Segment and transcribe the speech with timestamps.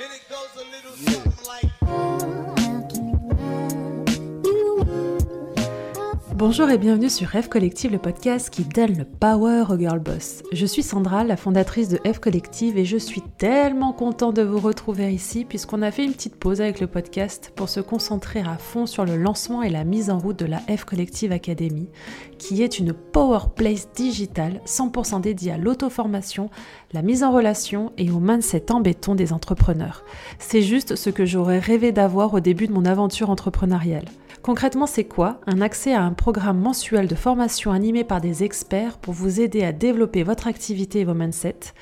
[0.00, 2.07] And it goes a little something like.
[6.38, 10.44] Bonjour et bienvenue sur F Collective, le podcast qui donne le power au girl boss.
[10.52, 14.60] Je suis Sandra, la fondatrice de F Collective et je suis tellement contente de vous
[14.60, 18.56] retrouver ici puisqu'on a fait une petite pause avec le podcast pour se concentrer à
[18.56, 21.88] fond sur le lancement et la mise en route de la F Collective Academy,
[22.38, 26.50] qui est une power place digitale 100% dédiée à l'auto-formation,
[26.92, 30.04] la mise en relation et au mindset en béton des entrepreneurs.
[30.38, 34.06] C'est juste ce que j'aurais rêvé d'avoir au début de mon aventure entrepreneuriale.
[34.48, 38.96] Concrètement, c'est quoi Un accès à un programme mensuel de formation animé par des experts
[38.96, 41.74] pour vous aider à développer votre activité et vos mindsets.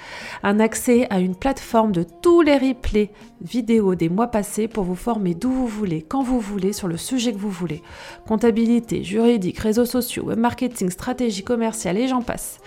[0.43, 4.97] Un accès à une plateforme de tous les replays vidéo des mois passés pour vous
[4.97, 7.85] former d'où vous voulez, quand vous voulez, sur le sujet que vous voulez.
[8.27, 12.59] Comptabilité, juridique, réseaux sociaux, web marketing, stratégie commerciale et j'en passe.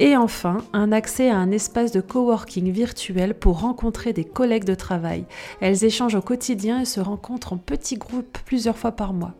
[0.00, 4.74] Et enfin, un accès à un espace de coworking virtuel pour rencontrer des collègues de
[4.74, 5.26] travail.
[5.60, 9.36] Elles échangent au quotidien et se rencontrent en petits groupes plusieurs fois par mois.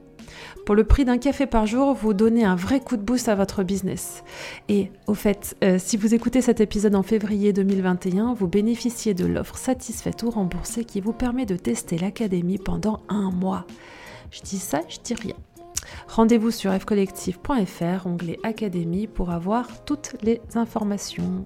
[0.65, 3.34] Pour le prix d'un café par jour, vous donnez un vrai coup de boost à
[3.34, 4.25] votre business.
[4.70, 9.27] Et au fait, euh, si vous écoutez cet épisode en février 2021, vous bénéficiez de
[9.27, 13.67] l'offre satisfaite ou remboursée qui vous permet de tester l'académie pendant un mois.
[14.31, 15.37] Je dis ça, je dis rien.
[16.09, 21.45] Rendez-vous sur fcollective.fr, onglet Académie, pour avoir toutes les informations.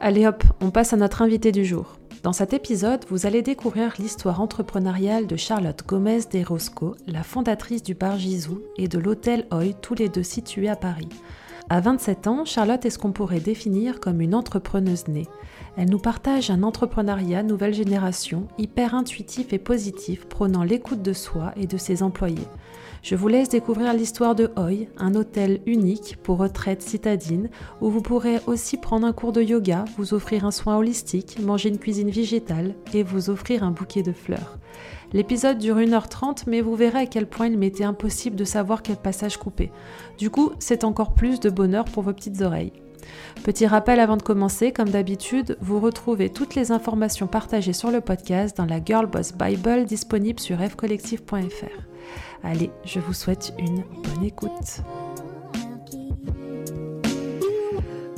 [0.00, 1.98] Allez hop, on passe à notre invité du jour.
[2.26, 7.84] Dans cet épisode, vous allez découvrir l'histoire entrepreneuriale de Charlotte Gomez de Roscoe, la fondatrice
[7.84, 11.08] du bar Gisou et de l'hôtel Hoy, tous les deux situés à Paris.
[11.68, 15.28] À 27 ans, Charlotte est ce qu'on pourrait définir comme une entrepreneuse née.
[15.76, 21.52] Elle nous partage un entrepreneuriat nouvelle génération, hyper intuitif et positif, prônant l'écoute de soi
[21.54, 22.48] et de ses employés.
[23.06, 28.02] Je vous laisse découvrir l'histoire de Hoy, un hôtel unique pour retraite citadine où vous
[28.02, 32.10] pourrez aussi prendre un cours de yoga, vous offrir un soin holistique, manger une cuisine
[32.10, 34.58] végétale et vous offrir un bouquet de fleurs.
[35.12, 38.96] L'épisode dure 1h30 mais vous verrez à quel point il m'était impossible de savoir quel
[38.96, 39.70] passage couper.
[40.18, 42.72] Du coup, c'est encore plus de bonheur pour vos petites oreilles.
[43.44, 48.00] Petit rappel avant de commencer, comme d'habitude, vous retrouvez toutes les informations partagées sur le
[48.00, 51.95] podcast dans la Girl Boss Bible disponible sur fcollective.fr.
[52.42, 54.82] Allez, je vous souhaite une bonne écoute.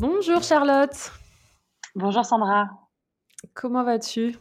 [0.00, 1.12] Bonjour Charlotte.
[1.94, 2.68] Bonjour Sandra.
[3.54, 4.36] Comment vas-tu?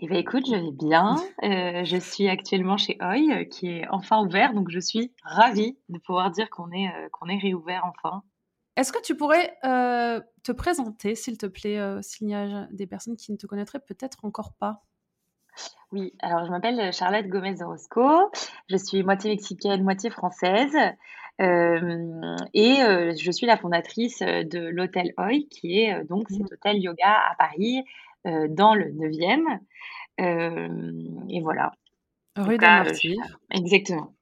[0.00, 1.16] Eh bien écoute, je vais bien.
[1.42, 5.78] Euh, je suis actuellement chez Oi, euh, qui est enfin ouvert, donc je suis ravie
[5.88, 8.22] de pouvoir dire qu'on est, euh, qu'on est réouvert enfin.
[8.76, 12.86] Est-ce que tu pourrais euh, te présenter, s'il te plaît, euh, s'il y a des
[12.86, 14.82] personnes qui ne te connaîtraient peut-être encore pas?
[15.92, 18.30] Oui, alors je m'appelle Charlotte Gomez de Roscoe.
[18.68, 20.76] Je suis moitié mexicaine, moitié française.
[21.40, 26.52] Euh, et euh, je suis la fondatrice de l'hôtel Oi, qui est euh, donc cet
[26.52, 27.82] hôtel yoga à Paris,
[28.24, 29.58] dans le 9e.
[30.20, 30.68] Euh,
[31.28, 31.72] et voilà.
[32.36, 33.38] Rue des Martyrs.
[33.50, 34.12] Exactement.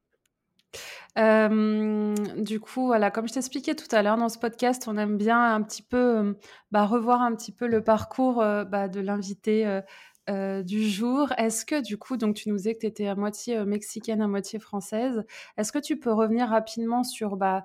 [1.18, 5.16] Euh, du coup, voilà, comme je t'expliquais tout à l'heure dans ce podcast, on aime
[5.16, 6.36] bien un petit peu
[6.70, 9.80] bah, revoir un petit peu le parcours euh, bah, de l'invité euh,
[10.28, 11.32] euh, du jour.
[11.38, 14.20] Est-ce que du coup, donc tu nous disais que tu étais à moitié euh, mexicaine,
[14.22, 15.24] à moitié française.
[15.56, 17.64] Est-ce que tu peux revenir rapidement sur bah,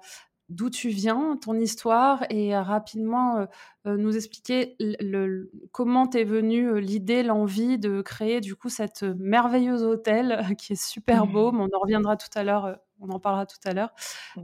[0.50, 3.48] d'où tu viens, ton histoire, et euh, rapidement
[3.88, 4.96] euh, nous expliquer le,
[5.28, 10.84] le- comment t'es venue l'idée, l'envie de créer du coup cette merveilleuse hôtel qui est
[10.84, 13.94] super beau, mais on en reviendra tout à l'heure, on en parlera tout à l'heure,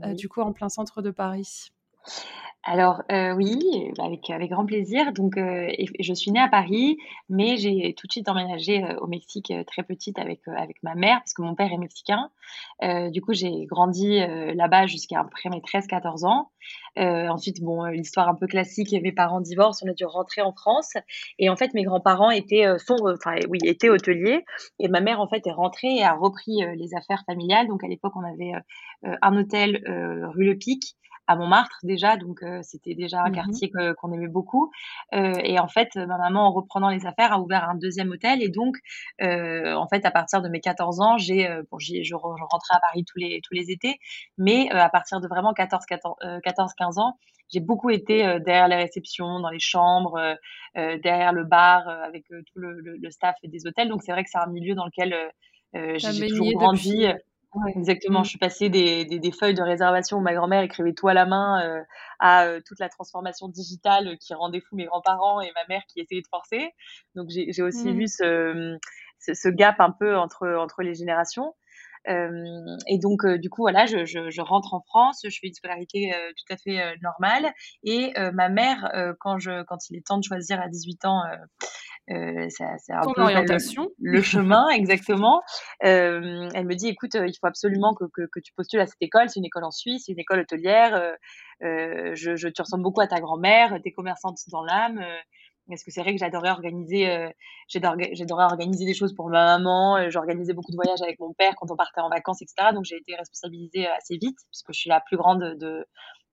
[0.04, 1.70] euh, du coup en plein centre de Paris.
[2.62, 5.12] Alors, heu, oui, avec avec grand plaisir.
[5.14, 6.98] Donc, et je suis née à Paris,
[7.30, 11.20] mais j'ai tout de suite emménagé, heu, au Mexique, très petite avec, avec ma mère,
[11.20, 12.30] parce que mon père est mexicain.
[13.12, 14.18] Du coup, j'ai grandi,
[14.54, 16.50] là-bas jusqu'à à peu près mes 13-14 ans.
[16.96, 20.92] Ensuite, bon, l'histoire un peu classique, mes parents divorcent, on a dû rentrer en France
[21.38, 24.44] et en fait, mes grands-parents étaient, sont, enfin, oui, étaient hôteliers
[24.78, 27.68] et ma mère, en fait, est rentrée et a repris, les affaires familiales.
[27.68, 28.52] Donc à l'époque, on avait,
[29.02, 29.82] un hôtel,
[30.34, 30.94] rue Le Pic,
[31.30, 34.70] à Montmartre déjà, donc heu, c'était déjà un Mmh quartier qu'on aimait beaucoup.
[35.14, 38.42] Heu et en fait, ma maman, en reprenant les affaires, a ouvert un deuxième hôtel.
[38.42, 38.76] Et donc
[39.22, 42.80] heu, en fait, à partir de mes 14 ans, j'ai, bon, je je rentrais à
[42.80, 43.98] Paris tous les tous les étés,
[44.38, 47.14] mais à partir de vraiment 14 quator heu, 14-15 ans,
[47.52, 50.36] j'ai beaucoup été, derrière les réceptions, dans les chambres,
[50.76, 53.88] derrière le bar, avec, tout le le le staff des hôtels.
[53.88, 55.14] Donc c'est vrai que c'est un milieu dans lequel,
[55.96, 57.74] j'ai toujours grandi, depuis, ouais.
[57.76, 58.22] exactement.
[58.22, 58.24] Mmh.
[58.24, 61.14] Je suis passée des des des feuilles de réservation où ma grand-mère écrivait tout à
[61.14, 61.84] la main, heu,
[62.18, 66.00] à, heu, toute la transformation digitale qui rendait fous mes grands-parents et ma mère qui
[66.00, 66.72] essayait de forcer.
[67.14, 67.94] Donc j'ai aussi Mmh.
[67.94, 68.78] vu ce,
[69.18, 71.54] ce ce gap un peu entre entre les générations.
[72.06, 72.34] Hem
[72.88, 75.54] et donc heu, du coup, voilà, je je je rentre en France, je fais une
[75.54, 77.52] scolarité, heu, tout à fait, normale
[77.84, 81.22] et ma mère, quand je quand il est temps de choisir à 18 ans,
[82.48, 83.88] c'est un peu orientation.
[84.00, 85.42] Le, chemin exactement.
[85.80, 89.28] elle me dit, écoute, il faut absolument que, que, que tu postules à cette école.
[89.28, 91.16] C'est une école en Suisse, c'est une école hôtelière.
[91.60, 93.78] je, je, tu ressembles beaucoup à ta grand-mère.
[93.82, 95.04] T'es commerçante dans l'âme
[95.70, 97.28] parce que c'est vrai que j'adorais organiser, euh,
[97.68, 99.96] j'adorais organiser des choses pour ma maman.
[99.96, 102.70] Euh, j'organisais beaucoup de voyages avec mon père quand on partait en vacances, etc.
[102.74, 105.86] Donc j'ai été responsabilisée euh, assez vite puisque je suis la plus grande de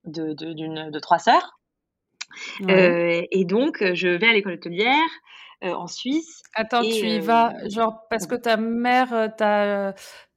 [0.06, 1.59] de, de, de trois sœurs.
[2.68, 5.09] et donc je vais à l'école hôtelière.
[5.62, 6.44] En Suisse.
[6.56, 9.94] Attends, tu y vas, genre, parce que ta mère t'a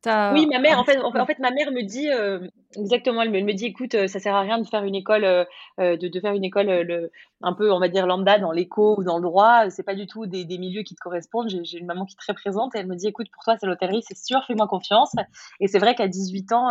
[0.06, 3.40] oui, ma mère, en fait, en fait, ma mère me dit euh, exactement, elle me,
[3.43, 5.44] me, dit, écoute, euh, ça sert à rien de faire une école, euh,
[5.78, 7.11] de, de, faire une école le,
[7.43, 9.69] un peu, on va dire lambda dans l'éco ou dans le droit.
[9.69, 11.50] C'est pas du tout des, des, milieux qui te correspondent.
[11.50, 13.67] J'ai une maman qui est très présente et elle me dit, écoute, pour toi, c'est
[13.67, 15.12] l'hôtellerie, c'est sûr, fais-moi confiance.
[15.61, 16.70] Et c'est vrai qu'à 18 ans.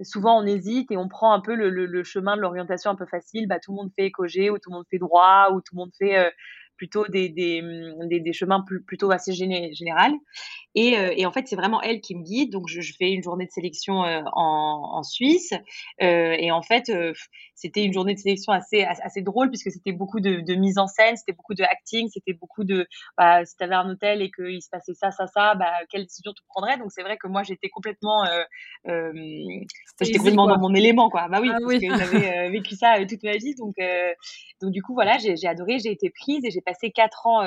[0.00, 3.06] Souvent, on hésite et on prend un peu le, le, chemin de l'orientation un peu
[3.06, 3.48] facile.
[3.48, 5.78] Bah, tout le monde fait écogé ou tout le monde fait droit ou tout le
[5.78, 6.32] monde fait
[6.78, 7.62] plutôt des, des,
[8.06, 10.14] des, des chemins plus, plutôt assez géné général.
[10.74, 12.52] Et, euh, et, en fait, c'est vraiment elle qui me guide.
[12.52, 15.52] Donc, je, je fais une journée de sélection euh, en, en, Suisse.
[16.02, 16.90] Euh, et en fait,
[17.54, 20.86] c'était une journée de sélection assez, assez drôle puisque c'était beaucoup de, de, mise en
[20.86, 22.86] scène, c'était beaucoup de acting, c'était beaucoup de
[23.16, 26.04] bah, si tu avais un hôtel et qu'il se passait ça, ça, ça, bah, quelle
[26.04, 26.78] décision tu prendrais?
[26.78, 28.24] Donc, c'est vrai que moi, j'étais complètement,
[28.84, 31.10] j'étais complètement dans mon élément.
[31.10, 31.26] Quoi.
[31.28, 33.54] Bah oui, ah parce que j'avais vécu ça toute ma vie.
[33.56, 33.74] Donc,
[34.60, 36.60] donc du coup, voilà, j'ai adoré, j'ai été prise et j'ai
[36.94, 37.42] quatre ans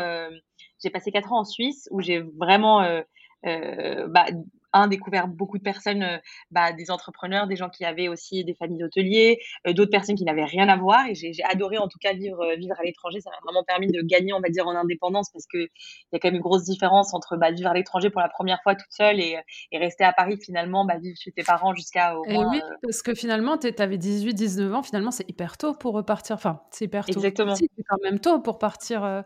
[0.81, 3.01] j'ai passé quatre ans en Suisse où j'ai vraiment euh,
[3.45, 4.25] euh, bah,
[4.73, 6.17] un découvert beaucoup de personnes, euh,
[6.51, 10.23] bah, des entrepreneurs, des gens qui avaient aussi des familles d'hôteliers, euh, d'autres personnes qui
[10.23, 11.05] n'avaient rien à voir.
[11.07, 13.21] Et j'ai adoré en tout cas vivre euh, vivre à l'étranger.
[13.21, 16.15] Ça m'a vraiment permis de gagner, on va dire, en indépendance parce que il y
[16.15, 18.75] a quand même une grosse différence entre bah, vivre à l'étranger pour la première fois
[18.75, 19.37] toute seule et,
[19.71, 22.49] et rester à Paris finalement, bah, vivre chez tes parents jusqu'à au moins.
[22.49, 24.83] oui, parce que finalement, tu avais 18, 19 ans.
[24.83, 26.35] Finalement, c'est hyper tôt pour repartir.
[26.35, 27.13] Enfin, c'est hyper tôt.
[27.13, 27.55] Exactement.
[27.55, 29.23] C'est quand même tôt pour partir.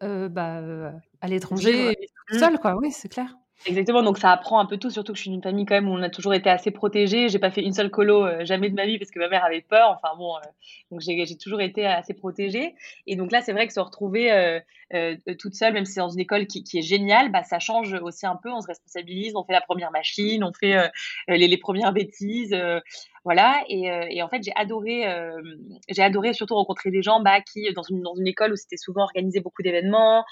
[0.00, 0.62] bah,
[1.20, 1.96] à l'étranger,
[2.30, 2.76] seul, quoi.
[2.76, 3.34] Oui, c'est clair.
[3.66, 5.88] Exactement, donc ça apprend un peu tout, surtout que je suis d'une famille quand même
[5.88, 7.28] où on a toujours été assez protégés.
[7.28, 9.44] J'ai pas fait une seule colo euh, jamais de ma vie parce que ma mère
[9.44, 9.90] avait peur.
[9.90, 10.40] Enfin bon, euh,
[10.92, 12.76] donc j'ai toujours été assez protégée.
[13.08, 16.08] Et donc là, c'est vrai que se retrouver euh, toute seule, même si c'est dans
[16.08, 18.50] une école qui, qui, est géniale, bah ça change aussi un peu.
[18.50, 20.88] On se responsabilise, on fait la première machine, on fait
[21.26, 22.56] les, les, premières bêtises,
[23.24, 23.62] voilà.
[23.68, 25.04] Et, et, en fait, j'ai adoré,
[25.88, 28.76] j'ai adoré surtout rencontrer des gens bah, qui dans une dans une école où c'était
[28.76, 30.24] souvent organisé beaucoup d'événements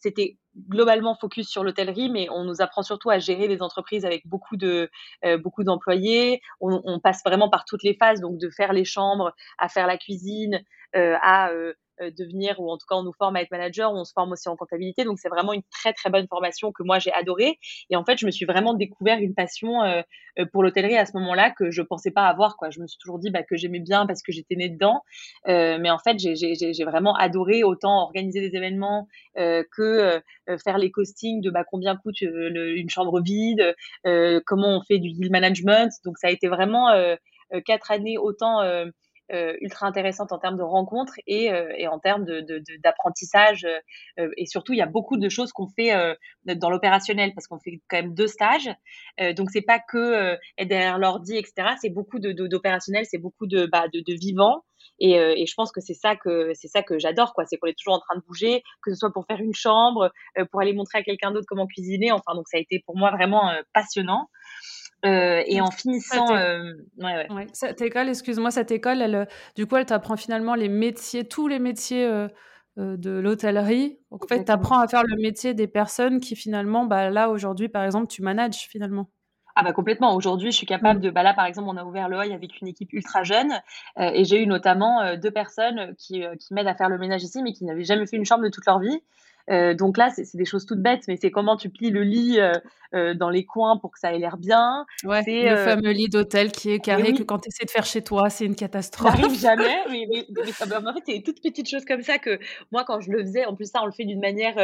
[0.00, 0.36] c'était
[0.68, 4.56] globalement focus sur l'hôtellerie, mais on nous apprend surtout à gérer les entreprises avec beaucoup
[4.56, 4.90] de
[5.24, 6.40] euh, beaucoup d'employés.
[6.60, 9.96] On, passe vraiment par toutes les phases, donc de faire les chambres, à faire la
[9.96, 10.60] cuisine,
[10.96, 11.74] euh, à euh,
[12.16, 14.48] devenir, ou en tout cas on nous forme à être manager, on se forme aussi
[14.48, 15.04] en comptabilité.
[15.04, 17.58] Donc c'est vraiment une très très bonne formation que moi j'ai adorée.
[17.90, 20.02] Et en fait, je me suis vraiment découvert une passion euh,
[20.38, 22.56] euh, pour l'hôtellerie à ce moment-là que je pensais pas avoir.
[22.56, 22.70] Quoi.
[22.70, 25.02] Je me suis toujours dit bah, que j'aimais bien parce que j'étais née dedans.
[25.46, 30.20] mais en fait, j'ai vraiment adoré autant organiser des événements que
[30.64, 33.74] faire les costings de bah, combien coûte une chambre vide,
[34.46, 35.92] comment on fait du deal management.
[36.04, 36.88] Donc ça a été vraiment
[37.64, 38.86] quatre années autant euh,
[39.60, 42.24] ultra intéressante en termes de rencontres et, euh, et en termes
[42.82, 43.62] d'apprentissage.
[43.62, 45.92] De, euh, et surtout, il y a beaucoup de choses qu'on fait
[46.44, 48.70] dans l'opérationnel parce qu'on fait quand même deux stages.
[49.36, 51.74] donc, c'est pas que être derrière l'ordi, etc.
[51.80, 54.64] C'est beaucoup d'opérationnel, c'est beaucoup de, bah, de, vivant.
[54.98, 58.00] Et, et, je pense que c'est ça que que j'adore c'est qu'on est toujours en
[58.00, 60.10] train de bouger que ce soit pour faire une chambre
[60.50, 63.10] pour aller montrer à quelqu'un d'autre comment cuisiner enfin donc ça a été pour moi
[63.10, 64.28] vraiment passionnant
[65.04, 67.46] euh, et en finissant, euh, ouais, ouais.
[67.52, 69.24] cette école, excuse-moi, cette école, elle, euh,
[69.56, 72.28] du coup, elle t'apprend finalement les métiers, tous les métiers euh,
[72.78, 73.98] euh de l'hôtellerie.
[74.10, 77.68] En fait, tu apprends à faire le métier des personnes qui finalement, bah, là aujourd'hui,
[77.68, 79.08] par exemple, tu manages finalement.
[79.56, 80.14] Ah bah complètement.
[80.14, 81.02] Aujourd'hui, je suis capable mmh.
[81.02, 81.10] de.
[81.10, 83.52] Bah là, par exemple, on a ouvert le Hoy avec une équipe ultra jeune
[83.98, 87.42] euh, et j'ai eu notamment deux personnes qui, qui m'aident à faire le ménage ici,
[87.42, 89.02] mais qui n'avaient jamais fait une chambre de toute leur vie
[89.50, 92.38] euh, donc là, c'est des choses toutes bêtes, mais c'est comment tu plies le lit
[92.38, 92.52] euh,
[92.94, 94.86] euh, dans les coins pour que ça ait l'air bien.
[95.04, 98.02] Ouais, le fameux lit d'hôtel qui est carré, que quand tu essaies de faire chez
[98.02, 99.14] toi, c'est une catastrophe.
[99.34, 99.78] Ça jamais.
[99.90, 102.38] mais, mais, en fait, c'est des toutes petites choses comme ça que
[102.70, 104.54] moi, quand je le faisais, en plus, ça, on le fait d'une manière.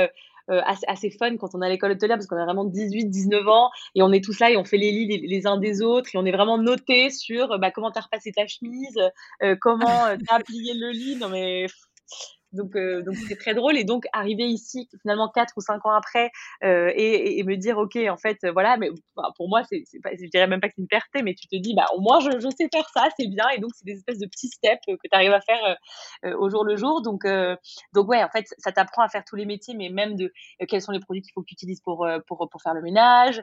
[0.48, 3.48] assez, assez, fun quand on est à l'école hôtelière parce qu'on a vraiment 18, 19
[3.48, 6.08] ans et on est tous là et on fait les lits les, uns des autres
[6.14, 8.96] et on est vraiment noté sur bah, comment t'as repassé ta chemise,
[9.60, 11.16] comment t'as plié le lit.
[11.16, 11.66] Non mais
[12.56, 13.76] donc, euh, donc c'est très drôle.
[13.76, 16.30] Et donc, arriver ici, finalement, quatre ou cinq ans après,
[16.64, 18.90] euh, et, me dire, OK, en fait, voilà, mais
[19.36, 21.46] pour moi, c'est, c'est pas, je dirais même pas que c'est une perte, mais tu
[21.46, 23.48] te dis, bah, au moins, je, sais faire ça, c'est bien.
[23.56, 25.76] Et donc, c'est des espèces de petits steps que tu arrives à faire
[26.24, 27.02] euh, au jour le jour.
[27.02, 27.56] Donc, euh,
[27.92, 30.32] donc, ouais, en fait, ça t'apprend à faire tous les métiers, mais même de
[30.62, 32.82] euh, quels sont les produits qu'il faut que tu utilises pour, pour, pour faire le
[32.82, 33.42] ménage,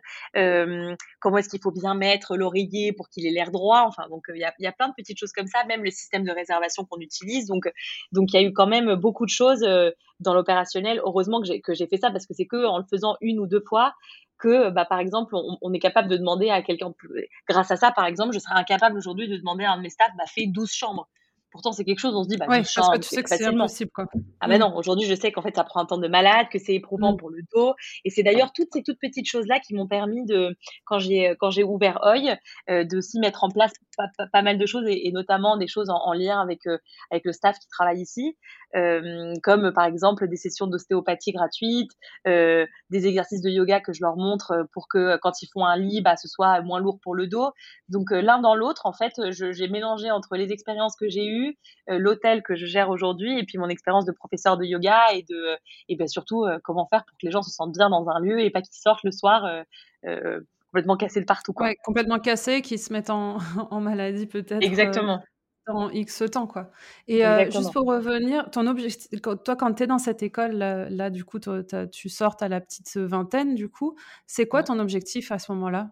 [1.19, 3.83] comment est-ce qu'il faut bien mettre l'oreiller pour qu'il ait l'air droit.
[3.87, 5.91] Enfin, donc, il y a, y a plein de petites choses comme ça, même le
[5.91, 7.47] système de réservation qu'on utilise.
[7.47, 7.71] Donc,
[8.11, 9.63] donc, il y a eu quand même beaucoup de choses
[10.21, 11.01] dans l'opérationnel.
[11.03, 13.63] Heureusement que j'ai fait ça parce que c'est que en le faisant une ou deux
[13.67, 13.93] fois
[14.39, 16.93] que, bah, par exemple, on, on, est capable de demander à quelqu'un.
[17.47, 19.89] Grâce à ça, par exemple, je serais incapable aujourd'hui de demander à un de mes
[19.89, 21.07] staffs, bah, fais 12 chambres.
[21.53, 23.45] Pourtant, c'est quelque chose, on se dit, bah, ouais, parce que tu sais que c'est
[23.45, 24.05] impossible, quoi.
[24.41, 26.57] Ah, ben non, aujourd'hui, je sais qu'en fait, ça prend un temps de malade, que
[26.57, 27.17] c'est éprouvant mmh.
[27.17, 27.75] pour le dos.
[28.03, 31.51] Et c'est d'ailleurs toutes ces toutes petites choses-là qui m'ont permis de, quand j'ai, quand
[31.51, 32.37] j'ai ouvert OI,
[32.71, 35.89] euh, de s'y mettre en place pas, pas, mal de choses et, notamment des choses
[35.89, 36.77] en, lien avec, euh,
[37.11, 38.35] avec le staff qui travaille ici,
[38.75, 41.91] euh, comme par exemple des sessions d'ostéopathie gratuites,
[42.27, 45.77] euh, des exercices de yoga que je leur montre pour que quand ils font un
[45.77, 47.51] lit, bah, ce soit moins lourd pour le dos.
[47.89, 51.42] Donc, l'un dans l'autre, en fait, j'ai mélangé entre les expériences que j'ai eues
[51.89, 55.23] euh, l'hôtel que je gère aujourd'hui et puis mon expérience de professeur de yoga et
[55.23, 55.57] de
[55.89, 58.19] et bien surtout euh, comment faire pour que les gens se sentent bien dans un
[58.19, 59.63] lieu et pas qu'ils sortent le soir
[60.05, 61.53] euh, complètement cassés de partout.
[61.53, 61.73] Quoi.
[61.83, 63.37] complètement cassés, qui se mettent en,
[63.71, 64.63] en maladie peut-être.
[64.63, 65.21] Exactement.
[65.67, 66.71] dans X temps, quoi.
[67.07, 71.25] Et juste pour revenir, ton objectif, toi, quand tu es dans cette école, là, du
[71.25, 71.39] coup,
[71.91, 73.95] tu sors à la petite vingtaine, du coup,
[74.25, 75.89] c'est quoi ton objectif à ce moment-là?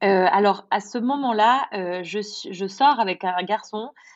[0.00, 1.68] Alors, à ce moment-là,
[2.02, 4.11] je, je, sors avec un garçon euh,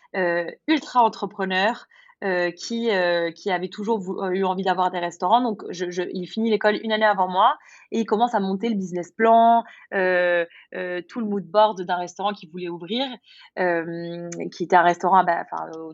[0.67, 1.87] ultra entrepreneur,
[2.25, 5.43] euh, qui, euh, qui avait toujours eu envie d'avoir des restaurants.
[5.43, 7.59] Donc, il finit l'école une année avant moi
[7.93, 10.47] et il commence à monter le business plan, euh,
[11.11, 13.05] tout le mood board d'un restaurant qu'il voulait ouvrir,
[13.55, 15.45] qui était un restaurant bah,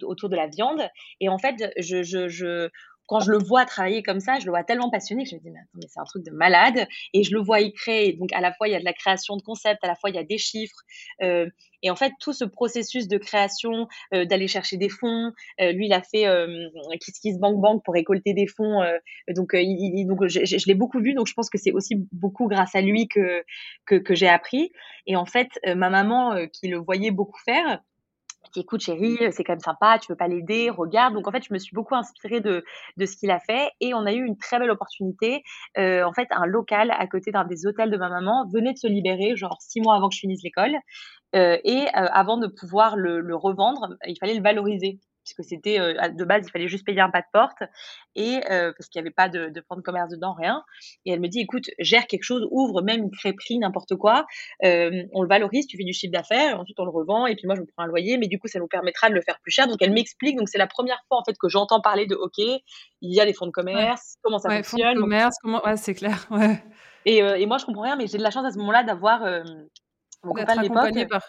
[0.02, 0.80] autour de la viande.
[1.20, 2.68] Et en fait, je
[3.06, 5.40] quand je le vois travailler comme ça, je le vois tellement passionné que je me
[5.40, 6.86] dis, mais attends, mais c'est un truc de malade.
[7.12, 8.14] Et je le vois y créer.
[8.14, 10.10] Donc, à la fois, il y a de la création de concepts, à la fois,
[10.10, 10.80] il y a des chiffres.
[11.22, 11.48] Euh,
[11.82, 15.86] et en fait, tout ce processus de création, euh, d'aller chercher des fonds, euh, lui,
[15.86, 16.68] il a fait euh,
[17.00, 18.82] Kiss Kiss Bank Bank pour récolter des fonds.
[18.82, 18.98] Euh,
[19.34, 21.14] donc, il, donc je, je, l'ai beaucoup vu.
[21.14, 23.44] Donc, je pense que c'est aussi beaucoup grâce à lui que,
[23.84, 24.72] que, que j'ai appris.
[25.06, 27.80] Et en fait, ma maman, qui le voyait beaucoup faire,
[28.52, 31.14] dit écoute chérie, c'est quand même sympa, tu veux pas l'aider, regarde.
[31.14, 32.64] Donc en fait, je me suis beaucoup inspirée de,
[32.96, 35.42] de ce qu'il a fait et on a eu une très belle opportunité.
[35.78, 38.78] Euh, en fait, un local à côté d'un des hôtels de ma maman venait de
[38.78, 40.74] se libérer, genre six mois avant que je finisse l'école.
[41.34, 46.08] Euh, et euh, avant de pouvoir le revendre, il fallait le valoriser puisque c'était euh,
[46.08, 47.62] de base, il fallait juste payer un pas de porte,
[48.14, 50.62] et euh, parce qu'il n'y avait pas de, de plan de commerce dedans, rien.
[51.04, 54.26] Et elle me dit, écoute, gère quelque chose, ouvre même une crêperie, n'importe quoi,
[54.64, 57.46] euh, on le valorise, tu fais du chiffre d'affaires, ensuite on le revend, et puis
[57.46, 59.38] moi je me prends un loyer, mais du coup ça nous permettra de le faire
[59.40, 59.66] plus cher.
[59.66, 62.38] Donc elle m'explique, donc c'est la première fois en fait que j'entends parler de, ok,
[62.38, 62.62] il
[63.00, 64.94] y a des fonds de commerce, comment ça ouais, fonctionne.
[64.94, 66.62] Fonds de commerce, comment, ouais, c'est clair, ouais.
[67.04, 69.22] Et, et, moi je comprends rien, mais j'ai de la chance à ce moment-là d'avoir
[70.24, 71.08] mon de l'époque.
[71.08, 71.22] Par...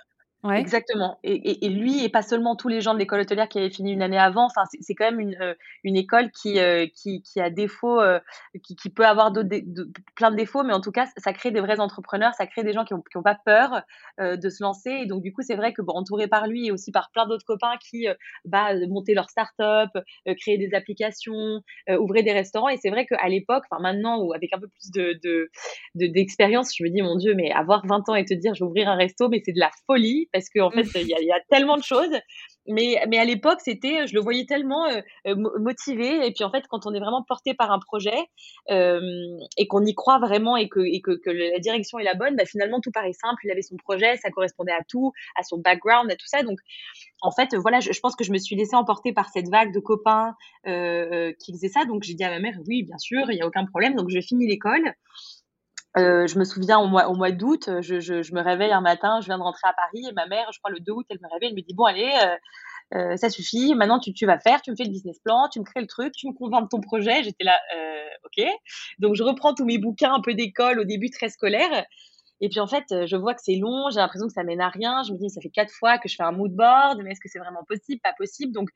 [0.52, 1.20] Exactement.
[1.24, 3.94] Et, et, lui, et pas seulement tous les gens de l'école hôtelière qui avaient fini
[3.94, 4.46] une année avant.
[4.46, 5.54] Enfin, c'est quand même une, euh,
[5.86, 8.20] une école qui, euh, qui, qui a défaut, euh,
[8.62, 11.52] qui, qui, peut avoir de, de, plein de défauts, mais en tout cas, ça crée
[11.52, 13.84] des vrais entrepreneurs, ça crée des gens qui n'ont qui ont pas peur
[14.20, 14.90] de se lancer.
[14.90, 17.26] Et donc, du coup, c'est vrai que bon, entouré par lui et aussi par plein
[17.26, 18.08] d'autres copains qui
[18.46, 19.92] bah, monter leur start-up,
[20.40, 22.70] créer des applications, ouvrir des restaurants.
[22.70, 25.50] Et c'est vrai qu'à l'époque, enfin maintenant, ou avec un peu plus de
[25.96, 28.64] d'expérience, de, je me dis, mon Dieu, mais avoir 20 ans et te dire, je
[28.64, 31.32] vais ouvrir un resto, mais c'est de la folie parce qu'en en fait, il y,
[31.32, 32.10] a tellement de choses.
[32.68, 36.26] Mais, à l'époque, c'était, je le voyais tellement euh, euh, motivé.
[36.26, 38.18] Et puis en fait, quand on est vraiment porté par un projet
[38.72, 39.00] euh,
[39.58, 40.82] et qu'on y croit vraiment et que,
[41.26, 43.42] la direction est la bonne, bah, finalement tout paraît simple.
[43.46, 46.42] Il avait son projet, ça correspondait à tout, à son background, à tout ça.
[46.42, 46.60] Donc
[47.22, 49.80] en fait, voilà, je, pense que je me suis laissée emporter par cette vague de
[49.80, 50.36] copains
[50.66, 51.86] qui faisaient ça.
[51.86, 53.96] Donc j'ai dit à ma mère, oui, bien sûr, il n'y a aucun problème.
[53.96, 54.94] Donc je finis l'école.
[55.98, 59.28] Euh, je me souviens au mois, d'août, je, je, je, me réveille un matin, je
[59.28, 61.32] viens de rentrer à Paris et ma mère, je crois le 2 août, elle me
[61.32, 62.36] réveille, elle me dit bon allez, euh,
[62.96, 65.60] euh, ça suffit, maintenant tu, tu vas faire, tu me fais le business plan, tu
[65.60, 67.24] me crées le truc, tu me convaincs de ton projet.
[67.24, 68.46] J'étais là, euh, ok.
[69.00, 71.86] Donc je reprends tous mes bouquins un peu d'école au début très scolaire
[72.42, 74.62] et puis en fait, euh, je vois que c'est long, j'ai l'impression que ça mène
[74.62, 75.04] à rien.
[75.08, 77.20] Je me dis, ça fait quatre fois que je fais un mood board, mais est-ce
[77.20, 78.02] que c'est vraiment possible?
[78.04, 78.52] Pas possible.
[78.52, 78.70] Donc,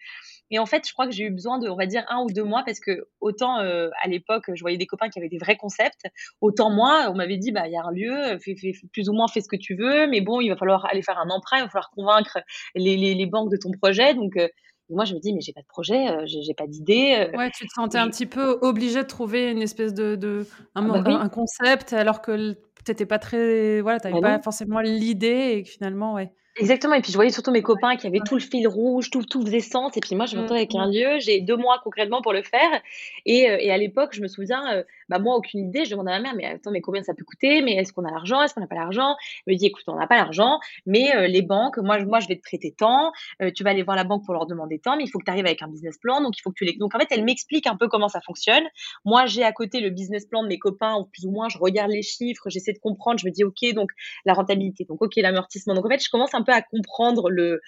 [0.52, 2.28] et en fait, je crois que j'ai eu besoin de, on va dire, un ou
[2.28, 5.38] deux mois parce que autant euh, à l'époque, je voyais des copains qui avaient des
[5.38, 6.08] vrais concepts,
[6.42, 8.56] autant moi, on m'avait dit, bah il y a un lieu, fais,
[8.94, 11.18] plus ou moins fais ce que tu veux, mais bon, il va falloir aller faire
[11.20, 12.40] un emprunt, il va falloir convaincre
[12.76, 14.14] les banques de ton projet.
[14.14, 14.48] Donc euh,
[14.90, 17.30] moi, je me dis, mais j'ai pas de projet, euh, j'ai pas d'idée.
[17.36, 20.90] ouais, tu te sentais un petit peu obligé de trouver une espèce de, de un,
[20.90, 25.56] ah bah un, concept, alors que t'étais pas très, voilà, t'avais bah pas forcément l'idée
[25.56, 26.32] et que finalement, ouais.
[26.60, 26.96] Exactement.
[26.96, 29.42] Et puis, je voyais surtout mes copains qui avaient tout le fil rouge, tout, tout
[29.46, 29.96] faisait sens.
[29.96, 30.92] Et puis, moi, je me mmh, avec un mmh.
[30.92, 31.20] lieu.
[31.20, 32.82] J'ai deux mois concrètement pour le faire.
[33.26, 35.86] Et, euh, et à l'époque, je me souviens, euh, bah, moi, aucune idée.
[35.86, 37.62] Je demandais à ma mère, mais attends, mais combien ça peut coûter?
[37.62, 38.42] Mais est-ce qu'on a l'argent?
[38.42, 39.16] Est-ce qu'on n'a pas l'argent?
[39.46, 42.28] Elle me dit, écoute, on n'a pas l'argent, mais euh, les banques, moi, moi, je
[42.28, 43.12] vais te prêter tant.
[43.56, 45.32] tu vas aller voir la banque pour leur demander tant, mais il faut que tu
[45.32, 46.22] arrives avec un business plan.
[46.22, 46.74] Donc, il faut que tu les.
[46.78, 48.64] Donc, en fait, elle m'explique un peu comment ça fonctionne.
[49.06, 51.58] Moi, j'ai à côté le business plan de mes copains, ou plus ou moins, je
[51.58, 53.20] regarde les chiffres, j'essaie de comprendre.
[53.20, 53.92] Je me dis, OK, donc
[54.26, 55.74] la rentabilité, donc OK, l'amortissement.
[55.74, 57.62] Donc, en fait, je commence un peu à comprendre le,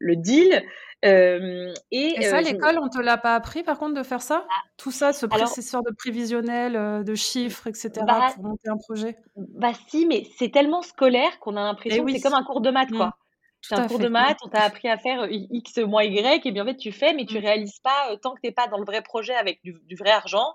[0.00, 0.62] le deal.
[1.04, 4.46] Euh, et, ça, l'école, on te l'a pas appris par contre de faire ça?
[4.48, 4.62] Ah.
[4.76, 7.90] Tout ça, ce processeur de prévisionnel, de chiffres, etc.
[8.06, 9.16] Bah pour monter un projet?
[9.36, 12.70] Bah si, mais c'est tellement scolaire qu'on a l'impression que c'est comme un cours de
[12.70, 13.06] maths, quoi.
[13.06, 13.12] Mmh.
[13.62, 16.64] C'est un cours de maths, on t'a appris à faire X moins Y, et bien
[16.64, 17.42] en fait, tu fais, mais tu mmh.
[17.42, 20.54] réalises pas tant que tu n'es pas dans le vrai projet avec du, vrai argent.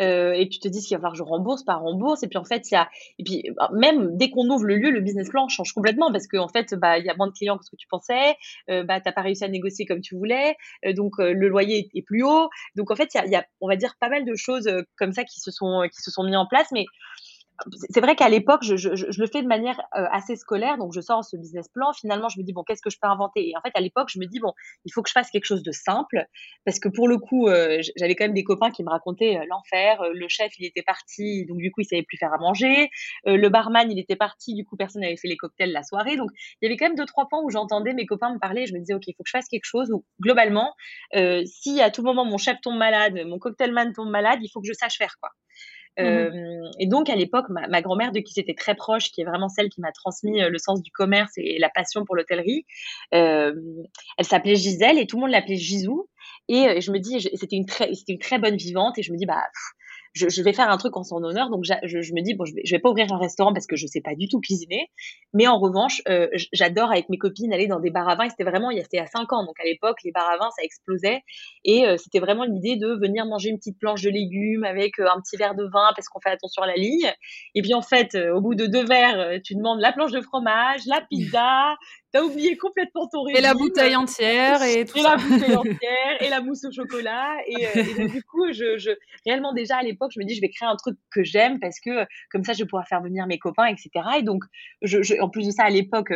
[0.00, 2.22] Euh, et tu te dis qu'il va falloir que je rembourse, pas rembourse.
[2.22, 4.76] Et puis en fait, il y a, et puis bah, même dès qu'on ouvre le
[4.76, 7.28] lieu, le business plan change complètement parce qu'en en fait, bah, il y a moins
[7.28, 8.36] de clients que ce que tu pensais,
[8.70, 11.88] euh, bah, t'as pas réussi à négocier comme tu voulais, euh, donc euh, le loyer
[11.94, 12.48] est, plus haut.
[12.76, 14.70] Donc en fait, il y a, y a, on va dire, pas mal de choses
[14.96, 16.86] comme ça qui se sont, qui se sont mis en place, mais
[17.88, 21.24] c'est vrai qu'à l'époque, je, le fais de manière euh, assez scolaire, donc je sors
[21.24, 21.92] ce business plan.
[21.92, 23.48] Finalement, je me dis bon, qu'est-ce que je peux inventer?
[23.48, 24.52] Et en fait, à l'époque, je me dis bon,
[24.84, 26.26] il faut que je fasse quelque chose de simple,
[26.64, 29.44] parce que pour le coup, euh, j'avais quand même des copains qui me racontaient euh,
[29.48, 30.02] l'enfer.
[30.12, 32.90] le chef, il était parti, donc du coup, il savait plus faire à manger.
[33.24, 36.16] le barman, il était parti, du coup, personne n'avait fait les cocktails la soirée.
[36.16, 36.30] Donc,
[36.60, 38.62] il y avait quand même deux trois points où j'entendais mes copains me parler.
[38.62, 40.74] Et je me disais ok, il faut que je fasse quelque chose où globalement,
[41.44, 44.66] si à tout moment mon chef tombe malade, mon cocktailman tombe malade, il faut que
[44.66, 45.30] je sache faire quoi.
[45.98, 49.24] Mmh euh, et donc, à l'époque, ma, grand-mère, de qui c'était très proche, qui est
[49.24, 52.66] vraiment celle qui m'a transmis euh, le sens du commerce et la passion pour l'hôtellerie,
[53.14, 53.54] euh,
[54.18, 56.08] elle s'appelait Gisèle et tout le monde l'appelait Gisou.
[56.48, 58.98] Et je me dis, c'était une très, c'était une très bonne vivante.
[58.98, 59.42] Et je me dis, bah,
[60.14, 61.50] je, vais faire un truc en son honneur.
[61.50, 63.86] Donc, je, me dis, bon, je vais, vais pas ouvrir un restaurant parce que je
[63.86, 64.88] sais pas du tout cuisiner.
[65.32, 68.28] Mais en revanche, euh, j'adore avec mes copines aller dans des bars à vin.
[68.28, 69.44] C'était vraiment, il y a, c'était à 5 ans.
[69.44, 71.22] Donc, à l'époque, les bars à vin, ça explosait.
[71.64, 75.06] Et euh, c'était vraiment l'idée de venir manger une petite planche de légumes avec euh,
[75.12, 77.12] un petit verre de vin parce qu'on fait attention à la ligne.
[77.56, 80.82] Et puis, en fait, au bout de deux verres, tu demandes la planche de fromage,
[80.86, 81.74] la pizza,
[82.14, 83.38] t'as oublié complètement ton régime.
[83.38, 87.34] Et la bouteille entière et tout et la bouteille entière et la mousse au chocolat.
[87.48, 88.92] Et, et du coup, je, je,
[89.26, 91.80] réellement déjà à l'époque, je me dis je vais créer un truc que j'aime parce
[91.80, 93.90] que comme ça je vais pouvoir faire venir mes copains, etc.
[94.18, 94.44] Et donc,
[94.80, 96.12] je, je en plus de ça à l'époque,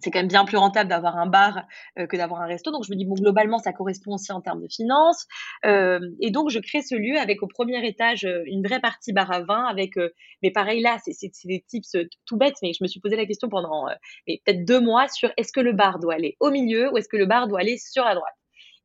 [0.00, 1.64] c'est quand même bien plus rentable d'avoir un bar
[1.98, 2.70] euh, que d'avoir un resto.
[2.70, 5.26] Donc je me dis bon globalement ça correspond aussi en termes de finances.
[5.64, 9.12] Euh, et donc je crée ce lieu avec au premier étage euh, une vraie partie
[9.12, 9.94] bar à vin avec.
[10.42, 13.48] mais pareil là c'est des tips tout bêtes mais je me suis posé la question
[13.48, 13.86] pendant
[14.26, 17.16] peut-être deux mois sur est-ce que le bar doit aller au milieu ou est-ce que
[17.16, 18.34] le bar doit aller sur la droite.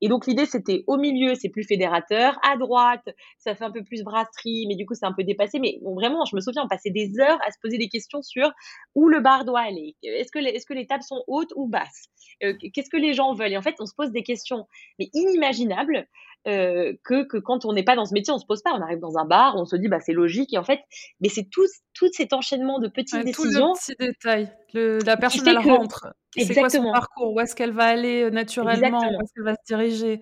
[0.02, 3.84] Et donc l'idée c'était au milieu c'est plus fédérateur, à droite ça fait un peu
[3.84, 5.60] plus brasserie, mais du coup c'est un peu dépassé.
[5.60, 8.52] Mais vraiment je me souviens on passait des heures à se poser des questions sur
[8.96, 9.96] où le bar doit aller.
[10.04, 12.08] Est-ce que les, est-ce que les tables sont hautes ou basses?
[12.44, 13.54] Euh, Qu'est-ce que les gens veulent?
[13.54, 14.68] Et en fait on se pose des questions
[15.00, 16.08] mais inimaginables
[16.48, 18.72] euh, que, que quand on n'est pas dans ce métier, on se pose pas.
[18.74, 20.80] On arrive dans un bar, on se dit bah c'est logique et en fait,
[21.20, 23.74] mais c'est tout, tout cet enchaînement de petites décisions.
[23.74, 24.52] Tout le petit détail.
[24.74, 26.08] Le, la personne elle rentre.
[26.38, 27.34] C'est quoi son parcours?
[27.34, 29.00] Où est-ce qu'elle va aller euh, naturellement?
[29.00, 30.22] Où est-ce qu'elle va se diriger?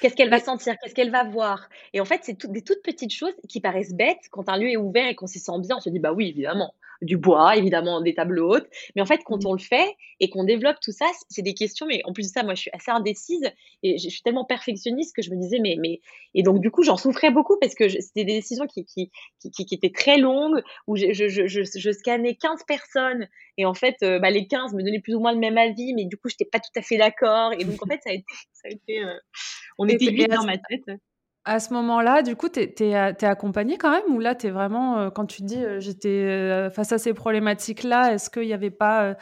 [0.00, 0.74] Qu'est-ce qu'elle va sentir?
[0.82, 1.68] Qu'est-ce qu'elle va voir?
[1.92, 4.76] Et en fait, c'est des toutes petites choses qui paraissent bêtes quand un lieu est
[4.76, 5.76] ouvert et qu'on s'y sent bien.
[5.76, 8.68] On se dit bah oui, évidemment du bois, évidemment des tables hautes.
[8.94, 9.46] Mais en fait, quand mmh.
[9.46, 11.86] on le fait et qu'on développe tout ça, c'est des questions.
[11.86, 13.50] Mais en plus de ça, moi, je suis assez indécise
[13.82, 16.00] et je suis tellement perfectionniste que je me disais, mais, mais,
[16.34, 19.10] et donc, du coup, j'en souffrais beaucoup parce que c'était des décisions qui, qui,
[19.40, 23.74] qui, qui, étaient très longues où je, je, je, je, scannais 15 personnes et en
[23.74, 26.16] fait, euh, bah, les 15 me donnaient plus ou moins le même avis, mais du
[26.16, 27.52] coup, je n'étais pas tout à fait d'accord.
[27.58, 29.14] Et donc, en fait, ça a été, ça a été euh,
[29.78, 31.00] on était vite dans ma tête.
[31.44, 34.50] À ce moment-là, du coup, tu es, es, accompagné quand même Ou là, tu es
[34.50, 38.52] vraiment, euh, quand tu dis euh, j'étais euh, face à ces problématiques-là, est-ce qu'il n'y
[38.52, 39.16] avait pas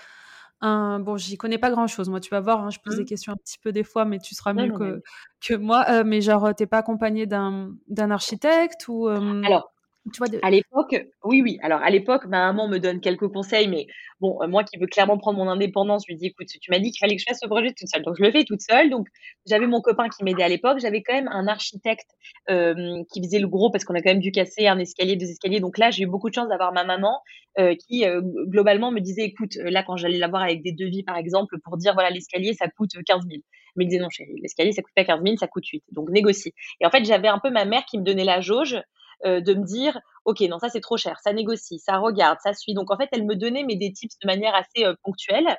[0.60, 0.98] un.
[0.98, 2.08] Bon, j'y connais pas grand-chose.
[2.08, 3.06] Moi, tu vas voir, hein, je pose des mmh.
[3.06, 5.00] questions un petit peu des fois, mais tu seras mieux que,
[5.40, 6.02] que moi.
[6.02, 9.72] mais genre, tu pas accompagné d'un architecte ou, Alors,
[10.42, 11.58] à l'époque, oui, oui.
[11.62, 13.86] Alors, à l'époque, ma maman me donne quelques conseils, mais
[14.20, 16.78] bon, euh, moi qui veux clairement prendre mon indépendance, je lui dis, écoute, tu m'as
[16.78, 18.02] dit qu'il fallait que je fasse ce projet toute seule.
[18.02, 18.90] Donc, je le fais toute seule.
[18.90, 19.06] Donc,
[19.46, 20.78] j'avais mon copain qui m'aidait à l'époque.
[20.80, 22.08] J'avais quand même un architecte
[22.50, 25.30] euh, qui faisait le gros parce qu'on a quand même dû casser un escalier, deux
[25.30, 25.60] escaliers.
[25.60, 27.20] Donc là, j'ai eu beaucoup de chance d'avoir ma maman
[27.58, 28.04] euh, qui,
[28.46, 31.76] globalement, me disait, écoute, là, quand j'allais la voir avec des devis, par exemple, pour
[31.76, 33.42] dire, voilà, l'escalier, ça coûte 15 000.
[33.78, 35.82] Elle me disait, non, chérie, l'escalier, ça coûte pas 15 000, ça coûte 8.
[35.92, 36.52] Donc, négocie.
[36.80, 38.76] Et en fait, j'avais un peu ma mère qui me donnait la jauge
[39.24, 42.54] euh, de me dire ok non ça c'est trop cher ça négocie ça regarde ça
[42.54, 45.56] suit donc en fait elle me donnait mais des tips de manière assez euh, ponctuelle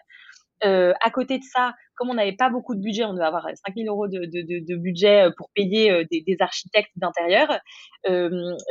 [0.66, 3.48] euh, à côté de ça, comme on n'avait pas beaucoup de budget, on devait avoir
[3.66, 7.60] 5000 euros de, de, de, de, budget pour payer des, architectes d'intérieur.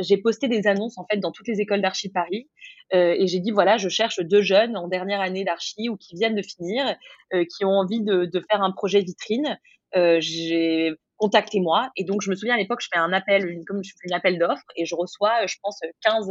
[0.00, 2.46] J'ai posté des annonces en fait dans toutes les écoles d'archi Paris
[2.92, 6.14] euh, et j'ai dit voilà, je cherche deux jeunes en dernière année d'archi ou qui
[6.14, 6.94] viennent de finir,
[7.32, 9.58] qui ont envie de, de, faire un projet vitrine.
[9.94, 11.90] j'ai contactez-moi.
[11.96, 14.38] Et donc, je me souviens à l'époque, je fais un appel, comme je fais appel
[14.38, 16.30] d'offres, et je reçois, je pense, 15,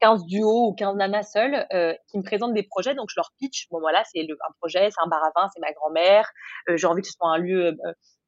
[0.00, 2.94] 15 duos ou 15 nanas seules euh, qui me présentent des projets.
[2.94, 3.68] Donc, je leur pitch.
[3.70, 6.30] Bon, voilà, c'est un projet, c'est un bar à vin, c'est ma grand-mère.
[6.68, 7.72] Euh, j'ai envie que ce soit un lieu euh,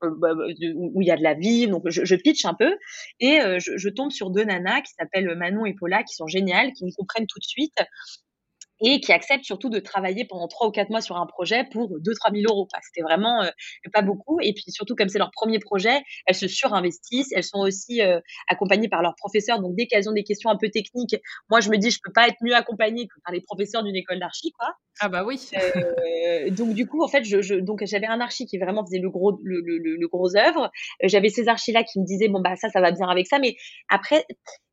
[0.03, 1.67] euh bah, bah, où il y a de la vie.
[1.69, 2.77] Donc, je, je pitch un peu.
[3.21, 6.73] Et je, je, tombe sur deux nanas qui s'appellent Manon et Paula, qui sont géniales,
[6.73, 7.79] qui me comprennent tout de suite
[8.81, 11.89] et qui acceptent surtout de travailler pendant trois ou quatre mois sur un projet pour
[11.99, 12.69] 2-3 000 euros.
[12.83, 13.51] C'était vraiment euh,
[13.93, 14.39] pas beaucoup.
[14.41, 17.33] Et puis surtout, comme c'est leur premier projet, elles se surinvestissent.
[17.33, 19.61] Elles sont aussi euh, accompagnées par leurs professeurs.
[19.61, 21.17] Donc dès qu'elles ont des questions un peu techniques,
[21.51, 23.97] moi je me dis je peux pas être mieux accompagnée que par les professeurs d'une
[23.97, 24.75] école d'archi, quoi.
[25.01, 25.39] Ah bah oui.
[25.55, 28.99] Euh, donc du coup, en fait, je, je donc j'avais un archi qui vraiment faisait
[28.99, 30.71] le gros le, le, le gros œuvre.
[31.03, 33.39] J'avais ces archis là qui me disaient bon bah ça ça va bien avec ça,
[33.39, 33.57] mais
[33.89, 34.25] après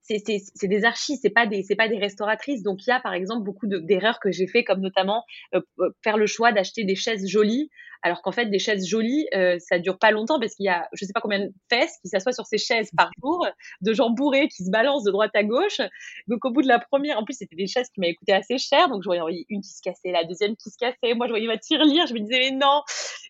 [0.04, 2.62] c'est des archis, c'est pas des pas des restauratrices.
[2.62, 5.24] Donc il y a par exemple beaucoup d'erreurs que j'ai fait, comme notamment
[5.56, 5.62] euh,
[6.04, 7.70] faire le choix d'acheter des chaises jolies
[8.04, 10.88] alors qu'en fait, des chaises jolies, euh, ça dure pas longtemps parce qu'il y a,
[10.92, 13.48] je sais pas combien de fesses qui s'assoient sur ces chaises par jour,
[13.82, 15.80] de gens bourrés qui se balancent de droite à gauche.
[16.28, 18.58] Donc, au bout de la première, en plus, c'était des chaises qui m'avaient coûté assez
[18.58, 18.90] cher.
[18.90, 21.14] Donc, je voyais une qui se cassait, la deuxième qui se cassait.
[21.16, 22.06] Moi, je voyais ma tirelire.
[22.06, 22.82] Je me disais, mais non.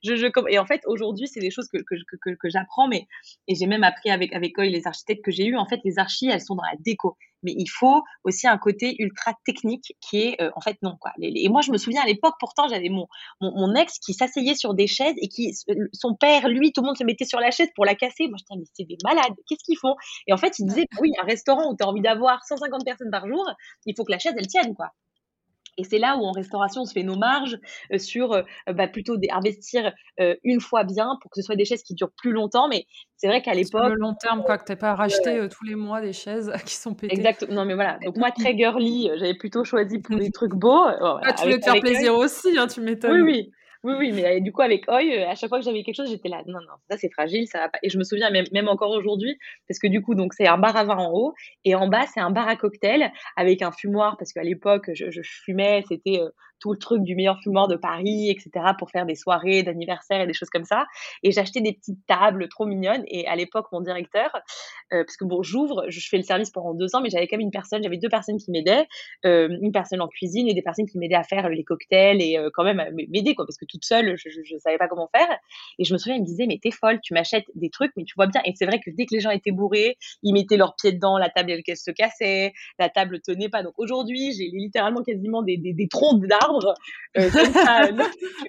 [0.03, 3.05] Je, je, et en fait, aujourd'hui, c'est des choses que, que, que, que j'apprends, mais,
[3.47, 5.55] et j'ai même appris avec, avec Oil, les architectes que j'ai eu.
[5.55, 8.95] En fait, les archis, elles sont dans la déco mais il faut aussi un côté
[8.99, 11.11] ultra technique qui est euh, en fait non quoi.
[11.21, 13.07] Et moi je me souviens à l'époque pourtant j'avais mon,
[13.41, 15.53] mon, ex qui s'asseyait sur des chaises et qui
[15.93, 18.27] son père lui tout le monde se mettait sur la chaise pour la casser.
[18.27, 19.95] Moi je disais mais c'est des malades, qu'est-ce qu'ils font?
[20.27, 23.11] Et en fait il disait oui un restaurant où tu as envie d'avoir 150 personnes
[23.11, 23.45] par jour,
[23.85, 24.89] il faut que la chaise elle tienne quoi.
[25.77, 27.57] Et c'est là où en restauration, on se fait nos marges
[27.91, 31.65] euh, sur euh, bah, plutôt investir euh, une fois bien pour que ce soit des
[31.65, 32.67] chaises qui durent plus longtemps.
[32.67, 32.85] Mais
[33.17, 33.89] c'est vrai qu'à l'époque.
[33.89, 36.75] le long terme, quoi, que tu n'as pas racheté tous les mois des chaises qui
[36.75, 37.13] sont pétées.
[37.13, 37.53] Exactement.
[37.53, 37.97] Non, mais voilà.
[38.05, 40.85] Donc, moi, très girly, j'avais plutôt choisi pour des trucs beaux.
[40.85, 43.21] ah, tu voulais te faire plaisir aussi, hein, tu m'étonnes.
[43.21, 43.51] Oui, oui.
[43.83, 46.29] Oui, oui, mais du coup, avec Oi, à chaque fois que j'avais quelque chose, j'étais
[46.29, 47.79] là, non, non, ça c'est fragile, ça va pas.
[47.83, 50.57] Et je me souviens même, même encore aujourd'hui, parce que du coup, donc c'est un
[50.57, 51.33] bar à vin en haut,
[51.65, 55.11] et en bas, c'est un bar à cocktail avec un fumoir, parce qu'à l'époque, je,
[55.11, 56.21] je fumais, c'était
[56.63, 60.27] tout le truc du meilleur fumeur de Paris, etc., pour faire des soirées d'anniversaire et
[60.27, 60.85] des choses comme ça.
[61.21, 63.03] Et j'achetais des petites tables trop mignonnes.
[63.07, 64.31] Et à l'époque, mon directeur,
[64.93, 67.35] euh, parce que bon, j'ouvre, je fais le service pendant deux ans, mais j'avais quand
[67.35, 68.87] même une personne, j'avais deux personnes qui m'aidaient,
[69.25, 72.37] euh, une personne en cuisine et des personnes qui m'aidaient à faire les cocktails et
[72.37, 75.37] euh, quand même m'aider, quoi, parce que toute seule, je, je, savais pas comment faire.
[75.79, 78.05] Et je me souviens, il me disait, mais t'es folle, tu m'achètes des trucs, mais
[78.05, 78.39] tu vois bien.
[78.45, 81.17] Et c'est vrai que dès que les gens étaient bourrés, ils mettaient leurs pieds dedans,
[81.17, 83.63] la table, elle, se cassait, la table tenait pas.
[83.63, 86.52] Donc aujourd'hui, j'ai littéralement quasiment des, des, des troncs d'arbres
[87.17, 87.29] euh,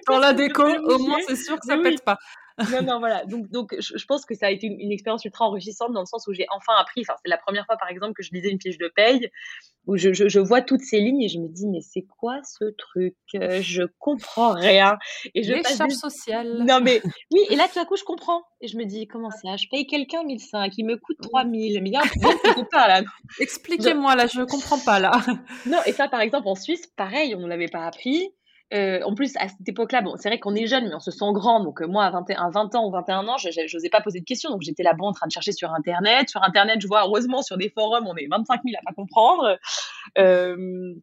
[0.07, 2.17] Dans la déco, au moins c'est sûr que ça pète pas.
[2.71, 3.25] Non, non, voilà.
[3.25, 6.25] Donc, donc je, pense que ça a été une, expérience ultra enrichissante dans le sens
[6.27, 7.01] où j'ai enfin appris.
[7.01, 9.29] Enfin, c'est la première fois, par exemple, que je lisais une fiche de paye
[9.87, 12.65] où je, je, vois toutes ces lignes et je me dis, mais c'est quoi ce
[12.71, 13.15] truc?
[13.35, 14.97] Euh, Je comprends rien.
[15.35, 16.63] Et je Les charges sociales.
[16.65, 18.41] Non, mais oui, et là, tout à coup, je comprends.
[18.61, 19.57] Et je me dis, comment ça?
[19.57, 21.81] Je paye quelqu'un 1005, il me coûte 3000.
[21.83, 23.01] Mais il y a un pas là.
[23.39, 25.11] Expliquez-moi, là, je ne comprends pas, là.
[25.65, 28.31] Non, et ça, par exemple, en Suisse, pareil, on ne l'avait pas appris.
[28.73, 31.11] Euh, en plus, à cette époque-là, bon, c'est vrai qu'on est jeune, mais on se
[31.11, 31.63] sent grand.
[31.63, 34.25] Donc, euh, moi, à 20, 20 ans ou 21 ans, je n'osais pas poser de
[34.25, 34.49] questions.
[34.49, 36.29] Donc, j'étais là-bas en train de chercher sur Internet.
[36.29, 39.57] Sur Internet, je vois, heureusement, sur des forums, on est 25 000 à pas comprendre.
[40.17, 40.95] Euh,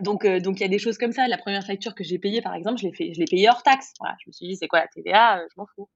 [0.00, 1.28] donc, euh, donc il y a des choses comme ça.
[1.28, 3.92] La première facture que j'ai payée, par exemple, je l'ai payée hors taxe.
[4.20, 5.88] Je me suis dit, c'est quoi la TVA Je m'en fous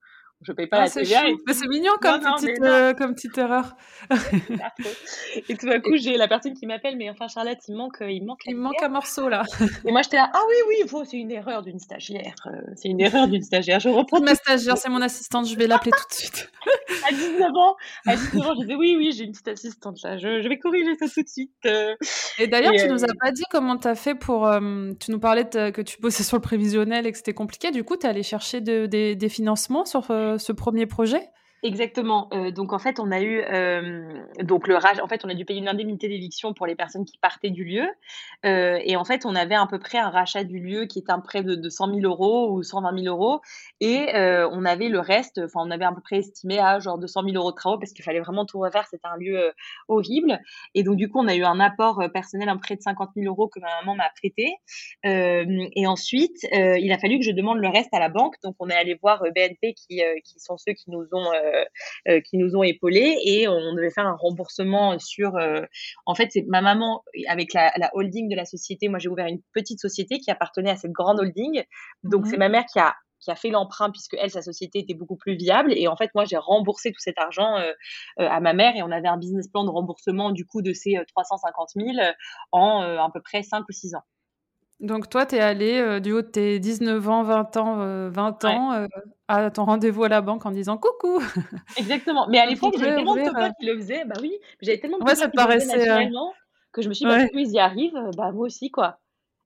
[0.43, 1.23] je paye pas ah, la TVA.
[1.51, 3.75] C'est mignon comme, petite, euh, comme petite erreur.
[5.49, 8.25] et tout d'un coup, j'ai la personne qui m'appelle, mais enfin Charlotte, il manque, il
[8.25, 8.43] manque.
[8.47, 9.45] Il manque un morceau là.
[9.87, 12.35] Et moi j'étais là, ah oui oui, c'est une erreur d'une stagiaire.
[12.47, 13.81] Euh, c'est une erreur d'une stagiaire.
[13.81, 14.21] Je reprends.
[14.21, 15.49] Ma stagiaire, c'est mon assistante.
[15.49, 16.51] Je vais l'appeler tout de suite.
[17.09, 20.19] à 19 ans, à 19 ans, je disais oui oui, j'ai une petite assistante là.
[20.19, 21.51] Je, je, vais corriger ça tout de suite.
[21.65, 21.95] Euh.
[22.39, 24.51] Et d'ailleurs, tu nous as pas dit comment tu as fait pour.
[25.01, 27.71] tu nous parlais que tu bossais sur le prévisionnel et que c'était compliqué.
[27.71, 31.31] Du coup, tu es allé chercher de, des, des financements sur ce premier projet?
[31.67, 32.29] Exactement.
[32.33, 35.01] Euh, donc en fait, on a eu euh, donc le rage.
[35.01, 37.65] En fait, on a dû payer une indemnité d'éviction pour les personnes qui partaient du
[37.65, 37.89] lieu.
[38.45, 41.11] Euh, et en fait, on avait à peu près un rachat du lieu qui était
[41.11, 43.41] un prêt de, de 100 000 euros ou 120 000 euros.
[43.81, 45.41] Et on avait le reste.
[45.45, 47.93] Enfin, on avait à peu près estimé à genre 200 000 euros de travaux parce
[47.93, 48.87] qu'il fallait vraiment tout refaire.
[48.89, 49.53] C'était un lieu
[49.89, 50.39] horrible.
[50.75, 53.27] Et donc du coup, on a eu un apport personnel, un prêt de 50 000
[53.27, 54.55] euros que ma maman m'a prêté.
[55.03, 58.37] et ensuite, il a fallu que je demande le reste à la banque.
[58.45, 60.01] Donc on est allé voir BNP qui,
[60.39, 61.33] sont ceux qui nous ont
[62.25, 65.37] qui nous ont épaulés et on devait faire un remboursement sur.
[65.37, 65.63] Euh,
[66.05, 68.89] en fait, c'est ma maman avec la, holding de la société.
[68.89, 71.63] Moi, j'ai ouvert une petite société qui appartenait à cette grande holding.
[72.03, 74.81] Donc, mmh c'est ma mère qui a qui a fait l'emprunt puisque elle sa société
[74.81, 77.57] était beaucoup plus viable et en fait moi j'ai remboursé tout cet argent
[78.19, 80.99] à ma mère et on avait un business plan de remboursement du coup de ces
[81.09, 81.89] 350 000
[82.53, 84.03] en à peu près 5 ou 6 ans.
[84.81, 87.77] Donc toi, tu es allé euh, du haut de tes 19 ans, 20 ans,
[88.11, 88.87] 20 euh, ans euh,
[89.27, 91.21] à ton rendez-vous à la banque en disant coucou.
[91.79, 92.27] Exactement.
[92.29, 94.05] Mais à l'époque, j'avais tellement de copains qui le faisaient.
[94.05, 96.11] Bah oui, j'avais tellement de ouais, ça qui paraissait, le faisaient
[96.73, 98.99] que je me suis dit, bah, ils y arrivent, bah moi aussi, quoi.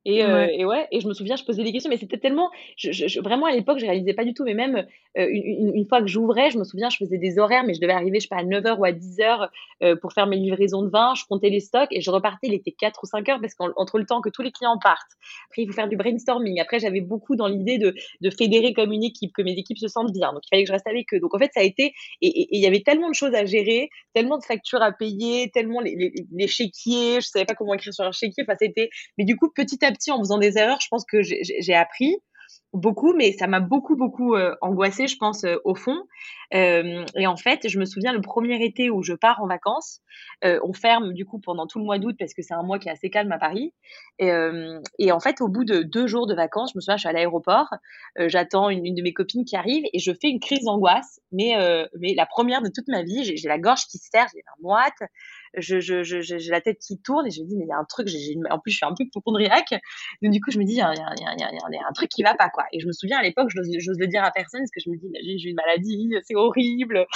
[0.06, 2.50] Et, euh, et, ouais, et je me souviens, je posais des questions, mais c'était tellement,
[2.76, 4.86] je, je, vraiment à l'époque, je réalisais pas du tout, mais même
[5.18, 7.80] euh, une, une, fois que j'ouvrais, je me souviens, je faisais des horaires, mais je
[7.82, 9.48] devais arriver, je sais pas, à 9h ou à 10h
[9.82, 12.54] euh, pour faire mes livraisons de vin, je comptais les stocks et je repartais, il
[12.54, 15.12] était 4 ou 5 heures parce qu'entre le temps que tous les clients partent,
[15.50, 18.92] après il faut faire du brainstorming, après j'avais beaucoup dans l'idée de, de fédérer comme
[18.92, 21.12] une équipe, que mes équipes se sentent bien, donc il fallait que je reste avec
[21.12, 21.20] eux.
[21.20, 23.90] Donc en fait, ça a été, et il y avait tellement de choses à gérer,
[24.14, 27.92] tellement de factures à payer, tellement les, les, les chéquiers, je savais pas comment écrire
[27.92, 30.80] sur un chéquier, enfin c'était, mais du coup, petit à petit, en faisant des erreurs,
[30.80, 32.16] je pense que j'ai appris
[32.72, 36.04] beaucoup, mais ça m'a beaucoup, beaucoup euh, angoissée, je pense, euh, au fond.
[36.54, 40.00] Euh, et en fait, je me souviens le premier été où je pars en vacances,
[40.42, 42.88] on ferme du coup pendant tout le mois d'août parce que c'est un mois qui
[42.88, 43.72] est assez calme à Paris.
[44.18, 47.08] Et, en fait, au bout de deux jours de vacances, je me souviens, je suis
[47.08, 47.68] à l'aéroport,
[48.18, 51.54] j'attends une, une, de mes copines qui arrive et je fais une crise d'angoisse, mais,
[52.00, 54.54] mais la première de toute ma vie, j'ai la gorge qui se serre, j'ai la
[54.60, 54.98] moite,
[55.56, 57.72] je, je, je, j'ai la tête qui tourne et je me dis mais il y
[57.72, 59.74] a un truc, j'ai, en plus je suis un peu hypochondriaque,
[60.22, 62.08] donc du coup je me dis il y a, y, y, y a un truc
[62.08, 62.64] qui va pas quoi.
[62.72, 64.90] Et je me souviens à l'époque, j'ose, j'ose le dire à personne parce que je
[64.90, 67.06] me dis j'ai une maladie, c'est horrible,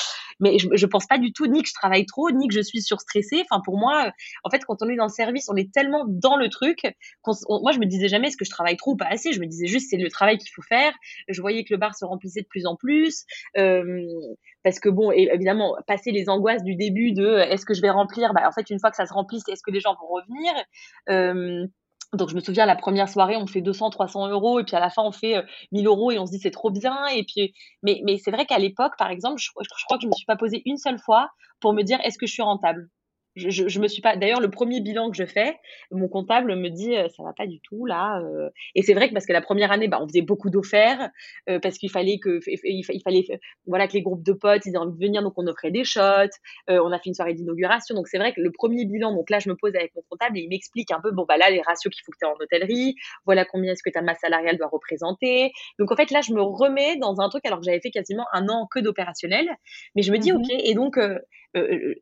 [0.41, 2.61] mais je, je pense pas du tout ni que je travaille trop, ni que je
[2.61, 3.45] suis surstressée.
[3.51, 4.13] Enfin pour moi,
[4.45, 6.81] en fait quand on est dans le service, on est tellement dans le truc
[7.23, 9.33] qu'on, moi je me disais jamais est-ce que je travaille trop ou pas assez.
[9.33, 10.93] Je me disais juste c'est le travail qu'il faut faire.
[11.29, 13.25] Je voyais que le bar se remplissait de plus en plus.
[13.59, 14.03] Euh,
[14.63, 18.33] parce que bon, évidemment, passer les angoisses du début de est-ce que je vais remplir?
[18.33, 20.53] Bah, En fait, une fois que ça se remplit, est-ce que les gens vont revenir?
[21.11, 21.67] Euh,
[22.15, 24.81] donc je me souviens la première soirée on fait 200 300 euros et puis à
[24.81, 27.55] la fin on fait 1000 euros et on se dit c'est trop bien et puis
[27.83, 29.51] mais c'est vrai qu'à l'époque par exemple je,
[29.87, 32.27] crois que je me suis pas posé une seule fois pour me dire est-ce que
[32.27, 32.89] je suis rentable?
[33.37, 34.17] Je, je, je, me suis pas.
[34.17, 35.57] D'ailleurs, le premier bilan que je fais,
[35.91, 38.21] mon comptable me dit euh, ça va pas du tout là.
[38.21, 38.51] Euh.
[38.75, 41.11] Et c'est vrai que parce que la première année, bah, on faisait beaucoup d'offerts
[41.49, 43.25] euh, parce qu'il fallait que il, fallait
[43.67, 45.85] voilà que les groupes de potes ils aient envie de venir, donc on offrait des
[45.85, 46.01] shots.
[46.69, 49.39] on a fait une soirée d'inauguration, donc c'est vrai que le premier bilan, donc là
[49.39, 51.61] je me pose avec mon comptable et il m'explique un peu bon bah là les
[51.61, 52.95] ratios qu'il faut que tu aies en hôtellerie,
[53.25, 55.53] voilà combien est-ce que ta masse salariale doit représenter.
[55.79, 58.27] Donc en fait là je me remets dans un truc alors que j'avais fait quasiment
[58.33, 59.49] un an que d'opérationnel,
[59.95, 61.19] mais je me dis mmh ok et donc euh,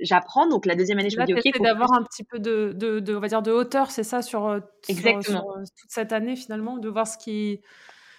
[0.01, 0.49] j'apprends.
[0.49, 1.63] Donc la deuxième année, je me dis ok.
[1.63, 4.47] d'avoir un petit peu de, de, de, on va dire, de hauteur, c'est ça, sur,
[4.47, 5.23] euh, Exactement.
[5.23, 7.61] Sur, sur, toute cette année finalement, de voir ce qui,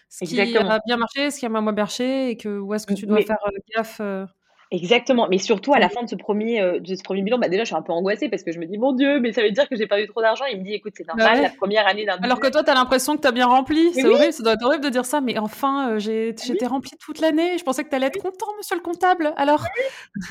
[0.09, 2.93] ce qui a bien marché, ce qui a moins marché, et que où est-ce que
[2.93, 3.37] tu dois faire
[3.75, 4.01] gaffe.
[4.73, 7.47] Exactement, mais surtout à la fin de ce premier, euh, de ce premier bilan, bah
[7.47, 9.43] déjà je suis un peu angoissée parce que je me dis mon Dieu, mais ça
[9.43, 10.45] veut dire que j'ai pas eu trop d'argent.
[10.51, 12.17] Il me dit écoute c'est bah normal, la première année d'un.
[12.23, 14.53] Alors que toi tu as l'impression que tu as bien rempli, c'est horrible, ça doit
[14.53, 17.83] être horrible de dire ça, mais enfin euh, j'ai j'étais rempli toute l'année, je pensais
[17.83, 19.31] que tu allais être content, monsieur le comptable.
[19.37, 19.63] Alors.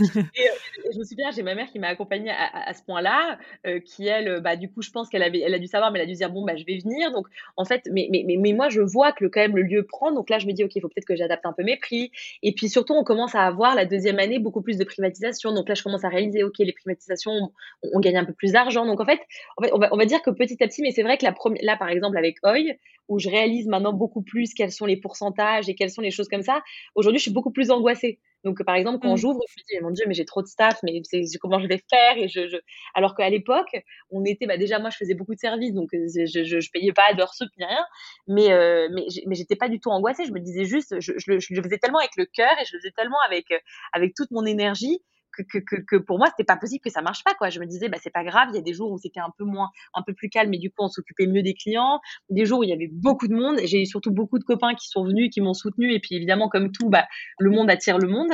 [0.01, 3.39] et, euh, je me souviens, j'ai ma mère qui m'a accompagnée à, à, ce point-là,
[3.85, 6.07] qui elle, bah du coup je pense qu'elle avait, elle a dû savoir, mais elle
[6.07, 7.13] a dû dire bon bah je vais venir.
[7.13, 9.63] Donc en fait, mais mais mais, mais moi je vois que le, quand même le
[9.63, 11.63] lieu prend, donc là je me dis ok il faut peut-être que j'adapte un peu
[11.63, 12.11] mes prix.
[12.43, 15.69] Et puis surtout on commence à avoir la deuxième année beaucoup plus de privatisation donc
[15.69, 18.87] là, je commence à réaliser, OK, les privatisations, on, gagne un peu plus d'argent.
[18.87, 19.21] Donc en fait,
[19.59, 21.89] on, va, dire que petit à petit, mais c'est vrai que la première, là, par
[21.89, 22.77] exemple, avec OI,
[23.09, 26.29] où je réalise maintenant beaucoup plus quels sont les pourcentages et quelles sont les choses
[26.29, 26.63] comme ça,
[26.95, 28.19] aujourd'hui, je suis beaucoup plus angoissée.
[28.45, 29.19] Donc, par exemple, quand mmh.
[29.19, 31.01] j'ouvre, je me dis, mon Dieu, mais j'ai trop de staff, mais
[31.41, 32.57] comment je vais faire et je, je...
[32.95, 33.77] Alors qu'à l'époque,
[34.11, 36.71] on était, bah, déjà, moi, je faisais beaucoup de services, donc euh, je, je, je
[36.73, 37.85] payais pas d'heures sup ni rien,
[38.27, 40.25] mais, euh, mais, mais j'étais pas du tout angoissée.
[40.25, 42.75] Je me disais juste, je, je, je, le faisais tellement avec le cœur et je
[42.75, 43.59] le faisais tellement avec, euh,
[43.93, 47.49] avec toute mon énergie que, pour moi c'était pas possible que ça marche pas quoi
[47.49, 49.33] je me disais bah c'est pas grave il y a des jours où c'était un
[49.39, 52.45] peu moins un peu plus calme mais du coup on s'occupait mieux des clients des
[52.45, 55.05] jours où il y avait beaucoup de monde j'ai surtout beaucoup de copains qui sont
[55.05, 57.07] venus qui m'ont soutenu et puis évidemment comme tout bah
[57.39, 58.33] le monde attire le monde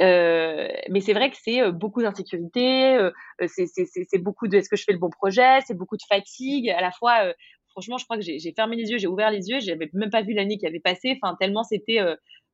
[0.00, 3.10] euh, mais c'est vrai que c'est euh, beaucoup d'insécurité, euh,
[3.46, 6.70] c'est beaucoup de est-ce que je fais le bon projet, c'est beaucoup de fatigue.
[6.70, 7.34] À la fois,
[7.68, 10.22] franchement, je crois que j'ai fermé les yeux, j'ai ouvert les yeux, j'avais même pas
[10.22, 11.18] vu l'année qui avait passé.
[11.22, 12.00] Enfin, tellement c'était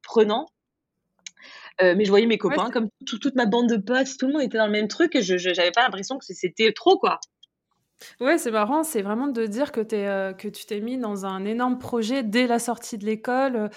[0.03, 0.47] prenant.
[1.83, 4.43] Euh, mais je voyais mes copains, comme toute ma bande de potes, tout le monde
[4.43, 7.21] était dans le même truc et je n'avais pas l'impression que c'était trop, quoi.
[8.21, 11.25] Ouais, c'est marrant, c'est vraiment de dire que, es, euh, que tu t'es mis dans
[11.25, 13.71] un énorme projet dès la sortie de l'école.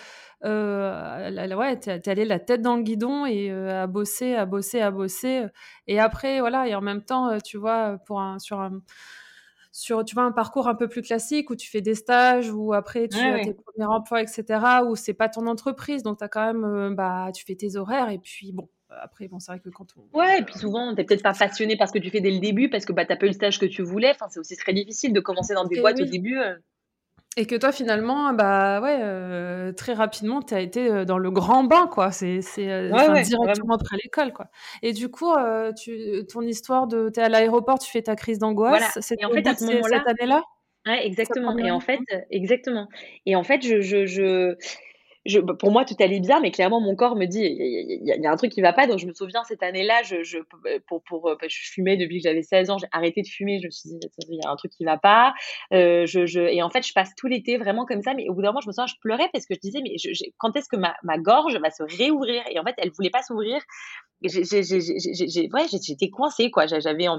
[0.44, 4.82] Euh, ouais, tu es, allé la tête dans le guidon et à bosser, à bosser,
[4.82, 5.46] à bosser.
[5.88, 8.82] Et après, voilà, et en même temps, tu vois, pour un, sur un
[9.80, 12.74] sur tu vois un parcours un peu plus classique où tu fais des stages ou
[12.74, 16.04] après tu as tes premiers emplois etc où c'est pas ton entreprise.
[16.04, 19.28] Donc tu as quand même euh, bah tu fais tes horaires et puis bon après
[19.28, 21.92] bon c'est vrai que quand on ouais et puis souvent t'es peut-être pas passionné parce
[21.92, 23.66] que tu fais dès le début parce que bah t'as pas eu le stage que
[23.66, 24.12] tu voulais.
[24.12, 26.56] Enfin c'est aussi très difficile de commencer dans des boîtes au début euh.
[27.40, 31.32] Et que toi, finalement, bah ouais, euh, très rapidement, tu as été euh, dans le
[31.32, 32.12] grand bain, quoi.
[32.12, 34.48] C'est euh, directement après l'école, quoi.
[34.82, 35.34] Et du coup,
[35.82, 38.98] tu, ton histoire de, tu es à l'aéroport, tu fais ta crise d'angoisse.
[39.00, 40.44] C'est en fait à ce moment-là, cette année-là?
[40.86, 41.58] Ouais, exactement.
[41.58, 42.90] Et en fait, exactement.
[43.26, 44.58] Et en fait, je, je, je
[45.26, 48.26] je, bah, pour moi, tout allait bien, mais clairement, mon corps me dit, il y,
[48.26, 48.88] a un truc qui va pas.
[48.88, 50.38] Donc, je me souviens, cette année-là, je, je,
[50.88, 53.60] pour, pour, euh, je fumais depuis que j'avais 16 ans, j'ai arrêté de fumer.
[53.60, 55.34] Je me suis dit, il y a un truc qui va pas.
[55.74, 58.14] Euh, je, je, et en fait, je passe tout l'été vraiment comme ça.
[58.14, 59.98] Mais au bout d'un moment, je me souviens, je pleurais parce que je disais, mais
[59.98, 62.44] je, quand est-ce que ma, ma gorge va se réouvrir?
[62.50, 63.62] Et en fait, elle voulait pas s'ouvrir
[64.24, 67.16] j'étais coincée quoi j'avais euh,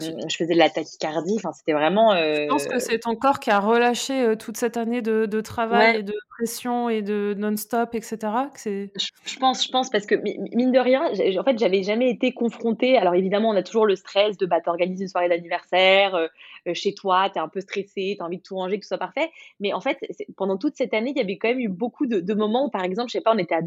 [0.00, 3.50] je faisais de la tachycardie enfin c'était vraiment je pense que c'est ton corps qui
[3.50, 7.94] a relâché euh, toute cette année de, de travail et de pression et de non-stop
[7.94, 8.18] etc
[8.64, 12.96] je, pense je pense parce que mine de rien en fait j'avais jamais été confrontée
[12.96, 16.28] alors évidemment on a toujours le stress de bah t'organises une soirée d'anniversaire
[16.74, 19.30] chez toi t'es un peu stressé t'as envie de tout ranger que tout soit parfait
[19.60, 19.98] mais en fait
[20.36, 22.84] pendant toute cette année il y avait quand même eu beaucoup de, moments où par
[22.84, 23.60] exemple je sais pas on était à,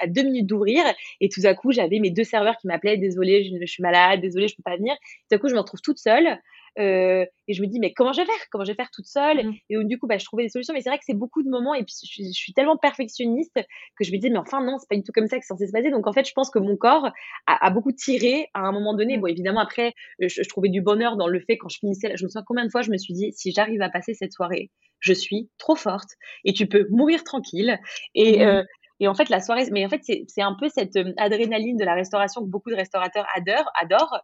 [0.00, 0.84] à deux minutes d'ouvrir
[1.20, 4.48] et tout à coup j'avais mes deux serveurs qui m'appelaient, désolé, je, suis malade, désolé,
[4.48, 4.94] je peux pas venir.
[5.28, 6.38] Tout à coup, je me retrouve toute seule.
[6.78, 8.46] Euh, et je me dis mais comment je vais faire?
[8.52, 9.44] Comment je vais faire toute seule?
[9.44, 9.54] Mmh.
[9.70, 11.48] et du coup bah, je trouvais des solutions mais c'est vrai que c'est beaucoup de
[11.48, 13.58] moments et puis je, suis tellement perfectionniste
[13.96, 15.48] que je me dis mais enfin non c'est pas du tout comme ça que c'est
[15.48, 17.10] censé se passer donc en fait je pense que mon corps
[17.46, 19.20] a, beaucoup tiré à un moment donné mmh.
[19.20, 22.24] bon évidemment après je, je, trouvais du bonheur dans le fait quand je finissais je
[22.24, 24.70] me souviens combien de fois je me suis dit si j'arrive à passer cette soirée
[25.00, 26.10] je suis trop forte
[26.44, 27.78] et tu peux mourir tranquille
[28.14, 28.42] et, mmh.
[28.42, 28.62] euh,
[29.00, 31.84] et en fait, la soirée, mais en fait, c'est un peu cette euh, adrénaline de
[31.84, 34.20] la restauration que beaucoup de restaurateurs adorent, adorent.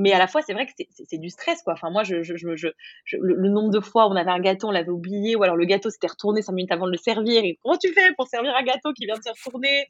[0.00, 0.72] Mais à la fois, c'est vrai que
[1.08, 1.74] c'est du stress, quoi.
[1.74, 4.68] Enfin, moi, je, je, je, je le, nombre de fois où on avait un gâteau,
[4.68, 7.44] on l'avait oublié, ou alors le gâteau s'était retourné cinq minutes avant de le servir.
[7.44, 9.86] Et comment tu fais pour servir un gâteau qui vient de se retourner?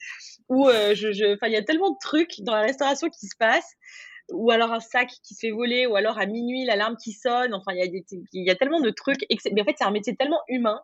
[0.49, 3.27] Ou euh, je, je, enfin, il y a tellement de trucs dans la restauration qui
[3.27, 3.77] se passent
[4.33, 7.53] ou alors un sac qui se fait voler, ou alors à minuit l'alarme qui sonne.
[7.55, 9.27] Enfin, il y, a y a tellement de trucs.
[9.53, 10.81] Mais en fait, c'est un métier tellement humain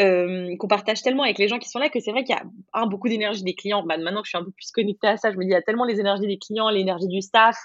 [0.00, 2.38] euh, qu'on partage tellement avec les gens qui sont là que c'est vrai qu'il y
[2.38, 3.82] a un, beaucoup d'énergie des clients.
[3.82, 5.52] Bah, maintenant que je suis un peu plus connectée à ça, je me dis il
[5.52, 7.56] y a tellement les énergies des clients, l'énergie du staff,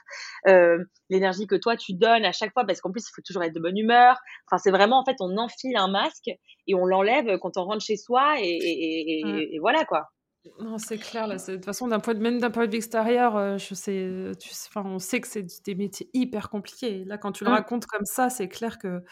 [0.47, 0.77] euh,
[1.09, 3.53] l'énergie que toi tu donnes à chaque fois parce qu'en plus il faut toujours être
[3.53, 4.17] de bonne humeur.
[4.47, 6.29] Enfin c'est vraiment en fait on enfile un masque
[6.67, 10.09] et on l'enlève quand on rentre chez soi et, et, et, et voilà quoi.
[10.59, 11.27] Non, c'est clair.
[11.27, 13.73] Là, de toute façon, d'un point de, même d'un point de vue extérieur, euh, je
[13.73, 17.03] sais, tu, enfin, on sait que c'est des métiers hyper compliqués.
[17.05, 17.53] Là, quand tu le mmh.
[17.53, 19.03] racontes comme ça, c'est clair que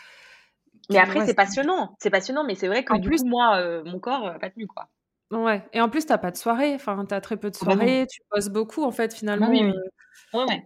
[0.89, 1.95] mais après, c'est passionnant.
[2.00, 4.67] C'est passionnant, mais c'est vrai que du coup, moi, euh, mon corps n'a pas tenu,
[4.67, 4.88] quoi.
[5.32, 5.63] Ouais.
[5.74, 6.76] Et en plus, tu n'as pas de soirée.
[6.76, 8.06] Enfin, tu as très peu de soirées.
[8.10, 9.50] Tu bosses beaucoup, en fait, finalement.
[9.50, 9.69] oui, oui.
[9.69, 9.89] Euh,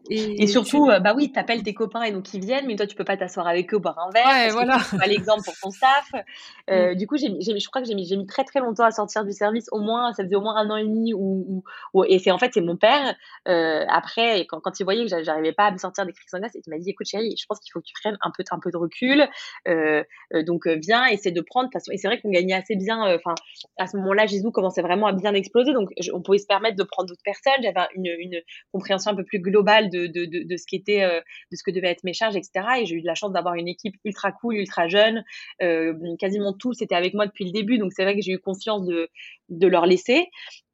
[0.10, 2.88] et, surtout, euh, bah oui, tu appelles tes copains et donc ils viennent, mais toi,
[2.88, 4.26] tu peux pas t'asseoir avec eux, boire un verre.
[4.26, 4.78] Ouais, voilà.
[4.98, 6.12] pas l'exemple pour ton staff.
[6.70, 6.96] Euh, mm.
[6.96, 9.26] Du coup, j'ai, je crois que j'ai mis, j'ai mis très très longtemps à sortir
[9.26, 9.68] du service.
[9.72, 11.14] Au moins, ça faisait au moins un an et demi.
[11.14, 11.64] Où,
[12.08, 13.16] et c'est en fait, c'est mon père.
[13.48, 16.54] Euh, après, quand, quand il voyait que j'arrivais pas à me sortir des crises d'angoisse,
[16.56, 18.60] il m'a dit écoute, chérie, je pense qu'il faut que tu prennes un peu, un
[18.60, 19.28] peu de recul.
[20.46, 21.70] donc, viens, essaie de prendre.
[21.92, 23.16] Et c'est vrai qu'on gagnait assez bien.
[23.16, 23.36] Enfin,
[23.78, 25.74] à ce moment-là, Gisou commençait vraiment à bien exploser.
[25.74, 27.62] Donc, on pouvait se permettre de prendre d'autres personnes.
[27.62, 31.20] J'avais une, une compréhension un peu plus globale de, de, de, ce qui était, euh,
[31.52, 32.66] de ce que devaient être mes charges, etc.
[32.80, 35.24] Et j'ai eu de la chance d'avoir une équipe ultra cool, ultra jeune.
[35.62, 38.40] Euh, quasiment tous étaient avec moi depuis le début, donc c'est vrai que j'ai eu
[38.40, 39.10] confiance de,
[39.50, 40.28] de leur laisser.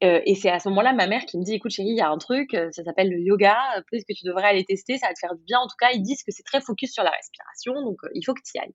[0.04, 2.02] Euh, et c'est à ce moment-là ma mère qui me dit, écoute chérie, il y
[2.02, 3.58] a un truc, ça s'appelle le yoga,
[3.90, 5.60] peut-être que tu devrais aller tester, ça va te faire du bien.
[5.60, 8.34] En tout cas, ils disent que c'est très focus sur la respiration, donc il faut
[8.34, 8.74] que tu y ailles.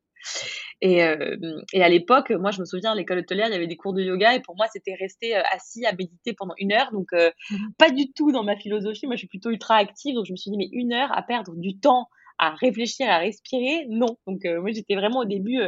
[0.82, 1.36] Et, euh,
[1.72, 3.92] et à l'époque, moi, je me souviens, à l'école hôtelière, il y avait des cours
[3.92, 6.90] de yoga et pour moi, c'était rester euh, assis à méditer pendant une heure.
[6.92, 9.06] Donc, euh, mmh pas du tout dans ma philosophie.
[9.06, 10.14] Moi, je suis plutôt ultra active.
[10.14, 13.18] Donc, je me suis dit, mais une heure à perdre du temps à réfléchir, à
[13.18, 14.16] respirer, non.
[14.26, 15.60] Donc, moi, j'étais vraiment au début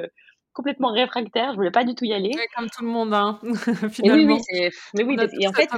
[0.55, 1.53] complètement réfractaire.
[1.53, 2.31] Je voulais pas du tout y aller.
[2.57, 3.39] comme tout le monde, hein,
[3.91, 4.35] finalement.
[4.35, 5.69] oui, oui, mais oui, et en fait,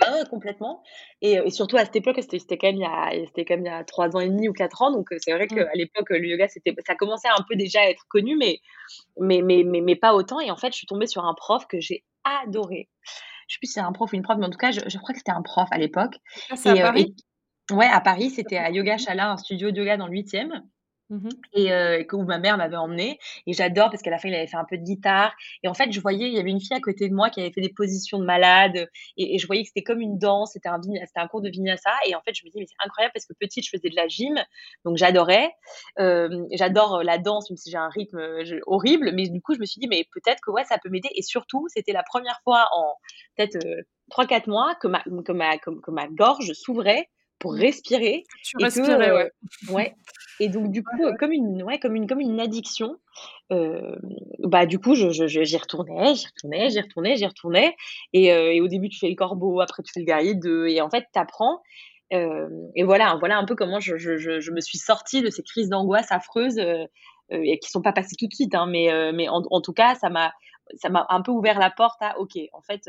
[0.00, 0.82] ah complètement.
[1.20, 3.66] Et, et, surtout à cette époque, c'était quand même il y a, c'était quand même
[3.66, 4.90] il y a trois ans et demi ou quatre ans.
[4.90, 5.54] Donc c'est vrai mmh.
[5.54, 8.60] qu'à l'époque, le yoga, c'était, ça commençait un peu déjà à être connu, mais,
[9.20, 10.40] mais, mais, mais, mais, pas autant.
[10.40, 12.88] Et en fait, je suis tombée sur un prof que j'ai adoré.
[13.48, 14.80] Je sais plus si c'est un prof ou une prof, mais en tout cas, je,
[14.86, 16.14] je crois que c'était un prof à l'époque.
[16.54, 17.14] c'est à Paris?
[17.70, 20.62] ouais, à Paris, c'était à Yoga Chala, un studio de yoga dans le 8e.
[21.10, 24.34] Mmh et euh, que ma mère m'avait emmené et j'adore parce qu'à la fin il
[24.34, 25.34] avait fait un peu de guitare.
[25.62, 27.40] Et en fait je voyais il y avait une fille à côté de moi qui
[27.40, 28.88] avait fait des positions de malade.
[29.18, 30.52] Et, je voyais que c'était comme une danse.
[30.52, 31.90] C'était un c'était cours de vinyasa.
[32.08, 33.96] Et en fait je me dis mais c'est incroyable parce que petite je faisais de
[33.96, 34.34] la gym.
[34.84, 35.50] Donc j'adorais.
[35.98, 39.10] Euh, j'adore la danse même si j'ai un rythme euh, horrible.
[39.12, 41.10] Mais du coup je me suis dit mais peut-être que ouais ça peut m'aider.
[41.14, 42.94] Et surtout c'était la première fois en
[43.36, 43.58] peut-être
[44.10, 44.88] trois 4 mois que
[45.90, 47.08] ma gorge s'ouvrait
[47.42, 48.24] pour respirer.
[48.44, 49.30] Tu respirais, ouais.
[49.70, 49.94] ouais.
[50.40, 52.96] Et donc du coup, comme une, ouais, comme une, comme une addiction,
[53.52, 53.96] euh,
[54.38, 57.76] bah du coup, je, je, j'y retournais, j'y retournais, j'y retournais, j'y retournais.
[58.12, 60.66] Et, euh, et, au début, tu fais le corbeau, après tu fais le guerrier de,
[60.68, 61.60] et en fait, t'apprends.
[62.12, 65.42] Euh, et voilà, voilà un peu comment je, je, je, me suis sortie de ces
[65.42, 66.84] crises d'angoisse affreuses euh,
[67.32, 69.72] euh, et qui sont pas passées tout de suite, hein, mais, mais en, en, tout
[69.72, 70.32] cas, ça m'a,
[70.76, 72.88] ça m'a un peu ouvert la porte à, ok, en fait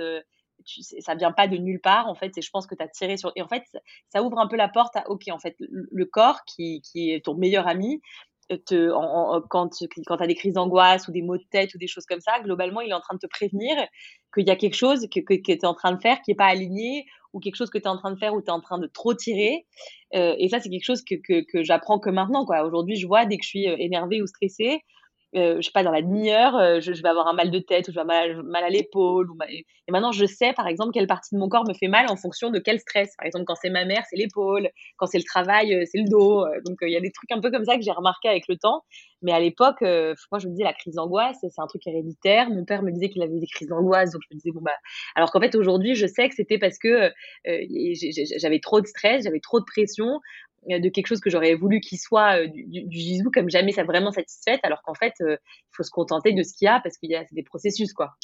[0.66, 2.88] tu, ça vient pas de nulle part en fait et je pense que tu as
[2.88, 3.64] tiré sur et en fait
[4.10, 7.26] ça ouvre un peu la porte à ok en fait le corps qui, qui est
[7.26, 8.02] ton meilleur ami
[8.50, 8.90] te,
[9.50, 9.70] quand,
[10.06, 12.20] quand tu as des crises d'angoisse ou des maux de tête ou des choses comme
[12.20, 13.76] ça, globalement, il est en train de te prévenir
[14.34, 16.36] qu'il y a quelque chose que, que, tu es en train de faire qui n'est
[16.36, 18.52] pas aligné ou quelque chose que tu es en train de faire ou tu es
[18.52, 19.66] en train de trop tirer.
[20.16, 22.46] Euh, et ça, c'est quelque chose que, que, que j'apprends que maintenant.
[22.64, 24.82] Aujourd'hui, je vois dès que je suis euh, énervée ou stressée,
[25.36, 27.88] euh, je sais pas, dans la demi-heure, euh, je, vais avoir un mal de tête
[27.88, 29.28] ou je vais avoir mal, mal à l'épaule.
[29.50, 32.16] Et maintenant, je sais, par exemple, quelle partie de mon corps me fait mal en
[32.16, 33.16] fonction de quel stress.
[33.18, 34.70] Par exemple, quand c'est ma mère, c'est l'épaule.
[34.98, 36.46] Quand c'est le travail, euh, c'est le dos.
[36.66, 38.58] Donc, il y a des trucs un peu comme ça que j'ai remarqué avec le
[38.58, 38.84] temps.
[39.22, 42.50] Mais à l'époque, moi, je me disais, la crise d'angoisse, c'est un truc héréditaire.
[42.50, 44.12] Mon père me disait qu'il avait des crises d'angoisse.
[44.12, 44.76] Donc, je me disais, bon, bah.
[45.16, 47.10] Alors qu'en fait, aujourd'hui, je sais que c'était parce que
[47.46, 51.80] j'avais trop de stress, j'avais trop de pression euh, de quelque chose que j'aurais voulu
[51.80, 55.38] qu'il soit euh, du, du, du comme jamais ça vraiment satisfaite, alors qu'en fait, euh,
[55.42, 57.94] il faut se contenter de ce qu'il y a parce qu'il y a des processus,
[57.94, 58.16] quoi.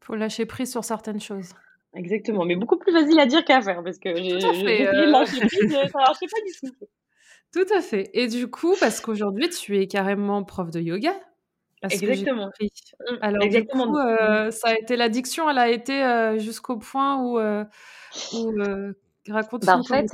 [0.00, 1.50] Faut lâcher prise sur certaines choses.
[1.94, 5.72] Exactement, mais beaucoup plus facile à dire qu'à faire parce que j'ai de lâcher prise,
[5.72, 6.86] ça marchait pas du tout.
[7.52, 8.10] Tout à fait.
[8.12, 11.14] Et du coup, parce qu'aujourd'hui, tu es carrément prof de yoga.
[11.82, 12.50] Exactement.
[12.60, 13.86] Mmh, Alors, Exactement.
[13.86, 17.64] du coup, euh, ça a été l'addiction, elle a été euh, jusqu'au point où, euh,
[18.34, 18.52] où
[19.28, 20.06] raconte bah, en fait,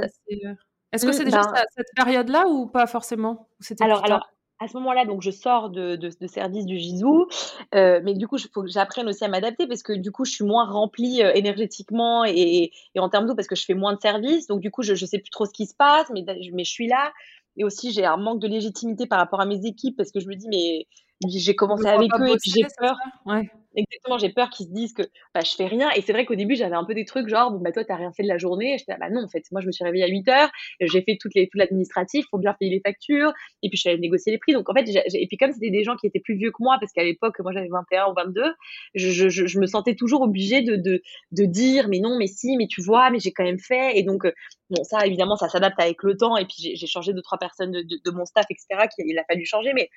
[0.93, 3.49] est-ce que c'est mmh, déjà ben cette période-là ou pas forcément?
[3.81, 4.29] Alors, alors,
[4.63, 7.27] à ce moment-là, donc je sors de, de, de service du Gisou,
[7.75, 10.25] euh, mais du coup, il faut que j'apprenne aussi à m'adapter parce que du coup,
[10.25, 13.75] je suis moins remplie euh, énergétiquement et, et, en termes d'eau parce que je fais
[13.75, 14.47] moins de services.
[14.47, 16.71] Donc, du coup, je ne sais plus trop ce qui se passe, mais, mais je
[16.71, 17.13] suis là.
[17.57, 20.29] Et aussi, j'ai un manque de légitimité par rapport à mes équipes parce que je
[20.29, 20.87] me dis, mais
[21.27, 22.97] j'ai commencé avec eux et puis j'ai peur.
[23.27, 23.51] Ouais.
[23.75, 25.03] Exactement, j'ai peur qu'ils se disent que
[25.35, 25.91] bah, je fais rien.
[25.97, 28.13] Et c'est vrai qu'au début, j'avais un peu des trucs genre, bah, toi, t'as rien
[28.13, 28.77] fait de la journée.
[28.79, 30.51] J'étais, bah, non, en fait, moi, je me suis réveillée à 8 heures,
[30.81, 33.89] j'ai fait toutes les, tout l'administratif, faut bien payer les factures, et puis je suis
[33.91, 34.53] allée négocier les prix.
[34.53, 36.77] Donc, en fait, et puis comme c'était des gens qui étaient plus vieux que moi,
[36.81, 38.53] parce qu'à l'époque, moi, j'avais 21 ou 22,
[38.95, 41.01] je, je, je, me sentais toujours obligée de, de,
[41.33, 43.99] de dire, mais non, mais si, mais tu vois, mais j'ai quand même fait.
[43.99, 44.27] Et donc,
[44.69, 46.37] bon, ça, évidemment, ça s'adapte avec le temps.
[46.37, 49.25] Et puis, j'ai changé deux, trois personnes de, de, de mon staff, etc., qu'il a
[49.25, 49.73] fallu changer.
[49.73, 49.89] Mais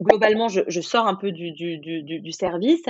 [0.00, 2.84] globalement, je, je, sors un peu du, du, du, du service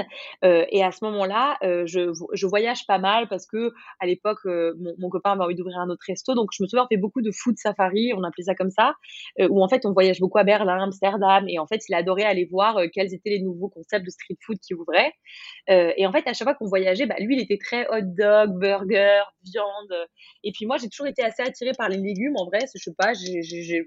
[0.45, 4.41] euh, et à ce moment-là, euh, je, je, voyage pas mal parce que à l'époque,
[4.47, 6.89] euh, mon, mon, copain avait envie d'ouvrir un autre resto, donc je me souviens, on
[6.89, 8.95] fait beaucoup de food safari, on appelait ça comme ça,
[9.41, 12.25] euh, où en fait on voyage beaucoup à Berlin, Amsterdam, et en fait il adorait
[12.25, 15.13] aller voir euh, quels étaient les nouveaux concepts de street food qui ouvraient.
[15.69, 18.59] et en fait, à chaque fois qu'on voyageait, bah, lui il était très hot dog,
[18.59, 20.07] burger, viande,
[20.43, 22.35] et puis moi j'ai toujours été assez attirée par les légumes.
[22.37, 23.85] En vrai, je sais pas, j'ai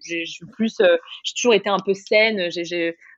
[0.53, 2.49] plus, j'ai toujours été un peu saine,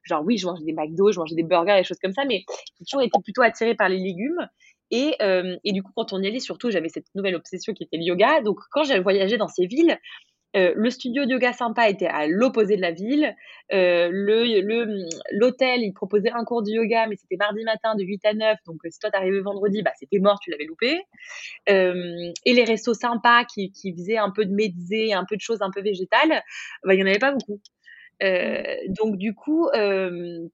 [0.03, 2.43] genre oui, je mangeais des McDo, je mangeais des burgers, des choses comme ça, mais
[2.79, 4.47] j'ai toujours été plutôt attirée par les légumes.
[4.91, 7.83] Et, euh, et du coup, quand on y allait, surtout, j'avais cette nouvelle obsession qui
[7.83, 8.41] était le yoga.
[8.41, 9.97] Donc, quand j'ai voyagé dans ces villes,
[10.57, 13.33] euh, le studio de yoga sympa était à l'opposé de la ville.
[13.71, 14.43] Euh, le
[15.31, 18.57] l'hôtel, il proposait un cours de yoga, mais c'était mardi matin de 8 à 9.
[18.65, 20.99] Donc, si toi t'arrivais vendredi, bah, c'était mort, tu l'avais loupé.
[21.67, 25.61] Et les restos sympas qui, qui faisaient un peu de médisé, un peu de choses
[25.61, 26.43] un peu végétales,
[26.83, 27.61] bah, il y en avait pas beaucoup.
[28.21, 30.47] Euh, donc du coup, euh,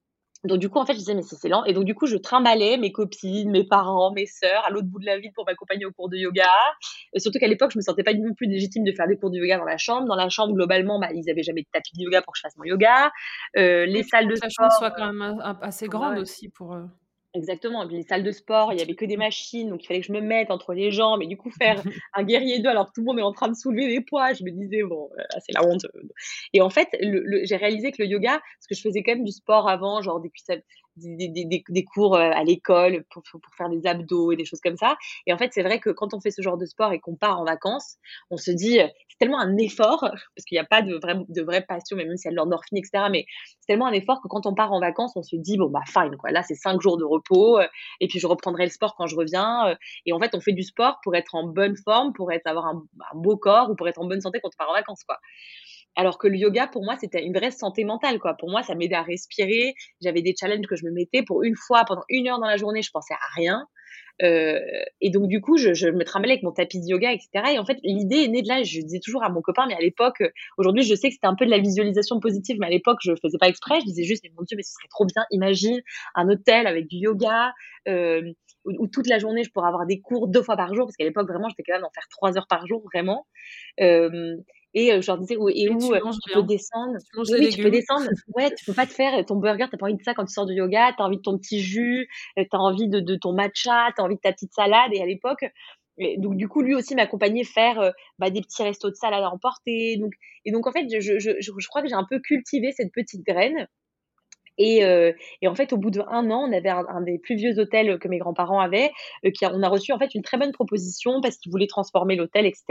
[0.44, 1.64] donc du coup, en fait, je disais mais c'est lent.
[1.64, 5.00] Et donc du coup, je trimballais mes copines, mes parents, mes sœurs à l'autre bout
[5.00, 6.48] de la ville pour m'accompagner au cours de yoga.
[7.12, 9.30] Et surtout qu'à l'époque, je me sentais pas non plus légitime de faire des cours
[9.30, 10.06] de yoga dans la chambre.
[10.06, 12.42] Dans la chambre, globalement, bah, ils avaient jamais de tapis de yoga pour que je
[12.42, 13.10] fasse mon yoga.
[13.56, 14.46] Euh, les salles de sport.
[14.46, 16.76] La chambre soit quand même assez grande aussi pour.
[17.34, 17.82] Exactement.
[17.84, 20.00] Et puis les salles de sport, il y avait que des machines, donc il fallait
[20.00, 21.22] que je me mette entre les jambes.
[21.22, 21.82] Et du coup, faire
[22.14, 24.32] un guerrier 2 alors que tout le monde est en train de soulever des poids,
[24.32, 25.86] je me disais, bon, euh, c'est la honte.
[26.54, 29.24] Et en fait, le, j'ai réalisé que le yoga, parce que je faisais quand même
[29.24, 30.30] du sport avant, genre des,
[30.98, 33.22] des, cours euh, à l'école pour,
[33.56, 34.96] faire des abdos et des choses comme ça.
[35.26, 37.16] Et en fait, c'est vrai que quand on fait ce genre de sport et qu'on
[37.16, 37.96] part en vacances,
[38.30, 38.78] on se dit,
[39.08, 40.00] c'est tellement un effort,
[40.36, 42.36] parce qu'il n'y a pas de vraie, de vraie passion, même si y a de
[42.36, 43.04] l'endorphine, etc.
[43.10, 43.26] Mais
[43.60, 45.82] c'est tellement un effort que quand on part en vacances, on se dit, bon, bah,
[45.86, 46.30] fine, quoi.
[46.30, 47.66] Là, c'est cinq jours de repos, euh,
[48.00, 49.68] et puis je reprendrai le sport quand je reviens.
[49.68, 49.74] Euh,
[50.06, 52.66] et en fait, on fait du sport pour être en bonne forme, pour être, avoir
[52.66, 52.82] un,
[53.12, 55.18] un beau corps ou pour être en bonne santé quand on part en vacances, quoi.
[55.98, 58.34] Alors que le yoga, pour moi, c'était une vraie santé mentale, quoi.
[58.34, 59.74] Pour moi, ça m'aidait à respirer.
[60.00, 62.56] J'avais des challenges que je me mettais pour une fois, pendant une heure dans la
[62.56, 63.66] journée, je pensais à rien.
[64.22, 64.60] Euh,
[65.00, 67.52] et donc du coup, je, me trimballais avec mon tapis de yoga, etc.
[67.54, 68.62] Et en fait, l'idée est née de là.
[68.62, 70.22] Je disais toujours à mon copain, mais à l'époque,
[70.56, 73.12] aujourd'hui, je sais que c'était un peu de la visualisation positive, mais à l'époque, je
[73.20, 73.80] faisais pas exprès.
[73.80, 75.24] Je disais juste, mais mon Dieu, mais ce serait trop bien.
[75.32, 75.80] Imagine
[76.14, 77.52] un hôtel avec du yoga.
[77.88, 78.22] Euh,
[78.64, 81.04] où, toute la journée je pourrais avoir des cours deux fois par jour parce qu'à
[81.04, 83.26] l'époque vraiment j'étais capable d'en faire trois heures par jour vraiment
[83.80, 84.36] euh,
[84.78, 86.98] et euh, je leur disais, où, et, où tu, euh, tu peux descendre.
[87.12, 88.08] Tu oui, tu peux descendre.
[88.34, 90.32] Ouais, tu peux pas te faire ton burger, t'as pas envie de ça quand tu
[90.32, 92.08] sors du yoga, t'as envie de ton petit jus,
[92.38, 94.92] euh, t'as envie de, de ton matcha, t'as envie de ta petite salade.
[94.92, 95.44] Et à l'époque,
[96.18, 99.96] donc du coup, lui aussi m'accompagnait faire bah, des petits restos de salade à emporter.
[99.96, 100.12] Donc,
[100.44, 102.92] et donc en fait, je, je, je, je crois que j'ai un peu cultivé cette
[102.92, 103.66] petite graine
[104.58, 107.58] Et, euh, et, en fait, au bout d'un an, on avait un, des plus vieux
[107.58, 108.90] hôtels que mes grands-parents avaient,
[109.24, 112.16] euh, qui on a reçu en fait une très bonne proposition parce qu'ils voulaient transformer
[112.16, 112.64] l'hôtel, etc.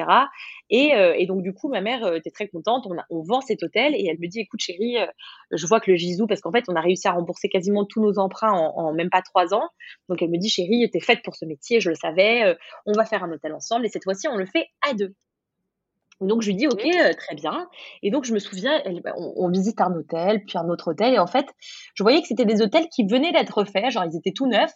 [0.69, 2.87] Et, euh, et, donc du coup, ma mère était très contente.
[3.09, 4.97] On, vend cet hôtel et elle me dit, écoute chérie,
[5.51, 8.01] je vois que le Gisou, parce qu'en fait, on a réussi à rembourser quasiment tous
[8.01, 9.69] nos emprunts en, en même pas trois ans.
[10.07, 12.55] Donc elle me dit, chérie, t'es faite pour ce métier, je le savais.
[12.85, 15.13] on va faire un hôtel ensemble et cette fois-ci, on le fait à deux.
[16.21, 17.67] Donc je lui dis ok euh, très bien.
[18.01, 20.89] Et donc je me souviens elle, bah, on, on, visite un hôtel puis un autre
[20.89, 21.13] hôtel.
[21.13, 21.45] Et en fait
[21.93, 23.91] je voyais que c'était des hôtels qui venaient d'être faits.
[23.91, 24.73] Genre ils étaient tout neufs.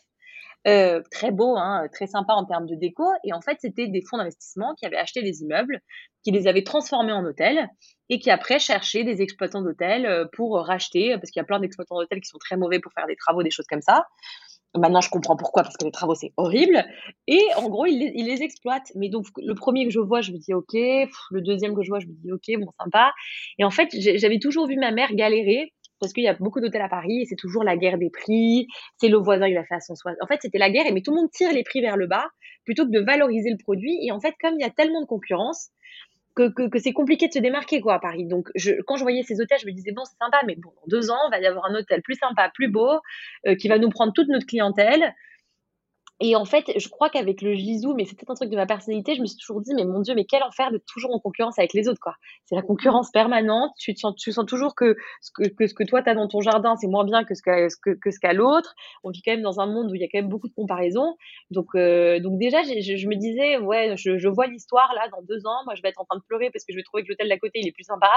[0.67, 3.05] Euh, très beaux hein, très sympas en termes de déco.
[3.23, 5.81] Et en fait c'était des fonds d'investissement qui avaient acheté des immeubles
[6.23, 7.67] qui les avaient transformés en hôtels
[8.09, 11.59] et qui après cherchaient des exploitants d'hôtels euh, pour racheter parce qu'il y a plein
[11.59, 14.05] d'exploitants d'hôtels qui sont très mauvais pour faire des travaux des choses comme ça
[14.77, 16.85] Maintenant, je comprends pourquoi, parce que les travaux, c'est horrible.
[17.27, 18.91] Et en gros, il les, il exploite.
[18.95, 20.73] Mais donc, le premier que je vois, je me dis OK.
[20.73, 23.11] Le deuxième que je vois, je me dis OK, bon, sympa.
[23.59, 26.81] Et en fait, j'avais toujours vu ma mère galérer parce qu'il y a beaucoup d'hôtels
[26.81, 28.67] à Paris et c'est toujours la guerre des prix.
[28.97, 29.93] C'est le voisin, il a fait à son.
[30.21, 32.25] En fait, c'était la guerre, mais tout le monde tire les prix vers le bas
[32.65, 33.97] plutôt que de valoriser le produit.
[34.05, 35.69] Et en fait, comme il y a tellement de concurrence,
[36.35, 38.25] que, que, que c'est compliqué de se démarquer quoi à Paris.
[38.25, 40.69] Donc je, quand je voyais ces hôtels, je me disais bon c'est sympa, mais bon
[40.69, 42.99] dans deux ans, il va y avoir un hôtel plus sympa, plus beau,
[43.47, 45.13] euh, qui va nous prendre toute notre clientèle.
[46.23, 49.15] Et en fait, je crois qu'avec le Gisou, mais c'était un truc de ma personnalité,
[49.15, 51.57] je me suis toujours dit, mais mon Dieu, mais quel enfer d'être toujours en concurrence
[51.57, 52.13] avec les autres, quoi.
[52.45, 53.71] C'est la concurrence permanente.
[53.79, 56.85] Tu, sens, tu sens toujours que ce que, toi, tu as dans ton jardin, c'est
[56.85, 58.75] moins bien que ce qu'a que, ce qu'a l'autre.
[59.03, 60.53] On vit quand même dans un monde où il y a quand même beaucoup de
[60.53, 61.17] comparaisons.
[61.49, 65.63] Donc, euh, donc déjà, je, me disais, ouais, je, vois l'histoire, là, dans deux ans,
[65.65, 67.29] moi, je vais être en train de pleurer parce que je vais trouver que l'hôtel
[67.29, 68.11] d'à côté, il est plus sympa,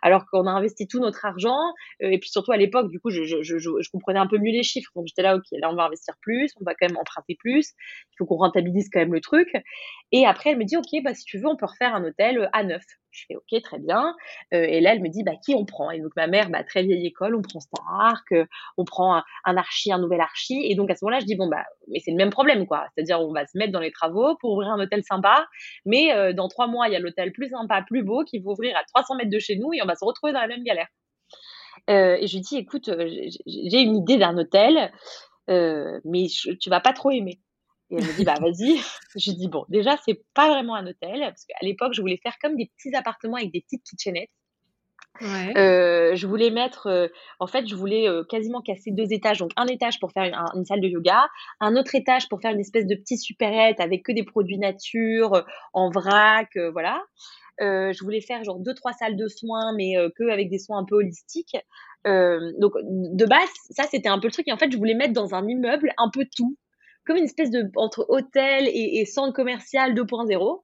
[0.00, 1.60] alors qu'on a investi tout notre argent.
[2.02, 4.62] Euh, et puis surtout, à l'époque, du coup, je, je comprenais un peu mieux les
[4.62, 4.90] chiffres.
[4.96, 7.49] Donc, j'étais là, ok, là, on va investir plus, on va quand même emprunter plus
[7.58, 9.48] Il faut qu'on rentabilise quand même le truc.
[10.12, 12.48] Et après, elle me dit, OK, bah, si tu veux, on peut refaire un hôtel
[12.52, 12.84] à neuf.
[13.10, 14.14] Je fais OK, très bien.
[14.54, 15.90] Euh, et là, elle me dit, bah, qui on prend?
[15.90, 18.44] Et donc, ma mère, bah, très vieille école, on prend Stark, euh,
[18.76, 20.60] on prend un, archi, un nouvel archi.
[20.64, 22.86] Et donc, à ce moment-là, je dis, bon, bah, mais c'est le même problème, quoi.
[22.94, 25.46] C'est-à-dire, on va se mettre dans les travaux pour ouvrir un hôtel sympa.
[25.86, 28.50] Mais euh, dans trois mois, il y a l'hôtel plus sympa, plus beau, qui va
[28.50, 30.62] ouvrir à 300 mètres de chez nous et on va se retrouver dans la même
[30.62, 30.88] galère.
[31.88, 32.90] Euh, et je lui dis, écoute,
[33.46, 34.92] j'ai une idée d'un hôtel,
[35.50, 37.40] euh, mais je, tu vas pas trop aimer.
[37.90, 38.80] Et elle me dit, bah vas-y.
[39.16, 42.38] Je dis, bon, déjà, c'est pas vraiment un hôtel, parce qu'à l'époque, je voulais faire
[42.40, 44.30] comme des petits appartements avec des petites kitchenettes.
[45.20, 45.58] Ouais.
[45.58, 47.08] Euh, je voulais mettre, euh,
[47.40, 49.38] en fait, je voulais euh, quasiment casser deux étages.
[49.38, 51.26] Donc, un étage pour faire une, un, une, salle de yoga,
[51.60, 55.44] un autre étage pour faire une espèce de petit supérette avec que des produits nature,
[55.74, 57.02] en vrac, voilà.
[57.58, 60.84] je voulais faire genre deux, trois salles de soins, mais que avec des soins un
[60.84, 61.56] peu holistiques.
[62.04, 64.48] Donc, de base, ça, c'était un peu le truc.
[64.48, 66.56] Et en fait, je voulais mettre dans un immeuble un peu tout
[67.06, 70.62] comme une espèce de entre hôtel et, et centre commercial 2.0.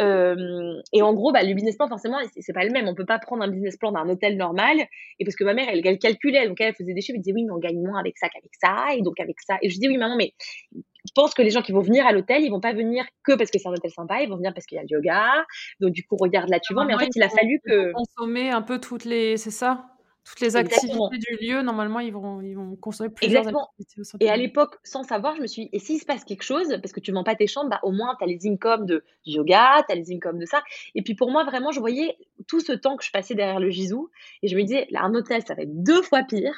[0.00, 2.88] Euh, et en gros, bah, le business plan, forcément, c'est pas le même.
[2.88, 4.78] On peut pas prendre un business plan d'un hôtel normal.
[5.18, 7.34] Et parce que ma mère, elle, elle calculait, donc elle faisait des chiffres, elle disait
[7.34, 9.58] oui, mais on gagne moins avec ça qu'avec ça, et donc avec ça.
[9.62, 10.32] Et je dis oui, maman, mais
[10.72, 13.34] je pense que les gens qui vont venir à l'hôtel, ils vont pas venir que
[13.34, 15.44] parce que c'est un hôtel sympa, ils vont venir parce qu'il y a le yoga.
[15.80, 16.84] Donc du coup, regarde là, tu vois.
[16.84, 19.86] Mais en fait, il a fallu que consommer un peu toutes les, c'est ça?
[20.30, 23.70] Toutes les activités du lieu, normalement, ils vont, ils vont consommer plusieurs Exactement.
[23.78, 26.24] activités au Et à l'époque, sans savoir, je me suis dit, et s'il se passe
[26.24, 28.46] quelque chose, parce que tu vends pas tes chambres, bah, au moins, tu as les
[28.46, 30.62] incomes de yoga, tu as les incomes de ça.
[30.94, 32.16] Et puis pour moi, vraiment, je voyais
[32.46, 34.10] tout ce temps que je passais derrière le Gisou,
[34.42, 36.54] et je me disais, là, un hôtel, ça va être deux fois pire.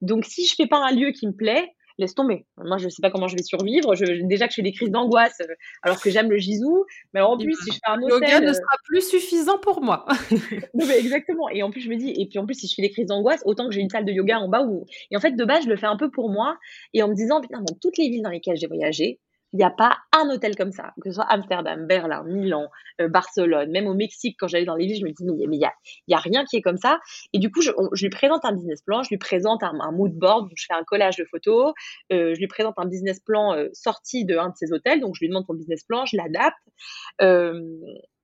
[0.00, 2.46] Donc si je fais pas un lieu qui me plaît, laisse tomber.
[2.56, 3.94] Moi, je sais pas comment je vais survivre.
[3.94, 6.84] Je, déjà que je fais des crises d'angoisse euh, alors que j'aime le gisou.
[7.14, 8.28] Mais en plus, si je fais un hôtel...
[8.28, 10.06] yoga ne sera plus suffisant pour moi.
[10.74, 11.48] non, mais exactement.
[11.50, 13.06] Et en plus, je me dis, et puis en plus, si je fais des crises
[13.06, 14.86] d'angoisse, autant que j'ai une salle de yoga en bas où.
[15.10, 16.58] Et en fait, de base, je le fais un peu pour moi
[16.94, 19.20] et en me disant, putain, dans toutes les villes dans lesquelles j'ai voyagé,
[19.52, 22.68] il n'y a pas un hôtel comme ça, que ce soit Amsterdam, Berlin, Milan,
[23.00, 25.58] euh, Barcelone, même au Mexique, quand j'allais dans les villes, je me dis, mais il
[25.58, 25.72] n'y a,
[26.08, 27.00] y a rien qui est comme ça.
[27.32, 30.12] Et du coup, je, lui présente un business plan, je lui présente un, un mood
[30.12, 31.72] board, donc je fais un collage de photos,
[32.12, 35.14] euh, je lui présente un business plan euh, sorti de un de ses hôtels, donc
[35.16, 36.56] je lui demande son business plan, je l'adapte.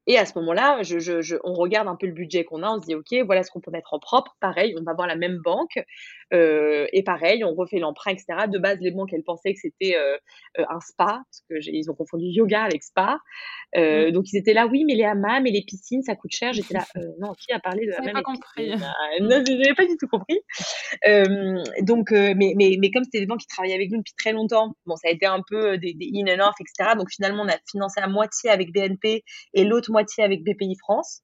[0.08, 2.62] Euh, et à ce moment-là, je, je, je, on regarde un peu le budget qu'on
[2.62, 4.36] a, on se dit, OK, voilà ce qu'on peut mettre en propre.
[4.40, 5.82] Pareil, on va voir la même banque.
[6.32, 8.46] Euh, et pareil, on refait l'emprunt, etc.
[8.48, 10.16] De base, les banques, elles pensaient que c'était euh,
[10.68, 13.18] un spa, parce que ils ont confondu yoga avec spa.
[13.76, 14.10] Euh, mmh.
[14.12, 16.52] Donc, ils étaient là, oui, mais les hammams et les piscines, ça coûte cher.
[16.52, 18.70] J'étais là, euh, non, qui a parlé de hammam pas compris.
[19.20, 20.38] Non, j'avais pas du tout compris.
[21.06, 24.32] Euh, donc, mais, mais, mais comme c'était des banques qui travaillaient avec nous depuis très
[24.32, 26.94] longtemps, bon, ça a été un peu des, des in and off, etc.
[26.96, 29.22] Donc, finalement, on a financé à moitié avec BNP
[29.54, 31.22] et l'autre moitié avec BPI France.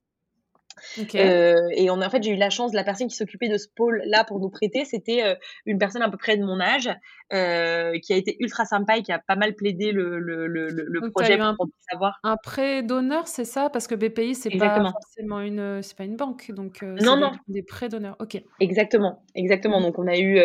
[1.15, 3.69] Euh, et on, en fait, j'ai eu la chance, la personne qui s'occupait de ce
[3.77, 5.35] pôle-là pour nous prêter, c'était euh,
[5.67, 6.89] une personne à peu près de mon âge,
[7.33, 10.69] euh, qui a été ultra sympa et qui a pas mal plaidé le, le, le,
[10.71, 11.57] le projet pour un,
[11.91, 12.19] savoir.
[12.25, 13.69] Un prêt d'honneur, c'est ça?
[13.69, 17.33] Parce que BPI, c'est pas forcément une, c'est pas une banque, donc non, non.
[17.49, 18.17] Des, des prêts d'honneur.
[18.19, 18.43] Ok.
[18.61, 19.81] Exactement, exactement.
[19.83, 20.41] Donc on a eu,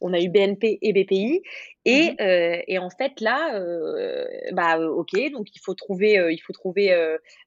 [0.00, 1.42] on a eu BNP et BPI.
[1.84, 6.32] Et, mmh euh, et, en fait là, euh, bah ok, donc il faut trouver, euh,
[6.32, 6.96] il faut trouver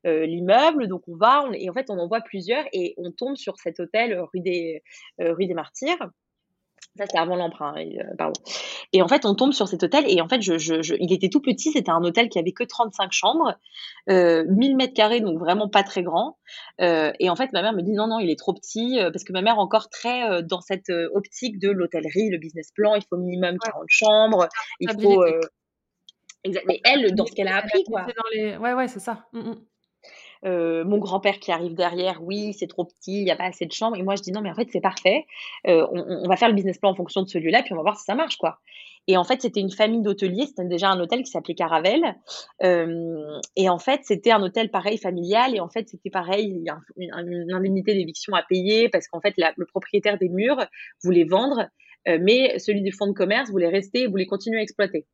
[0.04, 0.88] l'immeuble.
[0.88, 3.80] Donc on va, et en fait on en voit plusieurs et on tombe sur cet
[3.80, 4.84] hôtel rue des
[5.20, 6.10] rue des Martyrs.
[6.98, 8.40] Ça, c'est avant l'emprunt, hein, pardon.
[8.94, 11.12] Et en fait, on tombe sur cet hôtel et en fait, je, je, je il
[11.12, 11.72] était tout petit.
[11.72, 13.56] C'était un hôtel qui avait que 35 chambres,
[14.10, 16.38] euh, 1000 mètres carrés, donc vraiment pas très grand.
[16.80, 19.24] Euh, et en fait, ma mère me dit non, non, il est trop petit parce
[19.26, 22.96] que ma mère encore très dans cette optique de l'hôtellerie, le business plan.
[22.96, 24.48] Il faut minimum 40 chambres.
[24.80, 25.26] Il faut.
[26.46, 26.66] Exact.
[26.68, 28.02] Mais elle, dans ce qu'elle a appris, quoi.
[28.04, 28.56] Dans les...
[28.58, 29.26] Ouais, ouais, c'est ça.
[29.34, 29.54] Mmh.
[30.46, 33.66] Euh, mon grand-père qui arrive derrière, oui, c'est trop petit, il n'y a pas assez
[33.66, 33.98] de chambres.
[33.98, 35.26] Et moi, je dis non, mais en fait, c'est parfait.
[35.68, 37.82] Euh, on, va faire le business plan en fonction de ce lieu-là, puis on va
[37.82, 38.60] voir si ça marche, quoi.
[39.08, 40.46] Et en fait, c'était une famille d'hôteliers.
[40.48, 42.16] C'était déjà un hôtel qui s'appelait Caravelle.
[42.64, 45.56] Euh, et en fait, c'était un hôtel pareil familial.
[45.56, 49.22] Et en fait, c'était pareil, il y a une, indemnité d'éviction à payer parce qu'en
[49.22, 50.66] fait, le propriétaire des murs
[51.04, 51.68] voulait vendre,
[52.08, 55.06] mais celui du fonds de commerce voulait rester et voulait continuer à exploiter.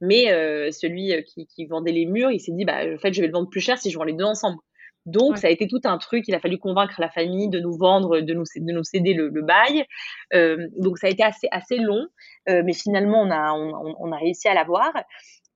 [0.00, 0.26] Mais
[0.72, 3.32] celui qui, qui, vendait les murs, il s'est dit, bah, en fait, je vais le
[3.32, 4.58] vendre plus cher si je vends les deux ensemble.
[5.06, 6.24] Donc, ça a été tout un truc.
[6.28, 9.28] Il a fallu convaincre la famille de nous vendre, de nous, de nous céder le,
[9.28, 9.86] le bail.
[10.34, 12.06] Euh, donc, ça a été assez, assez long.
[12.48, 14.92] Euh, mais finalement, on a, on, on a réussi à l'avoir.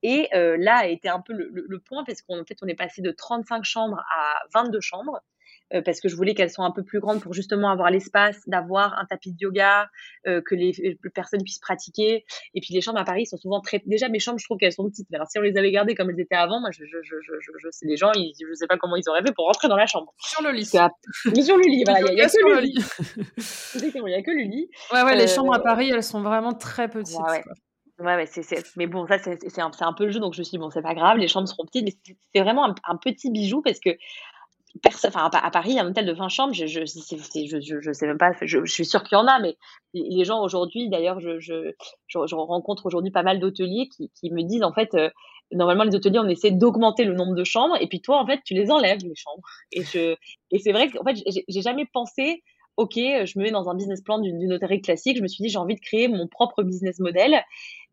[0.02, 2.66] Et euh, là a été un peu le, le, le point parce qu'en fait, on
[2.66, 5.20] est passé de 35 chambres à 22 chambres.
[5.74, 8.40] Euh, parce que je voulais qu'elles soient un peu plus grandes pour justement avoir l'espace
[8.46, 9.88] d'avoir un tapis de yoga,
[10.26, 12.24] euh, que les, personnes puissent pratiquer.
[12.54, 13.82] Et puis les chambres à Paris sont souvent très.
[13.86, 15.06] Déjà mes chambres, je trouve qu'elles sont petites.
[15.14, 17.50] Alors si on les avait gardées comme elles étaient avant, moi je, je, je, je,
[17.58, 19.76] je sais les gens, ils, je sais pas comment ils auraient fait pour rentrer dans
[19.76, 20.12] la chambre.
[20.18, 20.70] Sur le lit.
[21.34, 22.74] Mais sur le lit, voilà, il y, a que le lit.
[23.74, 24.68] il y a que le lit.
[24.92, 27.16] Ouais, ouais, les chambres à Paris, elles sont vraiment très petites.
[27.16, 27.44] Ouais, ouais.
[28.00, 30.44] Ouais, c'est, mais bon, ça, c'est, c'est, un, un, peu le jeu, donc je me
[30.44, 32.96] suis dit, bon, c'est pas grave, les chambres seront petites, mais c'est, vraiment un, un,
[32.96, 33.90] petit bijou parce que
[35.06, 37.92] enfin, à Paris, il y a un hôtel de 20 chambres, je, je, je, je
[37.92, 39.56] sais même pas, je, suis sûre qu'il y en a, mais
[39.94, 44.72] les gens aujourd'hui, d'ailleurs, je, rencontre aujourd'hui pas mal d'hôteliers qui, qui me disent, en
[44.72, 45.10] fait, euh,
[45.52, 48.40] normalement, les hôteliers, on essaie d'augmenter le nombre de chambres, et puis toi, en fait,
[48.44, 49.42] tu les enlèves, les chambres.
[49.72, 49.82] Et,
[50.50, 51.16] et c'est vrai qu'en fait,
[51.48, 52.42] j'ai jamais pensé
[52.80, 55.18] ok, je me mets dans un business plan d'une hôtellerie classique.
[55.18, 57.42] Je me suis dit, j'ai envie de créer mon propre business model.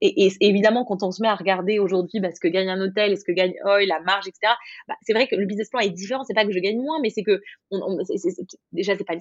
[0.02, 3.12] Et, évidemment, quand on se met à regarder aujourd'hui bah, ce que gagne un hôtel
[3.12, 4.54] et ce que gagne Oi, la marge, etc.,
[4.88, 6.24] bah, c'est vrai que le business plan est différent.
[6.24, 7.42] C'est pas que je gagne moins, mais c'est que
[8.72, 9.16] déjà, c'est pas,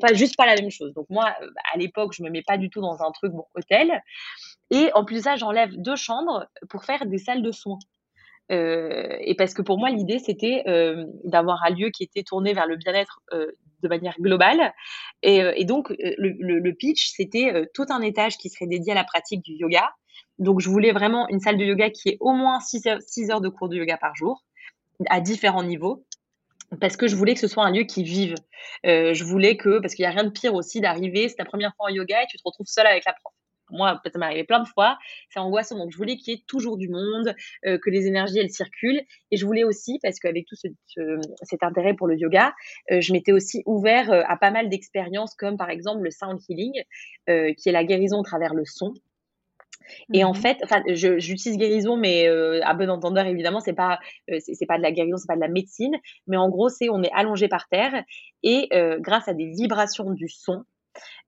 [0.00, 0.92] pas juste pas la même chose.
[0.94, 1.34] Donc moi,
[1.72, 4.02] à l'époque, je me mets pas du tout dans un truc hôtel.
[4.70, 7.78] Et en plus ça, j'enlève deux chambres pour faire des salles de soins.
[8.50, 12.54] Euh, et parce que pour moi, l'idée, c'était euh, d'avoir un lieu qui était tourné
[12.54, 13.46] vers le bien-être euh,
[13.82, 14.72] de manière globale.
[15.22, 19.04] Et, euh, donc, euh, le pitch, c'était tout un étage qui serait dédié à la
[19.04, 19.90] pratique du yoga.
[20.38, 23.30] Donc, je voulais vraiment une salle de yoga qui ait au moins 6 heures, 6
[23.30, 24.44] heures de cours de yoga par jour,
[25.08, 26.04] à différents niveaux
[26.80, 28.34] parce que je voulais que ce soit un lieu qui vive.
[28.86, 31.44] Euh, je voulais que, parce qu'il n'y a rien de pire aussi d'arriver, c'est ta
[31.44, 33.32] première fois en yoga et tu te retrouves seule avec la prof
[33.70, 34.96] moi, ça m'est arrivé plein de fois,
[35.28, 35.76] c'est angoissant.
[35.76, 37.34] Donc, je voulais qu'il y ait toujours du monde,
[37.66, 39.02] euh, que les énergies, elles circulent.
[39.30, 40.68] Et je voulais aussi, parce qu'avec tout ce,
[41.42, 42.54] cet intérêt pour le yoga,
[42.90, 46.82] euh, je m'étais aussi ouvert à pas mal d'expériences, comme par exemple le sound healing,
[47.26, 48.94] qui est la guérison à travers le son.
[50.12, 53.98] Et en mmh fait, enfin, j'utilise guérison, mais euh, à bon entendeur, évidemment, c'est pas,
[54.30, 56.88] euh, c'est pas de la guérison, c'est pas de la médecine, mais en gros, c'est
[56.88, 58.02] on est allongé par terre
[58.42, 60.64] et euh, grâce à des vibrations du son,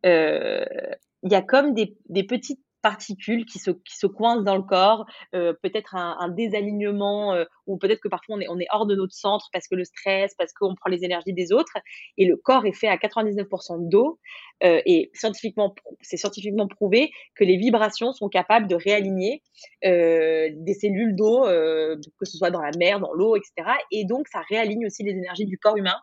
[0.02, 4.62] il y a comme des, des petites particules qui se, qui se coincent dans le
[4.62, 8.66] corps, euh, peut-être un, un, désalignement, euh, ou peut-être que parfois on est, on est
[8.70, 11.76] hors de notre centre parce que le stress, parce qu'on prend les énergies des autres,
[12.18, 14.18] et le corps est fait à 99% d'eau,
[14.62, 19.42] euh, et scientifiquement, c'est scientifiquement prouvé que les vibrations sont capables de réaligner
[19.84, 23.52] euh, des cellules d'eau, euh, que ce soit dans la mer, dans l'eau, etc.
[23.90, 25.96] Et donc ça réaligne aussi les énergies du corps humain.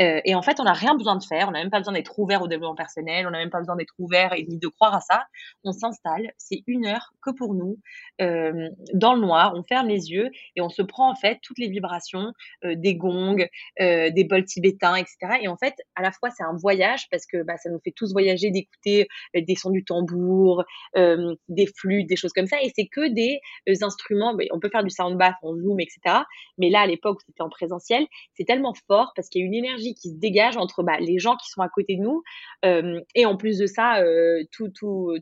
[0.00, 1.94] Euh, et en fait, on n'a rien besoin de faire, on n'a même pas besoin
[1.94, 4.68] d'être ouvert au développement personnel, on n'a même pas besoin d'être ouvert et ni de
[4.68, 5.24] croire à ça.
[5.62, 7.78] On s'installe, c'est une heure que pour nous,
[8.20, 11.58] euh, dans le noir, on ferme les yeux et on se prend en fait toutes
[11.58, 12.32] les vibrations
[12.64, 13.46] euh, des gongs,
[13.78, 15.16] des bols tibétains, etc.
[15.42, 17.92] Et en fait, à la fois, c'est un voyage parce que bah, ça nous fait
[17.92, 22.56] tous voyager, d'écouter des sons du tambour, des flûtes, des choses comme ça.
[22.62, 23.40] Et c'est que des
[23.82, 24.36] instruments.
[24.52, 26.22] on peut faire du sound bath en zoom, etc.
[26.58, 28.06] Mais là, à l'époque, c'était en présentiel.
[28.34, 31.18] C'est tellement fort parce qu'il y a une énergie qui se dégage entre bah, les
[31.18, 32.22] gens qui sont à côté de nous
[32.64, 34.72] euh, et en plus de ça, euh, tous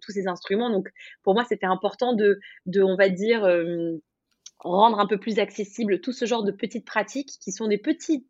[0.09, 0.70] ces instruments.
[0.70, 0.89] Donc
[1.23, 2.41] pour moi, c'était important de,
[2.83, 3.99] on va dire, euh,
[4.64, 8.25] rendre un peu plus accessible tout ce genre de petites pratiques qui sont des petits,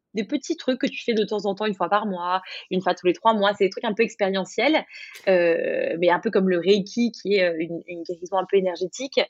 [0.59, 3.07] trucs que tu fais de temps en temps, une fois par mois, une fois tous
[3.07, 3.53] les trois mois.
[3.55, 4.85] C'est des trucs un peu expérientiels,
[5.29, 9.21] euh, mais un peu comme le Reiki, qui est euh, une, guérison un peu énergétique.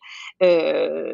[0.43, 1.13] Euh,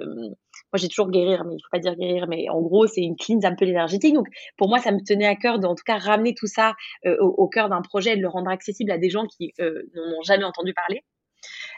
[0.72, 3.16] moi, j'ai toujours guérir, mais il faut pas dire guérir, mais en gros, c'est une
[3.16, 4.14] cleanse un peu énergétique.
[4.14, 6.74] Donc, pour moi, ça me tenait à cœur de, en tout cas, ramener tout ça
[7.06, 9.82] euh, au, cœur d'un projet et de le rendre accessible à des gens qui euh,
[9.94, 11.02] n'en ont jamais entendu parler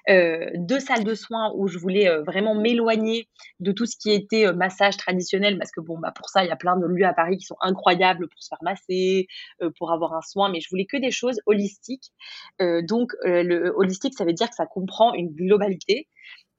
[0.09, 3.29] euh, deux salles de soins où je voulais euh, vraiment m'éloigner
[3.61, 6.51] de tout ce qui était massage traditionnel parce que bon bah pour ça il y
[6.51, 9.27] a plein de lieux à Paris qui sont incroyables pour se faire masser,
[9.77, 12.11] pour avoir un soin, mais je voulais que des choses holistiques.
[12.59, 16.09] Donc le holistique ça veut dire que ça comprend une globalité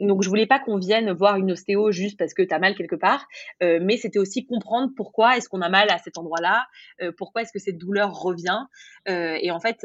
[0.07, 2.75] donc, je voulais pas qu'on vienne voir une ostéo juste parce que tu as mal
[2.75, 3.25] quelque part,
[3.61, 6.65] euh, mais c'était aussi comprendre pourquoi est-ce qu'on a mal à cet endroit-là,
[7.01, 8.59] euh, pourquoi est-ce que cette douleur revient.
[9.07, 9.77] Euh, et en fait,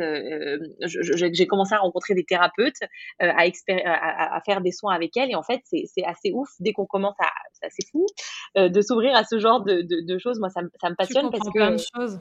[0.82, 2.80] j'ai commencé à rencontrer des thérapeutes,
[3.20, 5.30] à, à, à, faire des soins avec elles.
[5.30, 8.06] Et en fait, c'est assez ouf dès qu'on commence à, c'est assez fou,
[8.56, 10.38] de s'ouvrir à ce genre de, de, de, choses.
[10.38, 12.20] Moi, ça, ça me passionne tu parce que plein de choses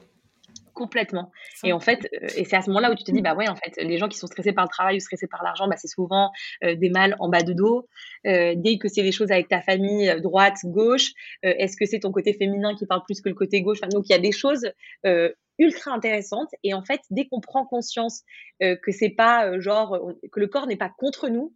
[0.76, 1.32] complètement.
[1.63, 3.47] Et en fait, euh, et c'est à ce moment-là où tu te dis, bah ouais,
[3.47, 5.78] en fait, les gens qui sont stressés par le travail ou stressés par l'argent, bah
[5.78, 6.32] c'est souvent
[6.63, 7.88] euh, des mal en bas de dos.
[8.28, 11.11] Euh, dès que c'est des choses avec ta famille, droite, gauche,
[11.43, 13.80] euh, est-ce que c'est ton côté féminin qui parle plus que le côté gauche?
[13.82, 14.69] Enfin, Donc il y a des choses
[15.57, 16.49] ultra intéressantes.
[16.63, 18.23] Et en fait, dès qu'on prend conscience
[18.59, 19.97] que c'est pas genre
[20.32, 21.53] que le corps n'est pas contre nous,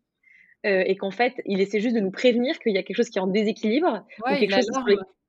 [0.66, 3.10] euh, et qu'en fait, il essaie juste de nous prévenir qu'il y a quelque chose
[3.10, 4.05] qui est en déséquilibre.
[4.26, 4.70] Ouais, ou quelque chose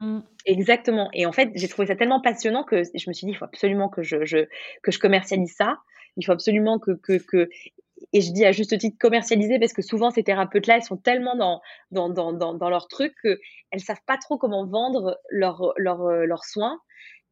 [0.00, 0.20] mmh.
[0.46, 1.08] Exactement.
[1.12, 3.44] Et en fait, j'ai trouvé ça tellement passionnant que je me suis dit, il faut
[3.44, 4.48] absolument que je, je,
[4.82, 5.78] que je commercialise ça.
[6.16, 7.48] Il faut absolument que, que, que...
[8.12, 11.36] Et je dis à juste titre commercialiser parce que souvent ces thérapeutes-là, elles sont tellement
[11.36, 11.60] dans,
[11.90, 16.44] dans, dans, dans, dans leur truc qu'elles savent pas trop comment vendre leurs leur, leur
[16.44, 16.80] soins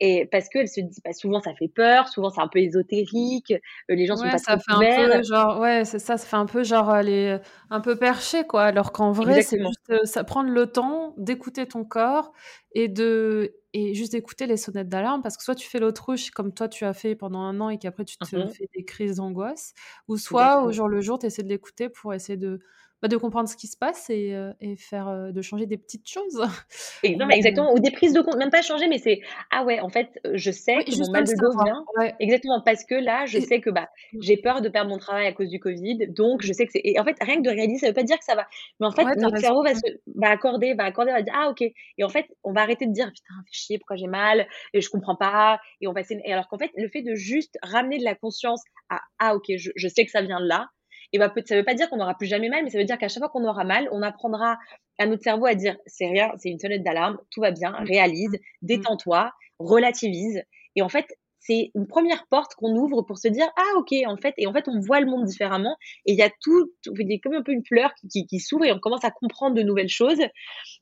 [0.01, 3.53] et parce qu'elle se dit bah, souvent ça fait peur souvent c'est un peu ésotérique
[3.53, 6.26] euh, les gens ouais, sont pas ça fait un peu genre ouais c'est ça ça
[6.26, 7.38] fait un peu genre les
[7.70, 11.66] un peu perché quoi alors qu'en vrai c'est juste euh, ça prendre le temps d'écouter
[11.66, 12.32] ton corps
[12.72, 16.55] et de et juste d'écouter les sonnettes d'alarme parce que soit tu fais l'autruche comme
[16.55, 18.49] toi tu as fait pendant un an et qu'après tu te Mhm.
[18.49, 19.74] fais des crises d'angoisse
[20.09, 20.64] ou soit Exactement.
[20.64, 22.61] au jour le jour tu essaies de l'écouter pour essayer de
[23.03, 25.78] bah, de comprendre ce qui se passe et, euh, et faire euh, de changer des
[25.78, 26.40] petites choses
[27.28, 27.72] mais exactement.
[27.72, 29.20] Ou des prises de compte, même pas changer, mais c'est
[29.51, 31.84] ah ouais, en fait, je sais oui, que mon mal de dos vient.
[31.96, 32.14] Ouais.
[32.18, 33.88] Exactement, parce que là, je Et- sais que bah
[34.20, 36.80] j'ai peur de perdre mon travail à cause du Covid, donc je sais que c'est.
[36.84, 38.46] Et en fait, rien que de réaliser, ça veut pas dire que ça va.
[38.80, 39.80] Mais en fait, Ouais, notre cerveau va se
[40.16, 41.62] va accorder, va accorder, va dire ah ok.
[41.62, 44.80] Et en fait, on va arrêter de dire putain, fais chier, pourquoi j'ai mal, et
[44.80, 45.61] je comprends pas.
[45.80, 48.62] Et on va Et alors qu'en fait, le fait de juste ramener de la conscience
[48.90, 50.68] à ah ok, je, je sais que ça vient de là.
[51.12, 52.98] Et peut- ça veut pas dire qu'on n'aura plus jamais mal, mais ça veut dire
[52.98, 54.59] qu'à chaque fois qu'on aura mal, on apprendra
[54.98, 57.84] à notre cerveau à dire c'est rien, c'est une sonnette d'alarme, tout va bien, Mm.
[57.84, 60.42] réalise, détends-toi, relativise.
[60.76, 61.06] Et en fait,
[61.40, 64.52] c'est une première porte qu'on ouvre pour se dire ah ok en fait et en
[64.52, 67.34] fait on voit le monde différemment et il y a tout il y a comme
[67.34, 69.88] un peu une fleur qui, qui, qui s'ouvre et on commence à comprendre de nouvelles
[69.88, 70.18] choses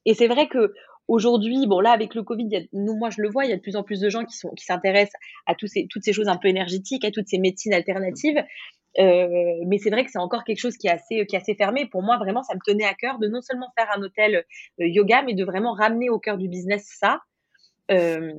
[0.06, 0.72] et c'est vrai que
[1.08, 3.50] aujourd'hui bon là avec le covid il y a, nous moi je le vois il
[3.50, 5.86] y a de plus en plus de gens qui sont qui s'intéressent à tous ces,
[5.88, 8.42] toutes ces choses un peu énergétiques à toutes ces médecines alternatives
[8.98, 11.86] mais c'est vrai que c'est encore quelque chose qui est assez qui est assez fermé
[11.86, 14.86] pour moi vraiment ça me tenait à cœur de non seulement faire un hôtel euh,
[14.86, 17.20] yoga mais de vraiment ramener au cœur du business ça
[17.90, 18.32] euh,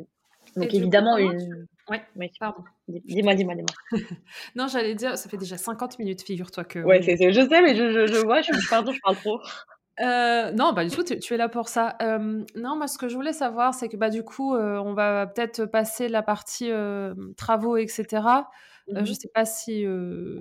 [0.56, 2.30] donc évidemment une Ouais, oui.
[2.40, 2.64] pardon.
[2.88, 3.74] Dis-moi, dis-moi, dis-moi.
[4.56, 6.80] Non, j'allais dire, ça fait déjà 50 minutes, figure-toi que.
[6.80, 9.16] Ouais, c'est, est- c'est- je sais, mais je, je, je vois, je pardon, je parle
[9.16, 9.40] trop.
[10.00, 11.98] Euh, non, bah du coup, tu, tu es là pour ça.
[12.04, 14.94] Euh, non, moi, ce que je voulais savoir, c'est que bah du coup, euh, on
[14.94, 18.22] va peut-être passer la partie euh, travaux, etc.
[18.96, 19.06] Euh, Mhm.
[19.06, 20.40] je sais pas si euh,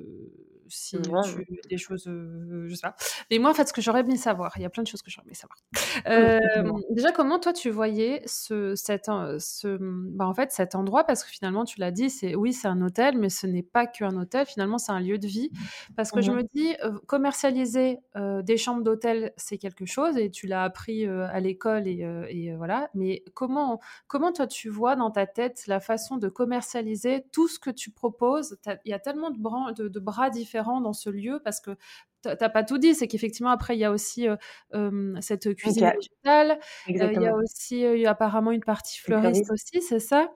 [0.68, 1.20] si Ouais.
[1.22, 2.96] tu des choses, euh, je sais pas.
[3.30, 5.02] Mais moi, en fait, ce que j'aurais aimé savoir, il y a plein de choses
[5.02, 5.58] que j'aurais aimé savoir.
[6.06, 6.80] Euh, dis-moi.
[6.90, 9.06] déjà, comment toi tu voyais ce, cet,
[9.38, 11.04] ce, bah, en fait, cet endroit?
[11.04, 13.86] Parce que finalement, tu l'as dit, c'est oui, c'est un hôtel, mais ce n'est pas
[13.86, 14.46] qu'un hôtel.
[14.46, 15.50] Finalement, c'est un lieu de vie.
[15.96, 17.98] Parce que je me dis, euh, commercialiser
[18.42, 22.90] des chambres d'hôtel, c'est quelque chose, et tu l'as appris à l'école, et, et, voilà.
[22.94, 27.58] Mais comment, comment toi tu vois dans ta tête la façon de commercialiser tout ce
[27.58, 28.58] que tu proposes?
[28.84, 31.76] Il y a tellement de, bran- de, de bras différents dans ce lieu parce que
[32.22, 34.36] t'as pas tout dit, c'est qu'effectivement après il y a aussi euh,
[34.74, 35.96] euh, cette cuisine Ok.
[35.96, 36.58] végétale,
[37.00, 37.36] euh, il y a Exactement.
[37.36, 40.32] aussi euh, y a apparemment une partie fleuriste aussi, c'est ça?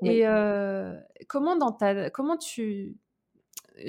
[0.00, 0.20] Oui.
[0.20, 0.24] Et
[1.28, 2.96] comment dans ta comment tu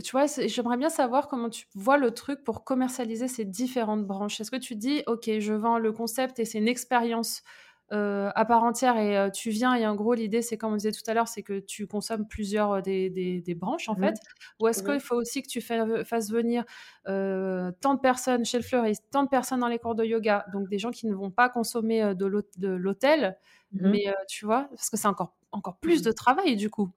[0.03, 4.39] tu vois, j'aimerais bien savoir comment tu vois le truc pour commercialiser ces différentes branches.
[4.39, 7.43] Est-ce que tu dis, OK, je vends le concept et c'est une expérience
[7.91, 10.75] euh, à part entière et euh, tu viens et en gros l'idée c'est comme on
[10.77, 13.95] disait tout à l'heure, c'est que tu consommes plusieurs euh, des, des- des branches en
[13.95, 14.01] Mhm.
[14.05, 14.15] fait.
[14.59, 14.89] Ou est-ce Mhm.
[14.91, 16.63] qu'il faut aussi que tu fais- fasses venir
[17.05, 20.69] tant de personnes chez le fleuriste, tant de personnes dans les cours de yoga, donc
[20.69, 23.37] des gens qui ne vont pas consommer de l'hôte- de l'hôtel,
[23.73, 23.91] Mhm.
[23.91, 26.05] mais tu vois, parce que c'est encore, encore plus Mhm.
[26.05, 26.89] de travail du coup.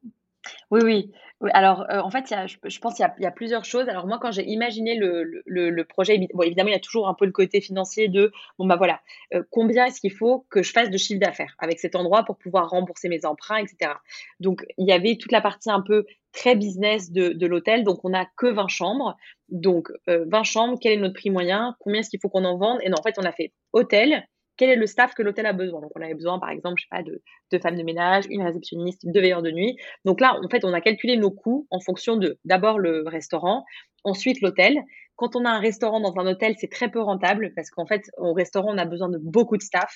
[0.70, 1.12] Oui, oui.
[1.52, 3.88] Alors, heu, en fait, y a je pense qu'il y a y a plusieurs choses.
[3.88, 7.26] Alors moi, quand j'ai imaginé le projet, bon, évidemment, il y a toujours un peu
[7.26, 9.00] le côté financier de, bon, bah, voilà,
[9.34, 12.36] heu, combien est-ce qu'il faut que je fasse de chiffre d'affaires avec cet endroit pour
[12.38, 14.00] pouvoir rembourser mes emprunts et cetera?
[14.40, 18.10] Donc il y avait toute la partie un peu très business de l'hôtel, donc on
[18.10, 19.16] n'a que 20 chambres.
[19.50, 21.76] Donc, heu, 20 chambres, quel est notre prix moyen?
[21.80, 22.78] Combien est-ce qu'il faut qu'on en vende?
[22.82, 24.26] Et non, en fait, on a fait hôtel,
[24.56, 25.80] quel est le staff que l'hôtel a besoin?
[25.80, 28.42] Donc on avait besoin, par exemple, je sais pas, de 2 femmes de ménage, une
[28.42, 29.76] réceptionniste, 2 veilleurs de nuit.
[30.04, 33.64] Donc là, en fait, on a calculé nos coûts en fonction de, d'abord le restaurant,
[34.04, 34.82] ensuite l'hôtel.
[35.16, 38.10] Quand on a un restaurant dans un hôtel, c'est très peu rentable parce qu'en fait,
[38.18, 39.94] au restaurant, on a besoin de beaucoup de staff.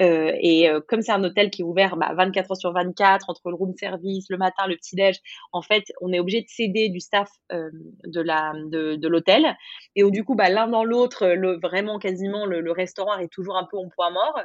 [0.00, 3.28] Euh, et euh, comme c'est un hôtel qui est ouvert bah, 24 heures sur 24,
[3.28, 5.18] entre le room service, le matin, le petit-déj,
[5.52, 7.70] en fait, on est obligé de céder du staff euh,
[8.04, 9.56] de de, de l'hôtel.
[9.96, 13.66] Et du coup, bah, l'un dans l'autre, le, vraiment quasiment, le, restaurant est toujours un
[13.68, 14.40] peu en point mort.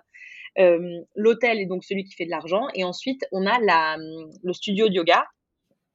[1.15, 2.67] L'hôtel est donc celui qui fait de l'argent.
[2.73, 3.97] Et ensuite, on a la,
[4.43, 5.23] le studio de yoga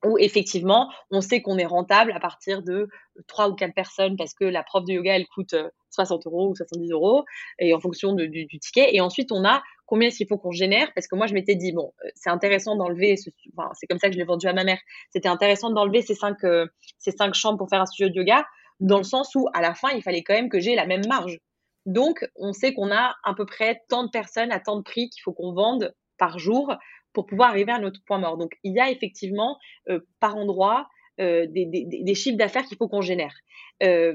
[0.05, 2.89] où effectivement, on sait qu'on est rentable à partir de
[3.27, 5.55] trois ou quatre personnes parce que la prof de yoga, elle coûte
[5.91, 7.25] 60 euros ou 70 euros
[7.59, 8.95] et en fonction du, ticket.
[8.95, 10.93] Et ensuite, on a combien est-ce qu'il faut qu'on génère?
[10.95, 14.19] Parce que moi, je m'étais dit, bon, c'est intéressant d'enlever, c'est comme ça que je
[14.19, 14.81] l'ai vendu à ma mère,
[15.11, 16.67] c'était intéressant d'enlever ces cinq, euh,
[16.99, 18.45] ces cinq chambres pour faire un studio de yoga
[18.81, 21.07] dans le sens où, à la fin, il fallait quand même que j'ai la même
[21.07, 21.39] marge.
[21.87, 25.09] Donc, on sait qu'on a à peu près tant de personnes à tant de prix
[25.11, 26.75] qu'il faut qu'on vende par jour
[27.13, 28.37] pour pouvoir arriver à notre point mort.
[28.37, 29.59] Donc, il y a effectivement
[29.89, 30.89] euh, par endroit
[31.21, 33.35] euh, des, chiffres d'affaires qu'il faut qu'on génère.
[33.83, 34.15] Euh,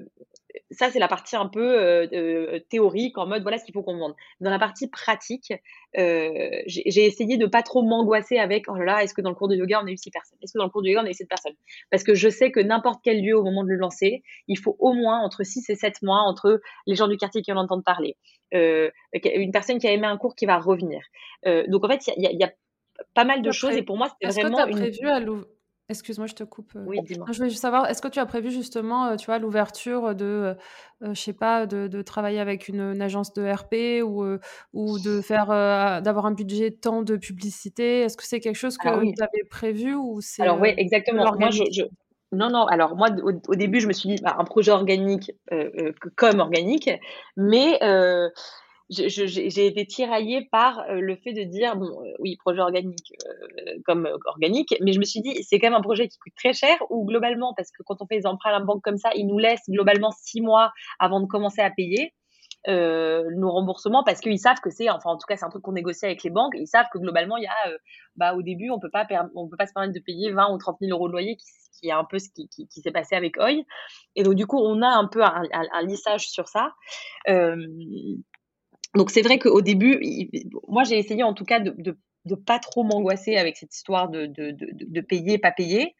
[0.71, 2.09] ça, c'est la partie un peu
[2.69, 4.15] théorique, en mode voilà ce qu'il faut qu'on vende.
[4.39, 5.53] Dans la partie pratique,
[5.93, 9.49] j'ai essayé de pas trop m'angoisser avec oh là là, est-ce que dans le cours
[9.49, 10.39] de yoga on a eu six personnes?
[10.41, 11.53] Est-ce que dans le cours de yoga on a eu sept personnes?
[11.91, 14.75] Parce que je sais que n'importe quel lieu au moment de le lancer, il faut
[14.79, 17.85] au moins entre 6 et 7 mois entre les gens du quartier qui en entendent
[17.85, 18.17] parler,
[18.51, 21.01] une personne qui a aimé un cours qui va revenir.
[21.45, 22.51] donc en fait, il y a
[23.13, 25.19] pas mal de choses et pour moi c'était vraiment que as prévu à
[25.89, 26.73] Excuse-moi, je te coupe.
[26.75, 26.83] Euh.
[26.85, 27.27] Oui, dis-moi.
[27.31, 30.25] Je voulais juste savoir, est-ce que tu as prévu justement, euh, tu vois, l'ouverture de,
[30.25, 30.53] euh,
[31.03, 34.39] euh, je sais pas, de, de, travailler avec une, une, agence de RP ou, euh,
[34.73, 38.01] ou de faire, euh, d'avoir un budget tant de publicité?
[38.01, 39.13] Est-ce que c'est quelque chose que oui.
[39.15, 41.33] tu avais prévu ou c'est Alors oui, exactement.
[41.39, 41.83] Moi, je, je,
[42.33, 42.65] non, non.
[42.65, 45.31] Alors moi, au, au, début, je me suis dit bah, un projet organique
[46.17, 46.89] comme organique,
[47.37, 47.79] mais
[48.89, 53.79] j'ai été tiraillée par euh, le fait de dire bon euh, oui projet organique euh,
[53.85, 56.53] comme organique mais je me suis dit c'est quand même un projet qui coûte très
[56.53, 59.09] cher ou globalement parce que quand on fait des emprunts à la banque comme ça
[59.15, 62.13] ils nous laissent globalement six mois avant de commencer à payer
[62.69, 65.71] nos remboursements parce qu'ils savent que c'est enfin en tout cas c'est un truc qu'on
[65.71, 66.53] négocie avec les banques.
[66.57, 67.71] Ils savent que globalement il y a
[68.17, 70.57] bah au début on peut pas on peut pas se permettre de payer 20 ou
[70.57, 71.45] 30 000 euros de loyer qui,
[71.79, 73.63] qui est un peu ce qui, qui, s'est passé avec Oi
[74.17, 75.43] et donc du coup on a un peu un,
[75.83, 76.73] lissage sur ça
[78.95, 79.99] donc c'est vrai qu'au début,
[80.67, 81.97] moi j'ai essayé en tout cas de, de,
[82.35, 85.95] pas trop m'angoisser avec cette histoire de, de, de, payer, pas payer.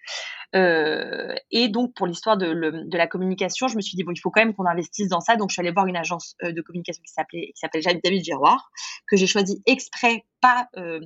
[0.56, 4.20] Euh, et donc pour l'histoire de, de, la communication, je me suis dit bon, il
[4.20, 5.38] faut quand même qu'on investisse dans ça.
[5.38, 8.24] Donc je suis allée voir une agence euh, de communication qui s'appelait qui s'appelle David
[8.24, 8.70] Giroir,
[9.10, 11.00] que j'ai choisi exprès pas euh,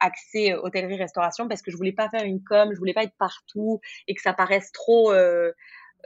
[0.00, 3.16] accès hôtellerie restauration parce que je voulais pas faire une com, je voulais pas être
[3.18, 5.52] partout et que ça paraisse trop euh,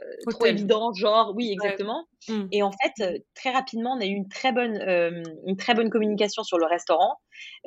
[0.01, 2.05] euh, trop évident, genre oui exactement.
[2.27, 2.35] Ouais.
[2.35, 2.47] Mmh.
[2.51, 5.73] Et en fait, euh, très rapidement, on a eu une très bonne, euh, une très
[5.73, 7.15] bonne communication sur le restaurant,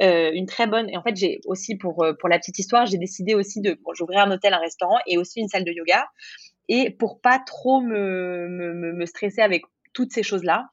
[0.01, 0.89] euh, une très bonne.
[0.91, 3.93] Et en fait, j'ai aussi pour pour la petite histoire, j'ai décidé aussi de, bon,
[3.95, 6.07] j'ouvrais un hôtel, un restaurant et aussi une salle de yoga.
[6.69, 9.63] Et pour pas trop me, me, me stresser avec
[9.93, 10.69] toutes ces choses-là,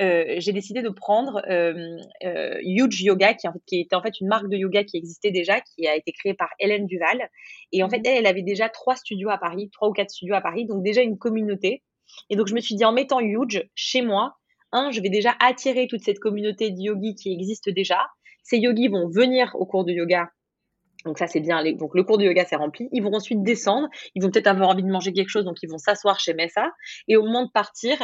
[0.00, 4.02] euh, j'ai décidé de prendre euh, euh, Huge Yoga, qui, en fait, qui était en
[4.02, 7.28] fait une marque de yoga qui existait déjà, qui a été créée par Hélène Duval.
[7.72, 10.34] Et en fait, elle, elle avait déjà trois studios à Paris, trois ou quatre studios
[10.34, 11.82] à Paris, donc déjà une communauté.
[12.28, 14.34] Et donc, je me suis dit, en mettant Huge chez moi,
[14.72, 17.98] un, je vais déjà attirer toute cette communauté de yogis qui existe déjà.
[18.42, 20.30] Ces yogis vont venir au cours de yoga
[21.04, 21.62] donc ça c'est bien.
[21.74, 22.88] Donc le cours de yoga c'est rempli.
[22.92, 23.88] Ils vont ensuite descendre.
[24.14, 26.70] Ils vont peut-être avoir envie de manger quelque chose, donc ils vont s'asseoir chez Messa.
[27.08, 27.96] Et au moment de partir,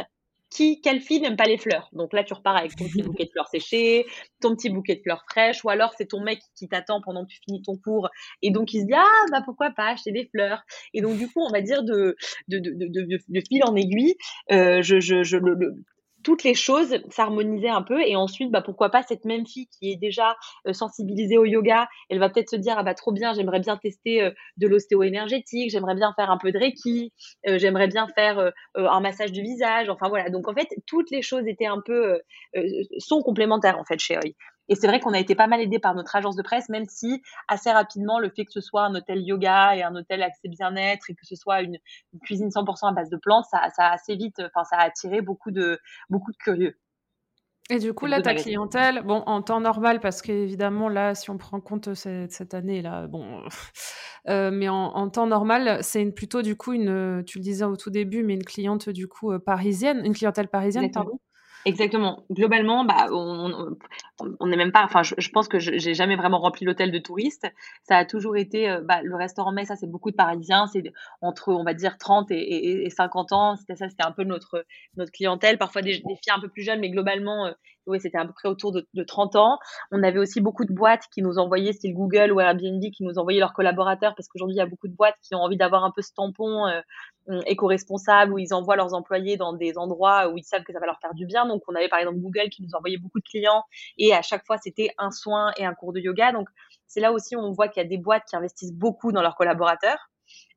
[0.51, 3.25] qui, quelle fille n'aime pas les fleurs Donc là, tu repars avec ton petit bouquet
[3.25, 4.07] de fleurs séchées,
[4.41, 7.31] ton petit bouquet de fleurs fraîches, ou alors c'est ton mec qui t'attend pendant que
[7.31, 8.09] tu finis ton cours,
[8.43, 10.63] et donc il se dit ah bah pourquoi pas acheter des fleurs.
[10.95, 12.17] Et donc du coup, on va dire de
[12.49, 14.15] de de de, fil en aiguille,
[14.53, 15.75] euh, je je je le, le
[16.27, 18.03] toutes les choses s'harmonisaient un peu.
[18.03, 21.87] Et ensuite bah pourquoi pas cette même fille qui est déjà euh, sensibilisée au yoga
[22.09, 25.05] elle va peut-être se dire ah bah trop bien j'aimerais bien tester euh, de l'ostéo
[25.05, 27.13] énergétique j'aimerais bien faire un peu de reiki
[27.47, 29.89] euh, j'aimerais bien faire un massage du visage.
[29.89, 30.29] Enfin voilà.
[30.29, 32.21] Donc en fait toutes les choses étaient un peu
[32.99, 34.33] sont complémentaires en fait chez Oi
[34.69, 36.87] et c'est vrai qu'on a été pas mal aidé par notre agence de presse, même
[36.89, 40.49] si assez rapidement, le fait que ce soit un hôtel yoga et un hôtel accès
[40.49, 41.77] bien-être et que ce soit une,
[42.13, 44.85] une cuisine 100% à base de plantes, ça, ça a assez vite, enfin, ça a
[44.85, 45.79] attiré beaucoup de,
[46.11, 46.79] beaucoup de curieux.
[47.69, 51.37] Et du coup, là, ta clientèle, bon, en temps normal, parce qu'évidemment, là, si on
[51.37, 53.43] prend compte cette, cette année-là, bon,
[54.29, 57.77] euh, mais en, en temps normal, c'est plutôt du coup une, tu le disais au
[57.77, 61.19] tout début, mais une cliente du coup euh, parisienne, une clientèle parisienne, pardon.
[61.65, 62.25] Exactement.
[62.31, 66.93] Globalement, bah, on n'est même pas enfin, je pense que j'ai jamais vraiment rempli l'hôtel
[66.93, 67.47] de touristes.
[67.83, 70.85] Ça a toujours été, heu, bah, le restaurant Mai, ça, c'est beaucoup de Parisiens, c'est
[71.23, 73.57] entre, on va dire 30 et et et 50 ans.
[73.57, 74.65] C'était ça, c'était un peu notre
[75.13, 75.59] clientèle.
[75.59, 77.55] Parfois des filles un peu plus jeunes, mais globalement, heu,
[77.87, 79.59] ouais, c'était à peu près autour de de 30 ans.
[79.91, 83.19] On avait aussi beaucoup de boîtes qui nous envoyaient, style Google ou Airbnb, qui nous
[83.19, 85.83] envoyaient leurs collaborateurs parce qu'aujourd'hui, il y a beaucoup de boîtes qui ont envie d'avoir
[85.85, 86.81] un peu ce tampon, heu,
[87.29, 90.81] mmh, éco-responsable où ils envoient leurs employés dans des endroits où ils savent que ça
[90.81, 91.47] va leur faire du bien.
[91.47, 93.63] Donc, on avait par exemple Google qui nous envoyait beaucoup de clients
[93.99, 96.33] et à chaque fois, c'était un soin et un cours de yoga.
[96.33, 96.49] Donc,
[96.87, 99.23] c'est là aussi où on voit qu'il y a des boîtes qui investissent beaucoup dans
[99.23, 99.99] leurs collaborateurs.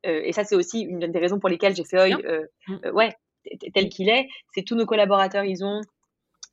[0.06, 2.14] Euh, et ça, c'est aussi une des raisons pour lesquelles j'ai fait.
[2.14, 2.76] Oi, euh, Mm.
[2.86, 3.16] euh, ouais,
[3.74, 4.28] tel qu'il est.
[4.54, 5.82] C'est tous nos collaborateurs, ils ont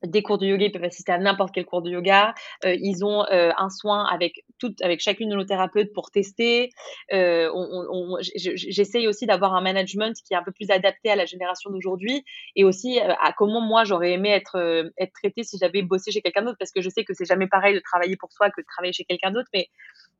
[0.03, 2.33] des cours de yoga, ils peuvent assister à n'importe quel cours de yoga.
[2.65, 6.69] Euh, ils ont euh, un soin avec toute, avec chacune de nos thérapeutes pour tester.
[7.13, 7.49] Euh,
[8.33, 12.23] J'essaye aussi d'avoir un management qui est un peu plus adapté à la génération d'aujourd'hui
[12.55, 16.11] et aussi euh, à comment moi j'aurais aimé être euh, être traitée si j'avais bossé
[16.11, 18.49] chez quelqu'un d'autre parce que je sais que c'est jamais pareil de travailler pour soi
[18.49, 19.49] que de travailler chez quelqu'un d'autre.
[19.53, 19.69] Mais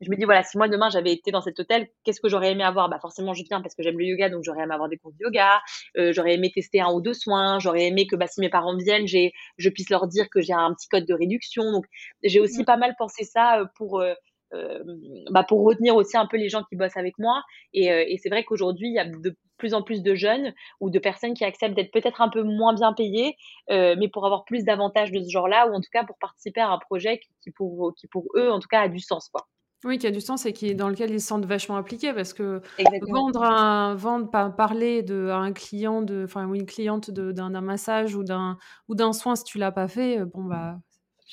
[0.01, 2.51] je me dis voilà, si moi demain j'avais été dans cet hôtel, qu'est-ce que j'aurais
[2.51, 2.89] aimé avoir?
[2.89, 5.11] Bah forcément je viens parce que j'aime le yoga, donc j'aurais aimé avoir des cours
[5.11, 5.61] de yoga.
[5.97, 7.59] Euh, j'aurais aimé tester un ou deux soins.
[7.59, 10.53] J'aurais aimé que bah, si mes parents viennent, j'ai je puisse leur dire que j'ai
[10.53, 11.71] un petit code de réduction.
[11.71, 11.85] Donc
[12.23, 14.01] j'ai aussi pas mal pensé ça pour
[14.53, 14.83] euh,
[15.31, 17.43] bah, pour retenir aussi un peu les gens qui bossent avec moi.
[17.73, 20.53] Et, euh, et c'est vrai qu'aujourd'hui, il y a de plus en plus de jeunes
[20.79, 23.35] ou de personnes qui acceptent d'être peut-être un peu moins bien payées,
[23.71, 26.61] euh, mais pour avoir plus d'avantages de ce genre-là, ou en tout cas pour participer
[26.61, 29.29] à un projet qui, qui, pour, qui pour eux, en tout cas, a du sens.
[29.29, 29.47] Quoi.
[29.83, 32.33] Oui, qui a du sens et qui dans lequel ils se sentent vachement impliqués parce
[32.33, 33.27] que Exactement.
[33.27, 37.61] vendre un vendre par parler de à un client de enfin une cliente d'un d'un
[37.61, 38.57] massage ou d'un
[38.87, 40.79] ou d'un soin si tu l'as pas fait, bon bah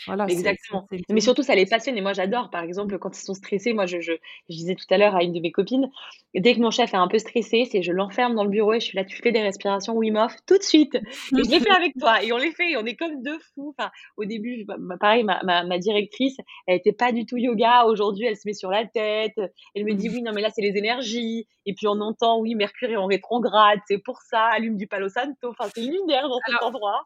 [0.06, 0.88] voilà, Exactement.
[0.90, 2.50] c'est le Mais surtout, ça les passionne et moi, j'adore.
[2.50, 4.12] Par exemple, quand ils sont stressés, moi, je je
[4.48, 5.90] je disais tout à l'heure à une de mes copines,
[6.34, 8.80] dès que mon chef est un peu stressé, c'est je l'enferme dans le bureau et
[8.80, 10.94] je suis là: «Tu fais des respirations Wim Hof tout de suite»
[11.36, 13.38] et je les fais avec toi et on les fait et on est comme 2
[13.54, 13.74] fous.
[13.78, 16.36] Enfin, au début, bah, bah, pareil, ma ma ma directrice,
[16.66, 17.84] elle était pas du tout yoga.
[17.86, 19.34] Aujourd'hui, elle se met sur la tête.
[19.74, 22.54] Elle me dit: «Oui, non, mais là, c'est les énergies» et puis on entend: «Oui,
[22.54, 25.50] Mercure est en rétrograde, c'est pour ça, allume du Palo Santo».
[25.50, 27.04] Enfin, c'est lunaire dans cet Alors endroit.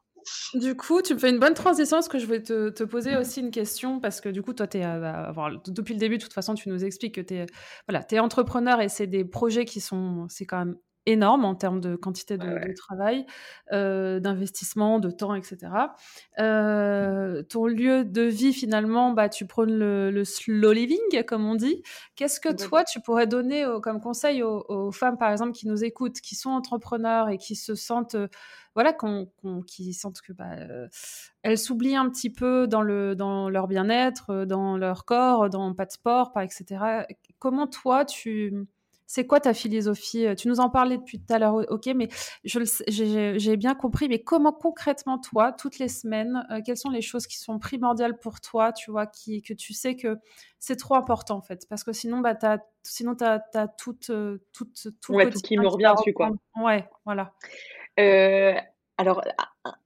[0.55, 3.41] Du coup, tu me fais une bonne transition parce que je vais te, poser aussi
[3.41, 6.33] une question parce que du coup, toi, es, euh, bah, depuis le début, de toute
[6.33, 7.47] façon, tu nous expliques que tu es,
[7.89, 10.77] voilà, es entrepreneur et c'est des projets qui sont, c'est quand même
[11.11, 12.69] énorme en termes de quantité de, Ouais, ouais.
[12.69, 13.27] de travail,
[13.73, 15.95] euh, d'investissement, de temps, etc.
[16.39, 21.55] Euh, ton lieu de vie, finalement, bah, tu prônes le, le slow living, comme on
[21.55, 21.83] dit.
[22.17, 25.67] Qu'est-ce que toi, tu pourrais donner au- comme conseil aux, aux femmes, par exemple, qui
[25.67, 28.29] nous écoutent, qui sont entrepreneurs et qui se sentent, euh,
[28.75, 29.29] voilà, qu'on-
[29.67, 30.51] qui sentent que bah,
[31.43, 35.87] elles s'oublient un petit peu dans, le, dans leur bien-être, dans leur corps, dans pas
[35.87, 37.07] de sport, pas, etc.
[37.39, 38.67] Comment toi, tu
[39.11, 42.09] c'est quoi ta philosophie Tu nous en parlais depuis tout à l'heure, ok, mais
[42.45, 44.07] j'ai bien compris.
[44.07, 48.19] Mais comment concrètement, toi, toutes les semaines, euh, quelles sont les choses qui sont primordiales
[48.19, 50.19] pour toi, tu vois, qui, que tu sais que
[50.59, 52.37] c'est trop important en fait, parce que sinon, bah,
[52.83, 54.69] sinon, t'as, as tout, euh, tout,
[55.01, 56.31] tout le Ouais, tout qui me revient dessus, quoi.
[56.57, 57.33] Ouais, voilà.
[57.99, 58.55] Euh,
[58.99, 59.23] alors,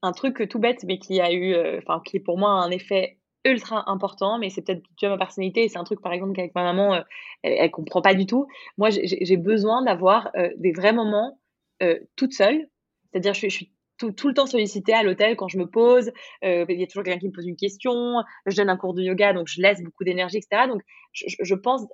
[0.02, 2.70] un, truc tout bête, mais qui a eu, euh, enfin, qui est pour moi un
[2.70, 6.32] effet ultra important, mais c'est peut-être tu vois ma personnalité, c'est un truc par exemple
[6.34, 7.01] qu'avec ma maman, euh,
[7.43, 8.47] elle, elle comprend pas du tout.
[8.78, 11.38] Moi, j'ai besoin d'avoir euh, des vrais moments
[11.82, 12.68] euh, toute seule,
[13.12, 16.11] c'est-à-dire je, je suis tout, le temps sollicitée à l'hôtel quand je me pose.
[16.43, 18.16] Il y a toujours quelqu'un qui me pose une question.
[18.47, 20.66] Je donne un cours de yoga, donc je laisse beaucoup d'énergie, etc.
[20.66, 20.82] Donc,
[21.12, 21.86] je, je- pense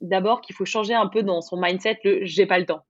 [0.00, 2.84] d'abord qu'il faut changer un peu dans son mindset le j'ai pas le temps.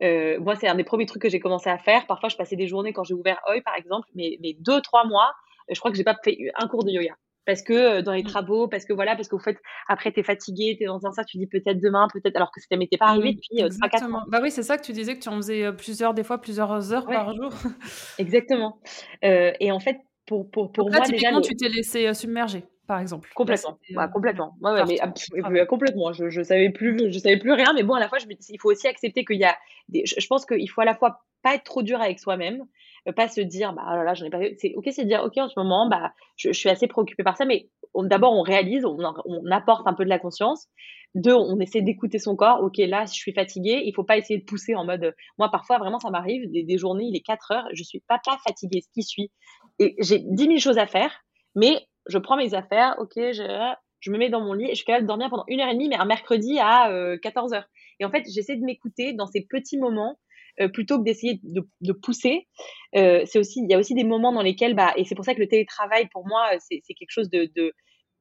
[0.00, 2.06] Moi, c'est un des premiers trucs que j'ai commencé à faire.
[2.06, 5.06] Parfois, je passais des journées quand j'ai ouvert Oi, par exemple, mais, mais deux, trois
[5.06, 5.32] mois,
[5.70, 7.14] je crois que j'ai pas fait un cours de yoga.
[7.46, 8.26] Parce que euh, dans les Mm.
[8.28, 11.36] travaux, parce que voilà, parce qu'au fait, après, t'es fatigué, t'es dans un sac, tu
[11.36, 13.86] dis peut-être demain, peut-être, alors que ça m'était pas arrivé Mm, depuis euh, 3-4 ans.
[13.86, 14.22] exactement.
[14.28, 16.40] Bah oui, c'est ça que tu disais que tu en faisais euh, plusieurs, des fois
[16.40, 17.52] plusieurs heures Ouais, par jour.
[18.18, 18.78] exactement.
[19.24, 22.06] Euh, et en fait, pour, pour, pour là, moi, déjà, typiquement, le, tu t'es laissé
[22.06, 23.28] euh, submerger, par exemple.
[23.34, 24.56] Complètement, ouais, euh, complètement.
[24.62, 25.12] Ouais, ouais, mais ah,
[25.50, 26.14] euh, complètement.
[26.14, 27.74] Je, je savais plus, je savais plus rien.
[27.74, 29.54] Mais bon, à la fois, je il faut aussi accepter qu'il y a
[29.90, 30.06] des.
[30.06, 32.64] Je, je pense qu'il faut à la fois pas être trop dur avec soi-même, euh,
[33.12, 34.38] pas se dire, bah oh là là, j'en ai pas.
[34.58, 37.44] C'est ok, c'est dire, ok, en ce moment, bah, je, suis assez préoccupée par ça,
[37.44, 38.96] mais d'abord, on réalise, on,
[39.26, 40.68] on apporte un peu de la conscience.
[41.14, 42.62] Deux, on essaie d'écouter son corps.
[42.62, 43.82] Ok, là, je suis fatiguée.
[43.84, 45.14] Il faut pas essayer de pousser en mode.
[45.38, 48.20] Moi, parfois, vraiment, ça m'arrive des, des journées, il est 4 heures, je suis pas
[48.24, 49.30] pas fatiguée, ce qui suit,
[49.78, 51.12] et j'ai 10 000 choses à faire,
[51.54, 54.74] mais je prends mes affaires, ok, je, je me mets dans mon lit et je
[54.74, 57.54] suis capable de dormir pendant une heure et demie, mais un mercredi à euh, 14
[57.54, 57.68] heures.
[58.00, 60.18] Et en fait, j'essaie de m'écouter dans ces petits moments
[60.60, 62.48] euh, plutôt que d'essayer de, pousser.
[62.96, 65.24] Euh, c'est aussi, il y a aussi des moments dans lesquels, bah, et c'est pour
[65.24, 67.72] ça que le télétravail pour moi, c'est quelque chose de, de,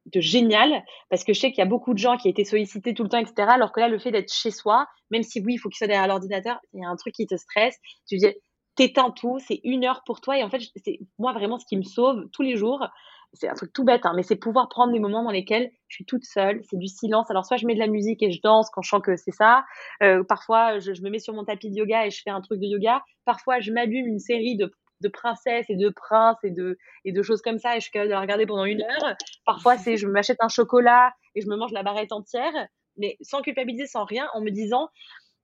[0.07, 2.93] de génial parce que je sais qu'il y a beaucoup de gens qui étaient sollicités
[2.93, 3.47] tout le temps, etc.
[3.49, 5.87] Alors que là, le fait d'être chez soi, même si oui, il faut qu'il soit
[5.87, 7.77] derrière l'ordinateur, il y a un truc qui te stresse.
[8.07, 8.27] Tu dis,
[8.75, 10.37] t'éteins tout, c'est une heure pour toi.
[10.37, 12.87] Et en fait, c'est moi vraiment ce qui me sauve tous les jours.
[13.33, 15.95] C'est un truc tout bête, hein, mais c'est pouvoir prendre des moments dans lesquels je
[15.95, 17.31] suis toute seule, c'est du silence.
[17.31, 19.31] Alors soit je mets de la musique et je danse quand je sens que c'est
[19.31, 19.65] ça.
[20.03, 22.41] Euh, parfois, je, je, me mets sur mon tapis de yoga et je fais un
[22.41, 23.03] truc de yoga.
[23.25, 24.71] Parfois, je m'allume une série de
[25.03, 27.91] de princesses et de princes et de, et de choses comme ça et je suis
[27.91, 29.15] capable de la regarder pendant une heure.
[29.45, 32.53] Parfois, c'est je m'achète un chocolat et je me mange la barrette entière,
[32.97, 34.89] mais sans culpabiliser, sans rien, en me disant,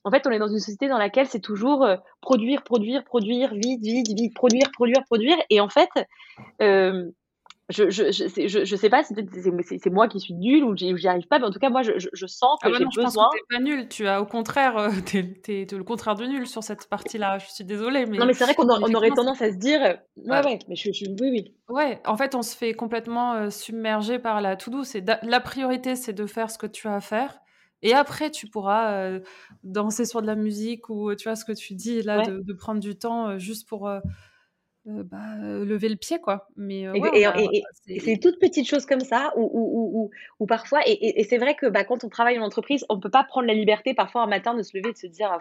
[0.06, 3.54] en fait, on est dans une société dans laquelle c'est toujours euh, produire, produire, produire,
[3.54, 5.38] vite, vite, vite, produire, produire, produire.
[5.50, 5.90] Et en fait,
[6.62, 7.10] euh,
[7.70, 9.14] je, je, je, je, sais pas si
[9.80, 11.92] c'est moi qui suis nulle ou j'y arrive pas, mais en tout cas, moi, je,
[11.98, 13.30] je sens que ah bah j'ai besoin.
[13.32, 13.88] Je pas nulle.
[13.88, 17.38] Tu as au contraire, euh, es, le contraire de nul sur cette partie-là.
[17.38, 18.08] Je suis désolée.
[18.08, 18.18] Mais...
[18.18, 20.76] Non, mais c'est vrai qu'on on aurait tendance à se dire, euh, ouais, ouais, mais
[20.76, 21.54] je, suis, oui, oui.
[21.70, 24.82] Ouais, en fait, on se fait complètement euh, submerger par la to-do.
[25.22, 27.40] La priorité, c'est de faire ce que tu as à faire.
[27.84, 29.10] Et après, tu pourras
[29.64, 32.54] danser sur de la musique ou tu vois ce que tu dis là, de, de,
[32.54, 33.90] prendre du temps juste pour
[34.90, 36.48] euh, bah, euh, lever le pied, quoi.
[36.56, 37.64] Mais euh, et,
[38.00, 40.10] c'est toutes petites choses comme ça, ou
[40.40, 43.24] ou parfois, et, c'est vrai que bah, quand on travaille en entreprise, on peut pas
[43.24, 45.38] prendre la liberté parfois un matin de se lever et de se dire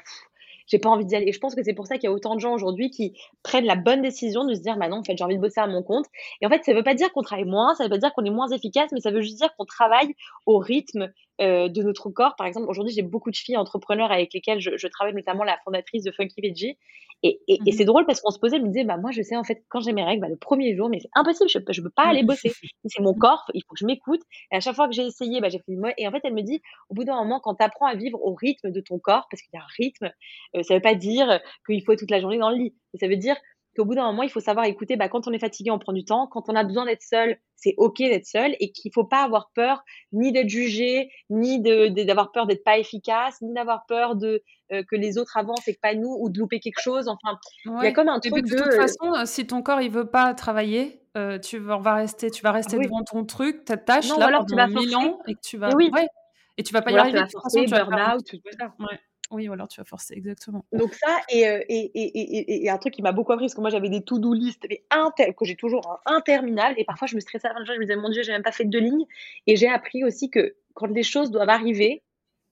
[0.66, 1.28] j'ai pas envie d'y aller.
[1.28, 3.18] Et je pense que c'est pour ça qu'il y a autant de gens aujourd'hui qui
[3.42, 5.60] prennent la bonne décision de se dire, bah non, en fait, j'ai envie de bosser
[5.60, 6.04] à mon compte.
[6.42, 8.24] Et en fait, ça veut pas dire qu'on travaille moins, ça veut pas dire qu'on
[8.24, 12.34] est moins efficace, mais ça veut juste dire qu'on travaille au rythme de notre corps.
[12.36, 15.58] Par exemple, aujourd'hui, j'ai beaucoup de filles entrepreneurs avec lesquelles je, je, travaille, notamment la
[15.64, 16.76] fondatrice de Funky Veggie.
[17.24, 19.22] Et, et, et c'est drôle parce qu'on se posait, elle me disait, bah, moi, je
[19.22, 21.58] sais, en fait, quand j'ai mes règles, bah, le premier jour, mais c'est impossible, je,
[21.68, 22.52] je peux pas aller bosser.
[22.84, 24.20] c'est mon corps, il faut que je m'écoute.
[24.52, 26.42] Et à chaque fois que j'ai essayé, bah, j'ai pris Et en fait, elle me
[26.42, 29.26] dit, au bout d'un moment, quand tu apprends à vivre au rythme de ton corps,
[29.30, 30.12] parce qu'il y a un rythme,
[30.56, 32.74] euh, ça veut pas dire qu'il faut être toute la journée dans le lit.
[32.92, 33.36] Mais ça veut dire
[33.78, 35.92] qu'au bout d'un moment, il faut savoir écouter, bah, quand on est fatigué, on prend
[35.92, 36.26] du temps.
[36.26, 39.50] Quand on a besoin d'être seul, c'est OK d'être seul et qu'il faut pas avoir
[39.54, 44.42] peur ni d'être jugé, ni d'avoir de, peur d'être pas efficace, ni d'avoir peur de
[44.72, 47.08] euh, que les autres avancent et que pas nous ou de louper quelque chose.
[47.08, 48.56] Enfin, il y a comme un truc de.
[48.56, 51.94] De toute façon, euh, si ton corps il veut pas travailler, euh, tu vas, va
[51.94, 55.20] rester, tu vas rester devant ton truc, ta tâche là alors tu vas mille ans
[55.28, 55.70] et que tu vas.
[55.74, 55.90] Oui.
[55.94, 56.08] Ouais.
[56.56, 57.22] Et tu vas pas y arriver.
[57.28, 58.74] Tu vas tout ça.
[58.80, 58.98] Ouais.
[59.30, 60.64] Oui, ou alors tu vas forcer, exactement.
[60.72, 64.02] Donc ça, et, et, un truc qui m'a beaucoup appris, parce que moi j'avais des
[64.02, 67.64] to-do list inter que j'ai toujours hein, interminables, et parfois je me stressais à la
[67.64, 69.04] fin je me disais, mon Dieu, j'ai même pas fait deux lignes,
[69.46, 72.02] et j'ai appris aussi que quand les choses doivent arriver,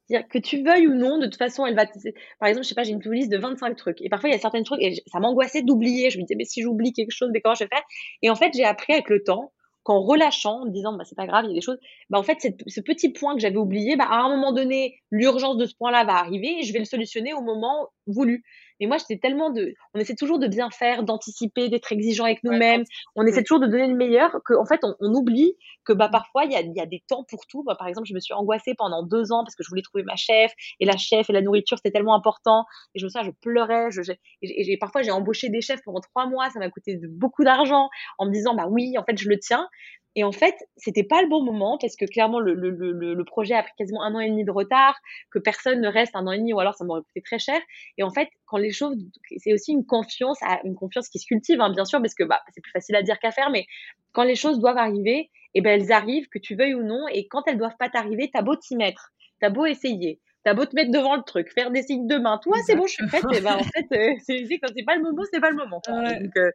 [0.08, 1.86] que tu veuilles ou non, de toute façon, elle va.
[2.38, 4.00] Par exemple, je sais pas, j'ai une to-do list de 25 trucs.
[4.02, 6.10] Et parfois, il y a certains trucs, et ça m'angoissait d'oublier.
[6.10, 7.82] Je me disais, mais si j'oublie quelque chose, mais comment je vais faire?
[8.22, 9.52] Et en fait, j'ai appris avec le temps
[9.87, 11.78] qu'en relâchant, en disant bah c'est pas grave, il y a des choses,
[12.11, 15.57] bah en fait ce petit point que j'avais oublié, bah à un moment donné, l'urgence
[15.59, 18.43] de ce point-là va arriver et je vais le solutionner au moment voulu.
[18.80, 22.42] Mais moi, j'étais tellement de, on essaie toujours de bien faire, d'anticiper, d'être exigeant avec
[22.44, 22.84] nous-mêmes.
[23.14, 24.38] on essaie toujours de donner le meilleur.
[24.44, 25.54] qu'en fait, on, on, oublie
[25.84, 27.62] que bah parfois il y a, y a, des temps pour tout.
[27.62, 30.04] Bah, par exemple, je me suis angoissée pendant deux ans parce que je voulais trouver
[30.04, 32.64] ma chef et la chef et la nourriture c'était tellement important.
[32.94, 33.90] Et je me souviens, je pleurais.
[33.90, 34.02] Je,
[34.42, 36.50] et, parfois j'ai embauché des chefs pendant trois mois.
[36.50, 39.68] Ça m'a coûté beaucoup d'argent en me disant bah oui, en fait je le tiens.
[40.18, 43.24] Et en fait, c'était pas le bon moment parce que clairement, le, le, le, le,
[43.24, 44.98] projet a pris quasiment un an et demi de retard,
[45.30, 47.60] que personne ne reste un an et demi ou alors ça m'aurait coûté très cher.
[47.98, 48.96] Et en fait, quand les choses,
[49.36, 52.40] c'est aussi une confiance, une confiance qui se cultive, hein, bien sûr, parce que bah,
[52.54, 53.66] c'est plus facile à dire qu'à faire, mais
[54.12, 57.06] quand les choses doivent arriver, et eh ben elles arrivent, que tu veuilles ou non,
[57.12, 60.64] et quand elles doivent pas t'arriver, t'as beau t'y mettre, t'as beau essayer, t'as beau
[60.64, 63.06] te mettre devant le truc, faire des signes de main, toi c'est bon, je suis
[63.06, 65.56] prête, et ben en fait, euh, c'est quand c'est pas le moment, c'est pas le
[65.56, 65.80] moment.
[65.86, 66.50] Donc, euh,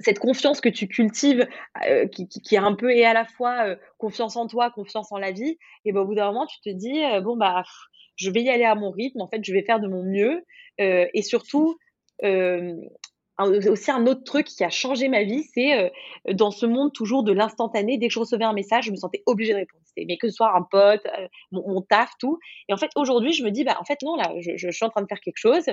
[0.00, 1.46] cette confiance que tu cultives,
[1.86, 5.18] euh, qui, est un peu et à la fois euh, confiance en toi, confiance en
[5.18, 7.62] la vie, et ben au bout d'un moment, tu te dis euh, bon bah
[8.16, 9.20] je vais y aller à mon rythme.
[9.20, 10.44] En fait, je vais faire de mon mieux,
[10.78, 11.78] et surtout
[12.22, 15.90] aussi un autre truc qui a changé ma vie, c'est
[16.30, 17.96] dans ce monde toujours de l'instantané.
[17.96, 20.34] Dès que je recevais un message, je me sentais obligée de répondre mais que ce
[20.34, 22.38] soit un pote, euh, mon, taf, tout.
[22.68, 24.84] Et en fait, aujourd'hui, je me dis, bah, en fait, non, là, je, je, suis
[24.84, 25.66] en train de faire quelque chose.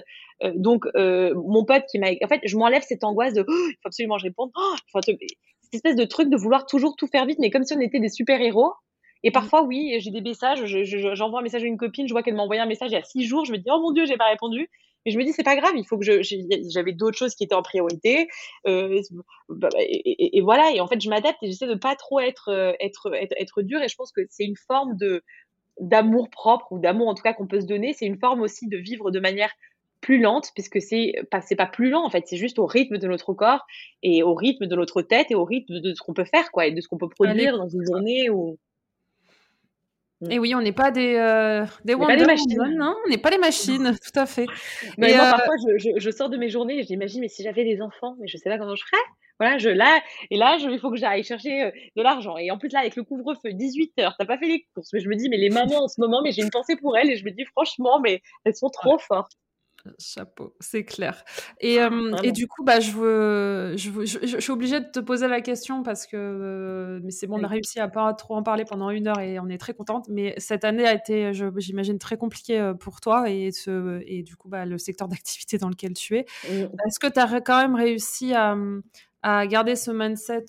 [0.43, 3.67] Euh, donc, euh, mon pote qui m'a, en fait, je m'enlève cette angoisse de, oh,
[3.69, 4.51] il faut absolument que je réponde.
[4.55, 7.79] Oh, cette espèce de truc de vouloir toujours tout faire vite, mais comme si on
[7.79, 8.73] était des super-héros.
[9.23, 9.33] Et mmh.
[9.33, 12.43] parfois, oui, j'ai des messages, j'envoie un message à une copine, je vois qu'elle m'a
[12.43, 14.17] envoyé un message il y a six jours, je me dis, oh mon Dieu, j'ai
[14.17, 14.69] pas répondu.
[15.07, 16.21] Mais je me dis, c'est pas grave, il faut que je.
[16.69, 18.27] J'avais d'autres choses qui étaient en priorité.
[18.67, 19.01] Euh,
[19.47, 22.49] bah, et, et, voilà, et en fait, je m'adapte et j'essaie de pas trop être,
[22.49, 23.81] euh, être, être, être dur.
[23.81, 25.23] Et je pense que c'est une forme de
[25.79, 27.93] d'amour propre ou d'amour en tout cas qu'on peut se donner.
[27.93, 29.51] C'est une forme aussi de vivre de manière
[30.01, 32.99] plus lente puisque c'est pas c'est pas plus lent en fait c'est juste au rythme
[32.99, 33.65] de notre corps
[34.03, 36.67] et au rythme de notre tête et au rythme de ce qu'on peut faire quoi
[36.67, 38.59] et de ce qu'on peut produire dans une journée ou.
[40.29, 43.37] Et oui, on n'est pas des, euh, des Wonder Woman, non On n'est pas les
[43.37, 44.47] machines, tout à fait.
[44.97, 47.63] Mais moi, euh, parfois, je, je, sors de mes journées et j'imagine, mais si j'avais
[47.63, 49.03] des enfants, mais je sais pas comment je ferais.
[49.39, 49.99] Voilà, je là
[50.31, 52.37] et là, je, il faut que j'aille chercher euh, de l'argent.
[52.37, 54.91] Et en plus là, avec le couvre-feu, 18 heures, t'as pas fait les courses.
[54.93, 56.97] Mais je me dis, mais les mamans en ce moment, mais j'ai une pensée pour
[56.97, 59.33] elles et je me dis franchement, mais elles sont trop fortes.
[59.99, 61.23] Chapeau, c'est clair.
[61.59, 61.89] Et, ah,
[62.23, 65.83] et, du coup, bah, je, veux, je, je, suis obligée de te poser la question
[65.83, 69.07] parce que, mais c'est bon, on a réussi à pas trop en parler pendant une
[69.07, 70.07] heure et on est très contente.
[70.09, 74.49] Mais cette année a été, j'imagine, très compliquée pour toi et, ce, et du coup,
[74.49, 76.25] bah, le secteur d'activité dans lequel tu es.
[76.45, 78.57] Est-ce que tu as quand même réussi à,
[79.21, 80.45] à garder ce mindset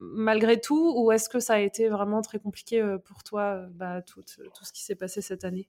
[0.00, 4.22] malgré tout ou est-ce que ça a été vraiment très compliqué pour toi, bah, tout,
[4.22, 5.68] tout ce qui s'est passé cette année?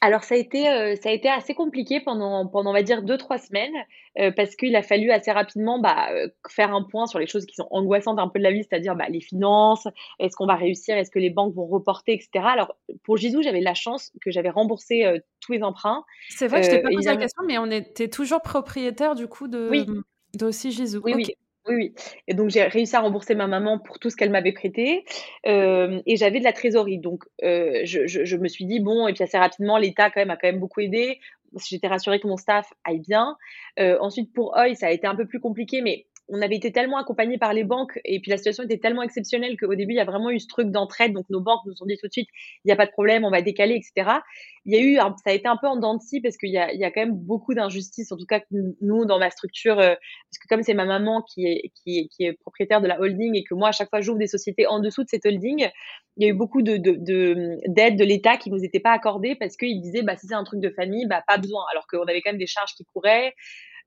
[0.00, 3.02] Alors ça a été, euh, ça a été assez compliqué pendant, pendant on va dire
[3.02, 3.74] deux trois semaines
[4.18, 7.44] euh, parce qu'il a fallu assez rapidement bah, euh, faire un point sur les choses
[7.44, 9.86] qui sont angoissantes un peu de la vie, c'est-à-dire bah, les finances,
[10.18, 12.44] est-ce qu'on va réussir, est-ce que les banques vont reporter, etc.
[12.48, 12.74] Alors
[13.04, 15.04] pour Gisou, j'avais la chance que j'avais remboursé
[15.40, 16.04] tous les emprunts.
[16.30, 19.26] C'est vrai que je t'ai pas posé la question, mais on était toujours propriétaire du
[19.26, 19.86] coup de, oui.
[20.34, 21.02] d'aussi Gisou.
[21.04, 21.26] Oui, oui.
[21.68, 21.94] Oui, oui.
[22.26, 25.04] Et donc, j'ai réussi à rembourser ma maman pour tout ce qu'elle m'avait prêté.
[25.46, 26.98] Euh, et j'avais de la trésorerie.
[26.98, 30.20] Donc, euh, je, je, je, me suis dit, bon, et puis assez rapidement, l'État, quand
[30.20, 31.20] même, a quand même beaucoup aidé.
[31.68, 33.36] J'étais rassurée que mon staff aille bien.
[33.78, 36.72] Euh, ensuite, pour Oi, ça a été un peu plus compliqué, mais on avait été
[36.72, 39.96] tellement accompagnés par les banques et puis la situation était tellement exceptionnelle qu'au début, il
[39.96, 41.12] y a vraiment eu ce truc d'entraide.
[41.12, 42.28] Donc, nos banques nous ont dit tout de suite,
[42.64, 44.18] il n'y a pas de problème, on va décaler, etc.
[44.64, 46.58] Il y a eu, ça a été un peu en dents de parce qu'il y
[46.58, 48.40] a, quand même beaucoup d'injustices, en tout cas,
[48.80, 52.86] nous, dans ma structure, euh, parce que comme c'est ma maman qui est, propriétaire de
[52.86, 55.26] la holding et que moi, à chaque fois, j'ouvre des sociétés en dessous de cette
[55.26, 55.68] holding,
[56.16, 58.92] il y a eu beaucoup de, de, de, d'aides de l'État qui nous étaient pas
[58.92, 61.64] accordées parce qu'ils disaient, bah, si c'est un truc de famille, bah, pas besoin.
[61.72, 63.34] Alors qu'on avait quand même des charges qui couraient.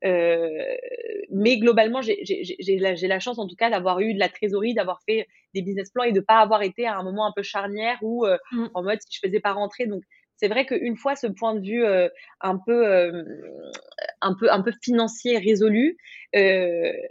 [0.06, 0.76] Euh,
[1.32, 5.02] mais globalement, j'ai la, la, chance en tout cas d'avoir eu de la trésorerie, d'avoir
[5.08, 7.98] fait des business plans et de pas avoir été à un moment un peu charnière
[8.02, 8.66] où euh, mmh.
[8.74, 9.86] en mode si je faisais pas rentrer.
[9.86, 10.04] Donc
[10.36, 12.10] c'est vrai qu'une fois ce point de vue euh,
[12.42, 12.86] un peu
[14.22, 15.98] un peu un peu financier résolu,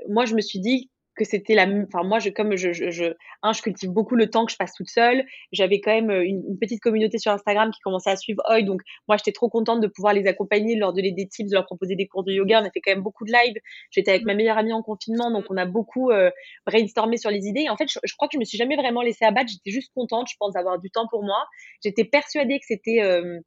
[0.09, 3.05] moi je me suis dit que c'était la enfin moi je comme je, je, je
[3.43, 5.25] un je cultive beaucoup le temps que je passe toute seule.
[5.53, 8.81] J'avais quand même euh, une, petite communauté sur Instagram qui commençait à suivre Oi donc
[9.09, 11.97] moi j'étais trop contente de pouvoir les accompagner leur donner des tips de leur proposer
[11.97, 12.61] des cours de yoga.
[12.63, 13.55] On a fait quand même beaucoup de live
[13.91, 16.31] j'étais avec ma meilleure amie en confinement donc on a beaucoup euh,
[16.67, 17.69] brainstormé sur les idées.
[17.69, 19.51] En fait je, crois que je me suis jamais vraiment laissée abattre.
[19.51, 21.45] J'étais juste contente je pense d'avoir du temps pour moi.
[21.85, 23.39] J'étais persuadée que c'était euh,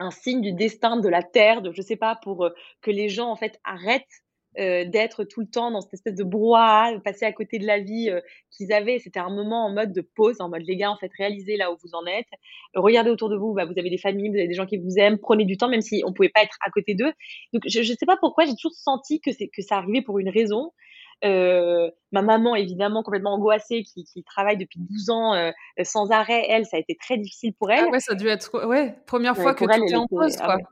[0.00, 1.62] un signe du destin de la terre.
[1.62, 2.48] De je sais pas pour
[2.82, 4.23] que les gens en fait arrêtent
[4.58, 7.80] euh, d'être tout le temps dans cette espèce de brouhaha, passer à côté de la
[7.80, 8.20] vie euh,
[8.50, 8.98] qu'ils avaient.
[8.98, 11.72] C'était un moment en mode de pause, en mode les gars, en fait, réalisez là
[11.72, 12.28] où vous en êtes.
[12.74, 14.96] regardez autour de vous, bah, vous avez des familles, vous avez des gens qui vous
[14.96, 17.12] aiment, prenez du temps, même si on pouvait pas être à côté d'eux.
[17.52, 20.28] Donc, je ne sais pas pourquoi, j'ai toujours senti que, que ça arrivait pour une
[20.28, 20.70] raison.
[21.24, 25.50] Euh, ma maman, évidemment, complètement angoissée, qui, qui travaille depuis 12 ans euh,
[25.82, 27.84] sans arrêt, elle, ça a été très difficile pour elle.
[27.86, 30.58] Ah ouais, ça a dû être, ouais, première fois que tu es en pause, quoi.
[30.60, 30.68] Ah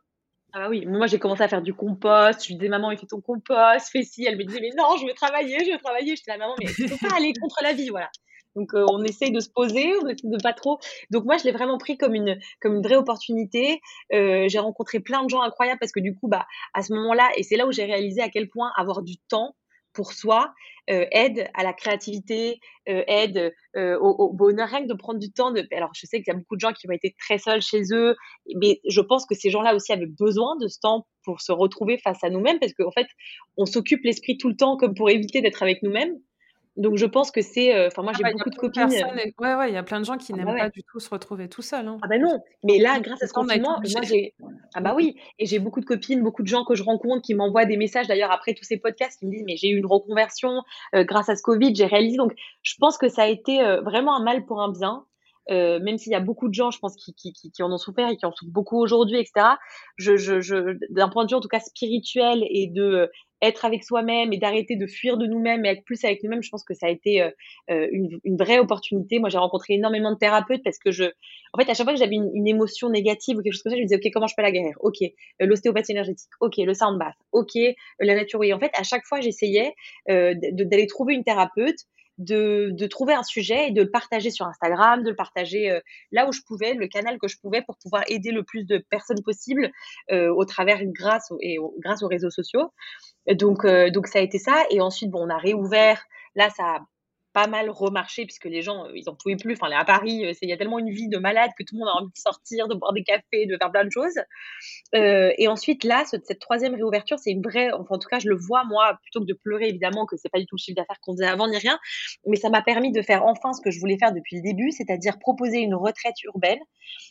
[0.69, 2.43] oui, moi j'ai commencé à faire du compost.
[2.43, 4.25] Je lui disais maman, il fait ton compost, fais ci.
[4.25, 6.17] Elle me disait mais non, je veux travailler, je veux travailler.
[6.17, 8.11] J'étais la maman, mais tu peux pas aller contre la vie, voilà.
[8.55, 10.79] Donc euh, on essaye de se poser, essaye de pas trop.
[11.11, 13.81] Donc moi je l'ai vraiment pris comme une comme une vraie opportunité.
[14.13, 17.31] Euh, j'ai rencontré plein de gens incroyables parce que du coup bah à ce moment-là
[17.37, 19.55] et c'est là où j'ai réalisé à quel point avoir du temps
[19.93, 20.53] pour soi,
[20.91, 22.59] euh, aide à la créativité,
[22.89, 25.55] euh, aide euh, au, bonheur, rien que de prendre du temps.
[25.71, 27.83] Alors, je sais qu'il y a beaucoup de gens qui ont été très seuls chez
[27.93, 28.17] eux,
[28.57, 31.99] mais je pense que ces gens-là aussi avaient besoin de ce temps pour se retrouver
[31.99, 33.07] face à nous-mêmes, parce qu'en fait,
[33.57, 36.17] on s'occupe l'esprit tout le temps comme pour éviter d'être avec nous-mêmes.
[36.77, 38.83] Donc je pense que c'est, euh, enfin moi ah j'ai bah, beaucoup de copines.
[38.85, 40.83] Euh ouais ouais, il y a plein de gens qui ah n'aiment bah pas du
[40.83, 41.87] tout se retrouver tout seul.
[41.87, 41.99] Hein.
[42.03, 44.35] Ah bah non, mais là grâce à ce confinement, moi j'ai,
[44.75, 47.35] ah bah oui, et j'ai beaucoup de copines, beaucoup de gens que je rencontre qui
[47.35, 49.87] m'envoient des messages d'ailleurs après tous ces podcasts qui me disent mais j'ai eu une
[49.87, 50.63] reconversion
[50.95, 52.17] euh, grâce à ce Covid, j'ai réalisé.
[52.17, 52.33] Donc
[52.63, 55.05] je pense que ça a été vraiment un mal pour un bien.
[55.51, 57.79] Euh, même s'il y a beaucoup de gens, je pense, qui, qui, qui, en ont
[57.79, 59.57] souffert et qui en souffrent beaucoup aujourd'hui, etc.
[59.97, 63.11] Je, je, je, d'un point de vue en tout cas spirituel et de
[63.43, 66.49] être avec soi-même et d'arrêter de fuir de nous-mêmes et être plus avec nous-mêmes, je
[66.49, 67.31] pense que ça a été euh,
[67.71, 69.19] euh, une, vraie opportunité.
[69.19, 71.05] Moi, j'ai rencontré énormément de thérapeutes parce que je,
[71.53, 73.73] en fait, à chaque fois que j'avais une, une, émotion négative ou quelque chose comme
[73.73, 74.77] ça, je me disais, OK, comment je peux la guérir?
[74.81, 76.31] OK, euh, l'ostéopathie énergétique.
[76.41, 77.17] OK, le sound bath.
[77.33, 77.59] OK,
[78.01, 78.43] la nature.
[78.45, 79.75] Et en fait, à chaque fois, j'essayais
[80.07, 81.79] d'aller trouver une thérapeute
[82.19, 85.81] de, de, trouver un sujet et de le partager sur Instagram, de le partager
[86.11, 88.79] là où je pouvais, le canal que je pouvais pour pouvoir aider le plus de
[88.79, 89.71] personnes possible
[90.11, 92.73] euh, au travers grâce et grâce aux réseaux sociaux.
[93.31, 94.65] Donc, euh, donc ça a été ça.
[94.71, 96.03] Et ensuite, bon, on a réouvert.
[96.35, 96.81] Là, ça,
[97.33, 99.55] pas mal remarché puisque les gens, ils en pouvaient plus.
[99.55, 101.89] Enfin, à Paris, il y a tellement une vie de malade que tout le monde
[101.89, 104.19] a envie de sortir, de boire des cafés, de faire plein de choses.
[104.93, 108.37] et ensuite, là, cette troisième réouverture, c'est une vraie, enfin, en tout cas, je le
[108.37, 110.99] vois, moi, plutôt que de pleurer, évidemment, que c'est pas du tout le chiffre d'affaires
[111.01, 111.79] qu'on faisait avant ni rien,
[112.27, 114.71] mais ça m'a permis de faire enfin ce que je voulais faire depuis le début,
[114.71, 116.61] c'est-à-dire proposer une retraite urbaine,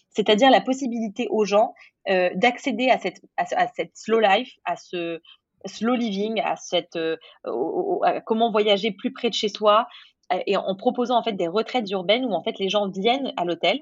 [0.09, 1.73] c'est-à-dire la possibilité aux gens
[2.07, 5.21] d'accéder à cette, à cette slow life, à ce,
[5.65, 7.17] slow living, à cette euh,
[8.25, 9.85] comment voyager plus près de chez soi euh,
[10.45, 13.45] et en proposant en fait des retraites urbaines où en fait les gens viennent à
[13.45, 13.81] l'hôtel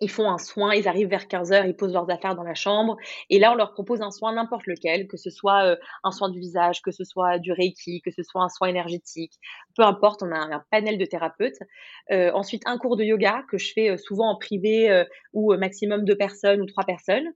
[0.00, 2.54] ils font un soin, ils arrivent vers 15 heures, ils posent leurs affaires dans la
[2.54, 2.96] chambre,
[3.30, 6.28] et là on leur propose un soin n'importe lequel, que ce soit euh, un soin
[6.28, 9.32] du visage, que ce soit du reiki, que ce soit un soin énergétique,
[9.74, 11.58] peu importe, on a un, panel de thérapeutes.
[12.10, 16.60] ensuite un cours de yoga que je fais souvent en privé ou maximum deux personnes
[16.60, 17.28] ou trois personnes.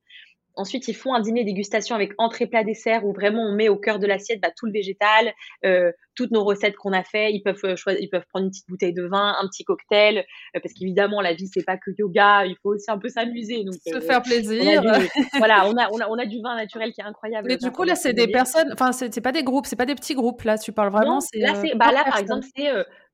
[0.61, 3.77] Ensuite, ils font un dîner dégustation avec entrée, plat, dessert où vraiment on met au
[3.77, 5.33] cœur de l'assiette bah, tout le végétal,
[5.65, 7.33] euh, toutes nos recettes qu'on a fait.
[7.33, 10.19] Ils peuvent euh, choisir, ils peuvent prendre une petite bouteille de vin, un petit cocktail,
[10.19, 13.65] euh, parce qu'évidemment la vie c'est pas que yoga, il faut aussi un peu s'amuser.
[13.65, 14.83] Donc se faire plaisir.
[15.39, 17.49] voilà, on a, on a, on a du vin naturel qui est incroyable.
[17.49, 19.95] Mais du coup là c'est des personnes, enfin c'est pas des groupes, c'est pas des
[19.95, 20.59] petits groupes là.
[20.59, 21.21] Tu parles vraiment.
[21.33, 22.71] là bah là par exemple c'est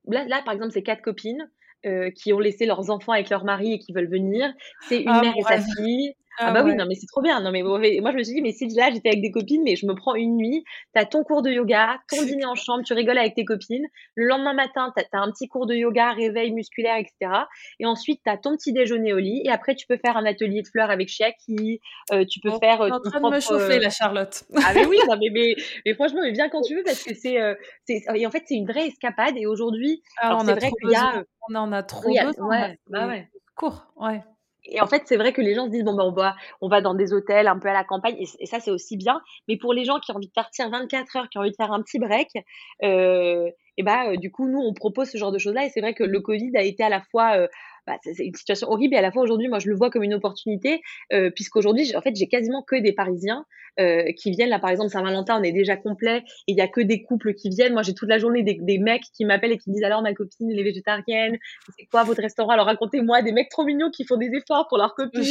[0.09, 1.49] là, là par exemple c'est quatre copines.
[2.17, 4.53] qui ont laissé leurs enfants avec leur mari et qui veulent venir.
[4.89, 6.17] C'est une ah, mère et sa fille.
[6.39, 7.41] Ah, ah, bah oui, non mais c'est trop bien.
[7.41, 9.77] Non mais moi je me suis dit mais si là j'étais avec des copines mais
[9.77, 12.93] je me prends une nuit, t'as ton cours de yoga, ton dîner en chambre, tu
[12.93, 13.87] rigoles avec tes copines.
[14.15, 17.33] Le lendemain matin t'as as un petit cours de yoga, réveil musculaire, etc.
[17.81, 20.63] Et ensuite t'as ton petit déjeuner au lit et après tu peux faire un atelier
[20.63, 21.81] de fleurs avec Chiaki.
[22.13, 22.83] Euh, tu peux oh, faire.
[22.83, 24.45] Euh, en train de me chauffer la Charlotte.
[24.57, 25.55] Ah mais oui, non, mais, mais,
[25.85, 27.55] mais, franchement mais viens quand tu veux parce que c'est euh,
[27.89, 31.25] et en fait c'est une vraie escapade et aujourd'hui ah, c'est vrai qu'il y a
[31.49, 32.49] on en a trop besoin.
[32.49, 33.29] Ouais, bah ouais.
[33.55, 34.21] Cours, ouais
[34.69, 36.69] et en fait, c'est vrai que les gens se disent bon ben on va on
[36.69, 39.21] va dans des hôtels un peu à la campagne et, ça c'est aussi bien.
[39.49, 41.57] Mais pour les gens qui ont envie de partir 24 heures, qui ont envie de
[41.57, 42.29] faire un petit break,
[42.83, 45.71] euh, et bah euh, du coup nous on propose ce genre de choses là et
[45.71, 47.49] c'est vrai que le Covid a été à la fois euh,
[47.87, 50.03] bah, c'est une situation horrible et à la fois aujourd'hui moi je le vois comme
[50.03, 50.83] une opportunité
[51.13, 53.45] euh, puisqu'aujourd'hui en fait j'ai quasiment que des Parisiens
[53.79, 54.49] euh, qui viennent.
[54.49, 57.35] Là par exemple Saint-Valentin on est déjà complet et il y a que des couples
[57.35, 57.75] qui viennent.
[57.75, 60.03] Moi j'ai toute la journée des, des mecs qui m'appellent et qui me disent alors
[60.03, 61.37] ma copine les végétariennes
[61.77, 62.51] c'est quoi votre restaurant?
[62.51, 65.23] Alors racontez-moi des mecs trop mignons qui font des efforts pour leur copine.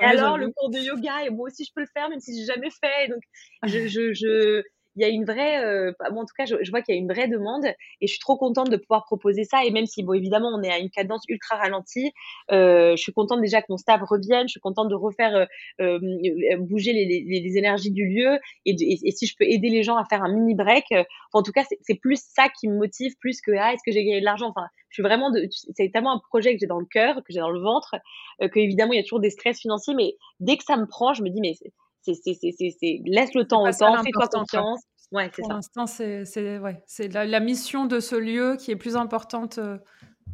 [0.00, 2.38] et alors le cours de yoga et moi aussi je peux le faire même si
[2.38, 3.08] j'ai jamais fait.
[3.08, 3.22] Donc
[3.64, 4.62] je, je, je
[4.96, 7.00] il y a une vraie, euh, en tout cas, je, je vois qu'il y a
[7.00, 9.64] une vraie demande et je suis trop contente de pouvoir proposer ça.
[9.64, 12.12] Et même si, bon, évidemment, on est à une cadence ultra ralentie,
[12.52, 14.46] euh, je suis contente déjà que mon staff revienne.
[14.48, 15.46] Je suis contente de refaire euh,
[15.80, 19.82] euh bouger les, les, les, énergies du lieu et, et, si je peux aider les
[19.82, 20.84] gens à faire un mini break.
[20.90, 23.92] Enfin, en tout cas, c'est plus ça qui me motive plus que ah, est-ce que
[23.92, 24.48] j'ai gagné de l'argent?
[24.48, 25.32] Enfin, je suis vraiment,
[25.74, 27.96] c'est tellement un projet que j'ai dans le cœur, que j'ai dans le ventre,
[28.42, 30.86] euh, que évidemment il y a toujours des stress financiers, mais dès que ça me
[30.86, 31.54] prend, je me dis mais
[32.04, 34.80] c'est laisse le temps au temps, fais-toi confiance.
[35.12, 36.24] Ouais, Pour l'instant, c'est
[36.58, 36.82] ouais,
[37.12, 39.78] la, la, mission de ce lieu qui est plus importante euh,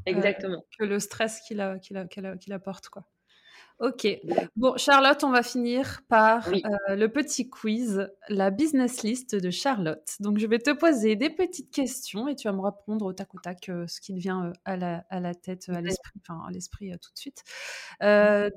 [0.07, 0.65] Exactement.
[0.79, 2.89] que le stress qu'il qu'il apporte.
[2.89, 3.03] Quoi.
[3.81, 4.07] Ok.
[4.57, 10.17] Bon, Charlotte, on va finir par euh, le petit quiz, la business list de Charlotte.
[10.21, 13.35] Donc, je vais te poser des petites questions et tu vas me répondre au tac
[13.35, 16.43] au tac euh, ce qui te vient à, la, à, la, tête, à l'esprit, enfin
[16.47, 17.43] à l'esprit tout de suite.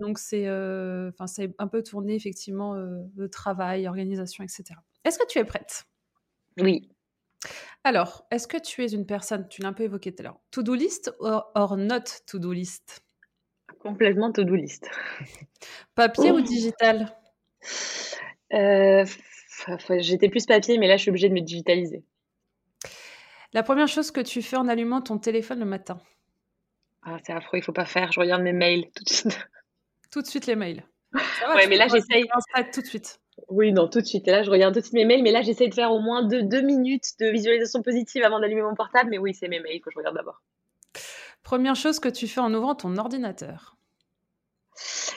[0.02, 4.78] donc, c'est un peu tourné effectivement le travail, organisation, etc.
[5.06, 5.86] Est-ce que tu es prête?
[6.60, 6.90] Oui.
[7.86, 10.40] Alors, est-ce que tu es une personne, tu l'as un peu évoqué tout à l'heure,
[10.52, 13.04] to-do list or not to-do list?
[13.84, 14.90] Complètement to-do list.
[15.94, 17.16] Papier ou digital?
[18.54, 19.06] Euh,
[20.00, 22.04] J'étais plus papier, mais là, je suis obligée de me digitaliser.
[23.54, 26.02] La première chose que tu fais en allumant ton téléphone le matin?
[27.04, 28.12] Ah, C'est affreux, il faut pas faire.
[28.12, 29.40] Je regarde mes mails tout de suite.
[30.12, 30.84] Tout de suite les mails.
[31.56, 32.26] ouais, mais là, j'essaye.
[32.72, 33.20] Tout de suite.
[33.48, 34.28] Oui, non, tout de suite.
[34.28, 36.00] Et là, je regarde tout de suite mes mails, mais là, j'essaye de faire au
[36.00, 39.10] moins deux, deux minutes de visualisation positive avant d'allumer mon portable.
[39.10, 40.44] Mais oui, c'est mes mails que je regarde d'abord.
[41.54, 43.78] Première chose que tu fais en ouvrant ton ordinateur?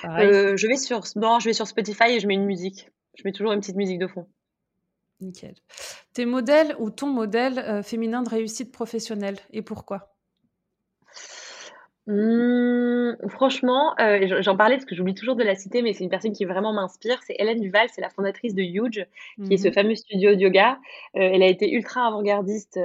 [0.04, 2.90] Euh, je vais sur je vais sur Spotify et je mets une musique.
[3.14, 4.26] Je mets toujours une petite musique de fond.
[5.22, 5.54] Nickel.
[6.12, 10.14] Tes modèles ou ton modèle euh, féminin de réussite professionnelle et pourquoi?
[12.06, 16.10] Mmh, franchement, euh, j'en parlais parce que j'oublie toujours de la citer, mais c'est une
[16.10, 17.18] personne qui vraiment m'inspire.
[17.26, 19.06] C'est Hélène Duval, c'est la fondatrice de Huge,
[19.42, 20.78] qui est ce mmh fameux studio de yoga.
[21.14, 22.78] elle a été ultra avant-gardiste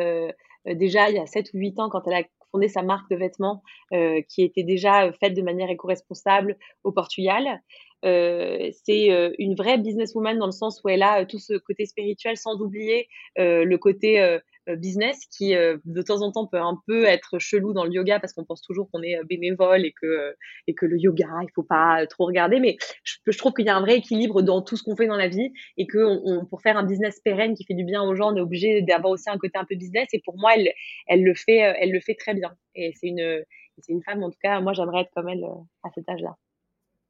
[0.65, 2.23] déjà il y a 7 ou 8 ans quand elle a
[2.67, 3.63] sa marque de vêtements
[3.93, 7.61] euh, qui était déjà faite de manière éco-responsable au Portugal.
[8.03, 11.85] Euh, c'est euh, une vraie businesswoman dans le sens où elle a tout ce côté
[11.85, 13.07] spirituel sans oublier
[13.37, 17.83] le côté business qui euh, de temps en temps peut un peu être chelou dans
[17.83, 20.35] le yoga parce qu'on pense toujours qu'on est euh, bénévole et que
[20.67, 22.59] et que le yoga il faut pas trop regarder.
[22.59, 25.17] Mais je, trouve qu'il y a un vrai équilibre dans tout ce qu'on fait dans
[25.17, 28.33] la vie et que pour faire un business pérenne qui fait du bien aux gens
[28.33, 30.71] on est obligé d'avoir aussi un côté un peu business et pour moi elle
[31.07, 32.55] elle le fait elle le fait très bien.
[32.75, 33.43] Et c'est une
[33.79, 35.43] c'est une femme en tout cas moi j'aimerais être comme elle
[35.83, 36.35] à cet âge-là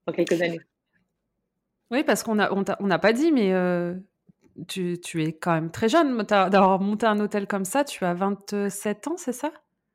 [0.08, 0.62] dans quelques années.
[1.92, 3.52] Oui parce qu'on a on n'a pas dit mais
[4.68, 7.84] tu, tu, es quand même très jeune d'avoir monté un hôtel comme ça.
[7.84, 9.52] Tu as 27 ans, c'est ça?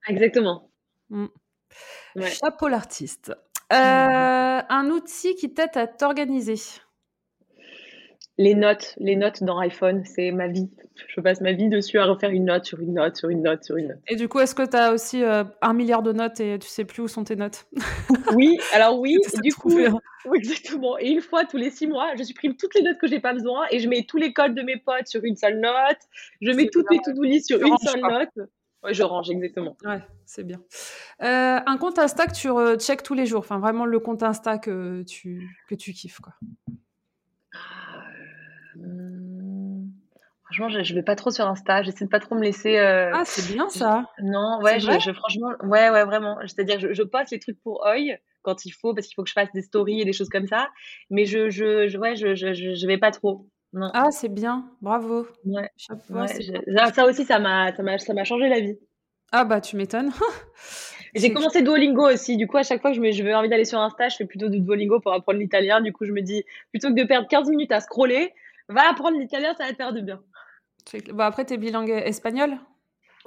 [0.08, 0.70] Exactement.
[1.10, 1.26] Mmh.
[2.20, 3.32] Chapeau l'artiste.
[3.72, 3.76] Euh,
[4.68, 6.56] un outil qui t'aide à t'organiser
[8.38, 10.68] les notes, les notes dans iPhone, c'est ma vie.
[11.08, 13.64] Je passe ma vie dessus à refaire une note sur une note, sur une note,
[13.64, 13.98] sur une note.
[14.08, 16.68] Et du coup, est-ce que tu as aussi euh, un milliard de notes et tu
[16.68, 17.66] sais plus où sont tes notes?
[18.34, 19.78] Oui, alors oui, du coup,
[20.34, 20.98] exactement.
[20.98, 23.32] Et une fois tous les six mois, je supprime toutes les notes que j'ai pas
[23.32, 25.98] besoin et je mets tous les codes de mes potes sur une seule note.
[26.40, 28.48] Je mets toutes mes to-do list sur une seule note.
[28.82, 29.76] Ouais, je range, exactement.
[29.84, 30.60] Ouais, c'est bien.
[31.22, 34.58] Euh, un compte Insta que tu check tous les jours, enfin vraiment le compte Insta
[34.58, 36.34] que tu, que tu kiffes, quoi.
[38.76, 39.90] Mmh.
[40.44, 41.82] Franchement, je, je vais pas trop sur Insta.
[41.82, 42.76] J'essaie de pas trop me laisser.
[42.78, 44.08] Euh, ah, c'est bien ça.
[44.22, 46.38] Non, ouais, je, je, franchement, ouais, ouais, vraiment.
[46.42, 49.28] C'est-à-dire, je, je poste les trucs pour Oi quand il faut, parce qu'il faut que
[49.28, 50.68] je fasse des stories et des choses comme ça.
[51.10, 53.48] Mais je, je, ouais, je, je, je vais pas trop.
[53.72, 53.90] Non.
[53.92, 54.70] Ah, c'est bien.
[54.80, 55.26] Bravo.
[55.44, 55.68] Ouais.
[56.94, 58.78] ça aussi, ça m'a, ça m'a, ça m'a changé la vie.
[59.32, 60.12] Ah bah, tu m'étonnes.
[61.14, 62.36] J'ai commencé Duolingo aussi.
[62.36, 64.16] Du coup, à chaque fois que je me, je veux envie d'aller sur Insta, je
[64.16, 65.80] fais plutôt du Duolingo pour apprendre l'italien.
[65.80, 68.32] Du coup, je me dis, plutôt que de perdre 15 minutes à scroller,
[68.68, 70.20] Va apprendre l'italien, ça va te faire du bien.
[71.12, 72.58] Bon, après, tu es bilingue espagnol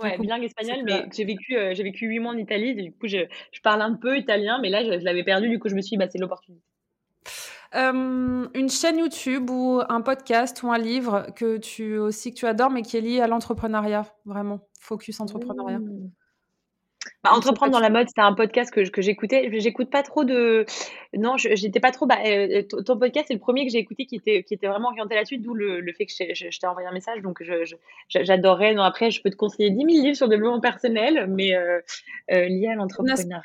[0.02, 2.74] Ouais, bilingue espagnol, mais j'ai vécu, euh, j'ai vécu 8 mois en Italie.
[2.74, 3.18] Du coup, je,
[3.52, 5.50] je, parle un peu italien, mais là, je, l'avais perdu.
[5.50, 6.64] Du coup, je me suis dit, bah, c'est l'opportunité.
[7.76, 12.46] Euh, une chaîne YouTube ou un podcast ou un livre que tu aussi que tu
[12.46, 15.80] adores, mais qui est lié à l'entrepreneuriat, vraiment, focus entrepreneuriat.
[15.80, 16.12] Mmh.
[17.22, 19.50] Bah, entreprendre dans la mode, c'était un podcast que, que j'écoutais.
[19.60, 20.66] J'écoute pas trop de.
[21.14, 22.06] Non, j'étais pas trop.
[22.06, 24.88] Bah, euh, ton podcast, c'est le premier que j'ai écouté qui était, qui était vraiment
[24.88, 27.22] orienté là-dessus, d'où le, le, fait que je, je, t'ai envoyé un message.
[27.22, 27.44] Donc,
[28.08, 28.74] j'adorerais.
[28.74, 31.82] Non, après, je peux te conseiller 10 000 livres sur le développement personnel, mais euh,
[32.32, 33.42] euh, lié à l'entrepreneuriat.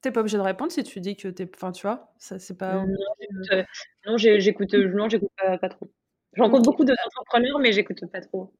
[0.00, 1.48] T'es pas obligé de répondre si tu dis que t'es.
[1.54, 2.84] Enfin, tu vois, ça c'est pas.
[4.04, 4.74] Non, j'écoute.
[4.74, 5.88] Non, j'écoute pas, pas, trop.
[6.32, 8.52] Je rencontre beaucoup d'entrepreneurs, mais j'écoute pas trop.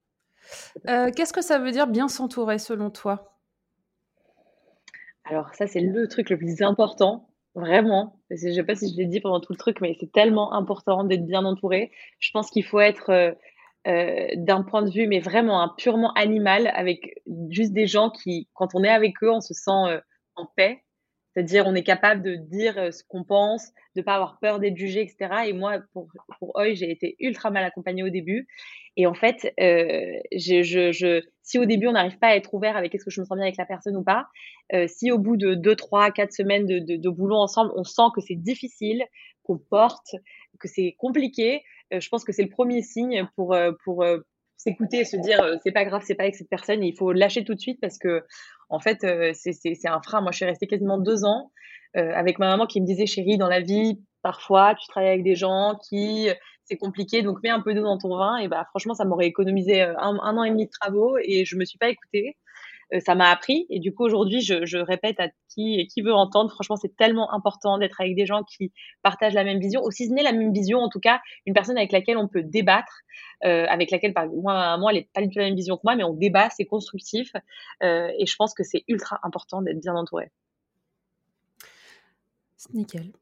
[0.87, 3.38] Qu'est-ce que ça veut dire bien s'entourer selon toi?
[5.29, 8.21] Alors ça, c'est le truc le plus important, vraiment.
[8.31, 10.55] Je ne sais pas si je l'ai dit pendant tout le truc, mais c'est tellement
[10.55, 11.93] important d'être bien entouré.
[12.19, 13.33] Je pense qu'il faut être euh,
[13.87, 18.75] euh, d'un point de vue, mais vraiment purement animal, avec juste des gens qui, quand
[18.75, 20.01] on est avec eux, on se sent euh,
[20.37, 20.83] en paix.
[21.39, 25.03] C'est-à-dire, on est capable de dire ce qu'on pense, de pas avoir peur d'être jugé,
[25.03, 25.45] etc.
[25.47, 26.09] Et moi, pour,
[26.41, 28.49] pour Oi, j'ai été ultra mal accompagnée au début.
[28.97, 32.77] Et en fait, euh, je, je, si au début on n'arrive pas à être ouvert
[32.77, 34.27] avec est-ce que je me sens bien avec la personne ou pas,
[34.73, 37.85] euh, si au bout de 2, 3, 4 semaines de, de, de boulot ensemble, on
[37.85, 39.05] sent que c'est difficile,
[39.45, 40.17] qu'on porte,
[40.59, 41.63] que c'est compliqué,
[41.95, 44.19] euh, je pense que c'est le premier signe pour, euh, pour euh,
[44.59, 47.13] s'écouter et se dire euh, c'est pas grave, c'est pas avec cette personne, il faut
[47.13, 48.25] lâcher tout de suite parce que
[48.69, 48.99] en fait
[49.33, 50.21] c'est un frein.
[50.21, 51.51] Moi je suis restée quasiment deux ans
[51.95, 55.35] avec ma maman qui me disait chérie dans la vie parfois tu travailles avec des
[55.35, 56.29] gens qui
[56.69, 58.37] c'est compliqué, donc mets un peu d'eau dans ton vin.
[58.37, 61.57] Et bah, franchement, ça m'aurait économisé euh, un, an et demi de travaux et je
[61.57, 62.37] me suis pas écoutée.
[62.95, 66.51] Euh, ça m'a appris et du coup aujourd'hui je, répète à qui qui veut entendre.
[66.51, 70.13] Franchement c'est tellement important d'être avec des gens qui partagent la même vision aussi ce
[70.13, 73.01] n'est la même vision en tout cas une personne avec laquelle on peut débattre
[73.45, 75.83] euh, avec laquelle par moi moi elle est pas du tout la même vision que
[75.85, 77.33] moi mais on débat c'est constructif
[77.83, 80.31] euh, et je pense que c'est ultra important d'être bien entouré.
[82.57, 83.13] C'est nickel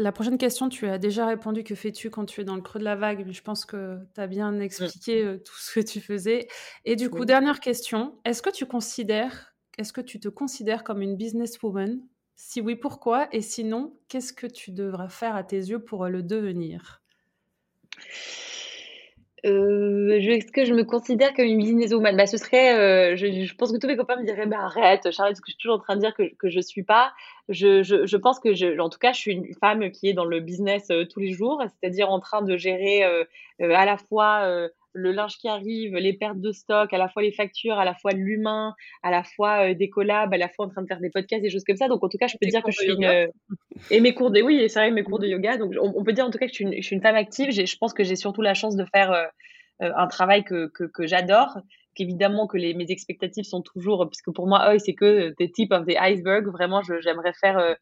[0.00, 1.62] la prochaine question, tu as déjà répondu.
[1.62, 3.24] Que fais-tu quand tu es dans le creux de la vague?
[3.26, 6.48] Mais je pense que tu as bien expliqué euh, tout ce que tu faisais.
[6.84, 8.18] Et du coup, dernière question.
[8.24, 12.00] Est-ce que tu considères, est-ce que tu te considères comme une businesswoman?
[12.34, 13.28] Si oui, pourquoi?
[13.32, 17.02] Et sinon, qu'est-ce que tu devras faire à tes yeux pour le devenir?
[19.46, 22.16] Euh, est-ce que je me considère comme une businesswoman?
[22.16, 25.10] Bah, Ce serait, euh, je, je, pense que tous mes copains me diraient, bah, arrête,
[25.10, 27.12] Charlotte, ce que je suis toujours en train de dire que, que je suis pas.
[27.48, 30.12] Je, je, je pense que, je, en tout cas, je suis une femme qui est
[30.12, 33.24] dans le business euh, tous les jours, c'est-à-dire en train de gérer euh,
[33.60, 37.22] euh, à la fois le linge qui arrive, les pertes de stock, à la fois
[37.22, 40.68] les factures, à la fois l'humain, à la fois des collabs, à la fois en
[40.68, 41.88] train de faire des podcasts, des choses comme ça.
[41.88, 43.28] Donc, en tout cas, je peux dire que je suis une...
[43.90, 44.42] et mes cours de...
[44.42, 45.56] Oui, c'est vrai, mes cours de yoga.
[45.56, 47.16] Donc, on, peut dire en tout cas que je suis une, je suis une femme
[47.16, 47.50] active.
[47.50, 49.26] Je pense que j'ai surtout la chance de faire euh,
[49.80, 51.58] un travail que, que, que j'adore.
[51.94, 54.08] Qu'évidemment que les, mes expectatives sont toujours...
[54.08, 56.46] Puisque pour moi, oh, c'est que the tip of the iceberg.
[56.48, 57.58] Vraiment, j'aimerais faire...
[57.58, 57.74] Euh,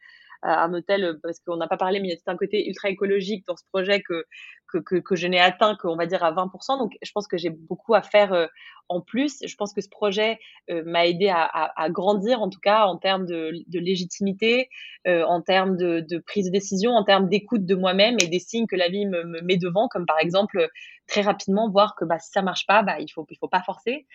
[0.42, 2.88] un hôtel parce qu'on n'a pas parlé, mais il y a tout un côté ultra
[2.88, 4.24] écologique dans ce projet que
[4.68, 6.78] que, que, je n'ai atteint qu'on va dire à 20%.
[6.78, 8.46] Donc, je pense que j'ai beaucoup à faire euh,
[8.88, 9.38] en plus.
[9.44, 10.38] Je pense que ce projet
[10.70, 14.68] euh, m'a aidé à, à, grandir, en tout cas, en termes de, de légitimité,
[15.06, 18.38] euh, en termes de, de, prise de décision, en termes d'écoute de moi-même et des
[18.38, 20.68] signes que la vie me, me, met devant, comme par exemple
[21.06, 23.62] très rapidement voir que bah, si ça marche pas, bah, il faut il faut pas
[23.62, 24.06] forcer.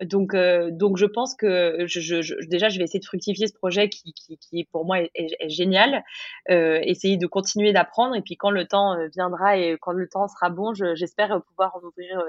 [0.00, 0.34] Donc
[0.70, 4.38] donc je pense que je, déjà je vais essayer de fructifier ce projet qui qui,
[4.38, 6.04] qui pour moi est, est, génial.
[6.48, 10.50] Essayer de continuer d'apprendre et puis quand le temps viendra et quand le temps sera
[10.50, 12.20] bon, j'espère pouvoir en ouvrir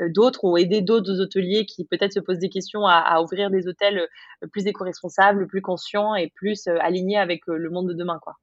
[0.00, 3.50] euh, d'autres ou aider d'autres hôteliers qui peut-être se posent des questions à, à, ouvrir
[3.50, 4.08] des hôtels
[4.52, 8.36] plus éco-responsables, plus conscients et plus alignés avec le monde de demain quoi.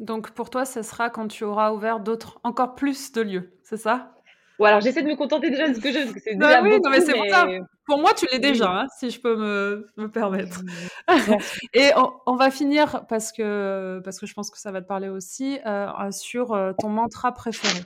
[0.00, 3.76] Donc pour toi, ce sera quand tu auras ouvert d'autres, encore plus de lieux, c'est
[3.76, 4.14] ça?
[4.60, 6.48] Ou alors j'essaie de me contenter déjà de ce que j'ai, parce que c'est bah
[6.48, 7.18] déjà oui, beaucoup, non, mais c'est mais...
[7.18, 7.48] pour ça.
[7.86, 10.60] Pour moi, tu l'es déjà, hein, si je peux me, me permettre.
[11.74, 14.86] Et on, on, va finir, parce que, parce que je pense que ça va te
[14.86, 17.80] parler aussi, euh, sur euh, ton mantra préféré.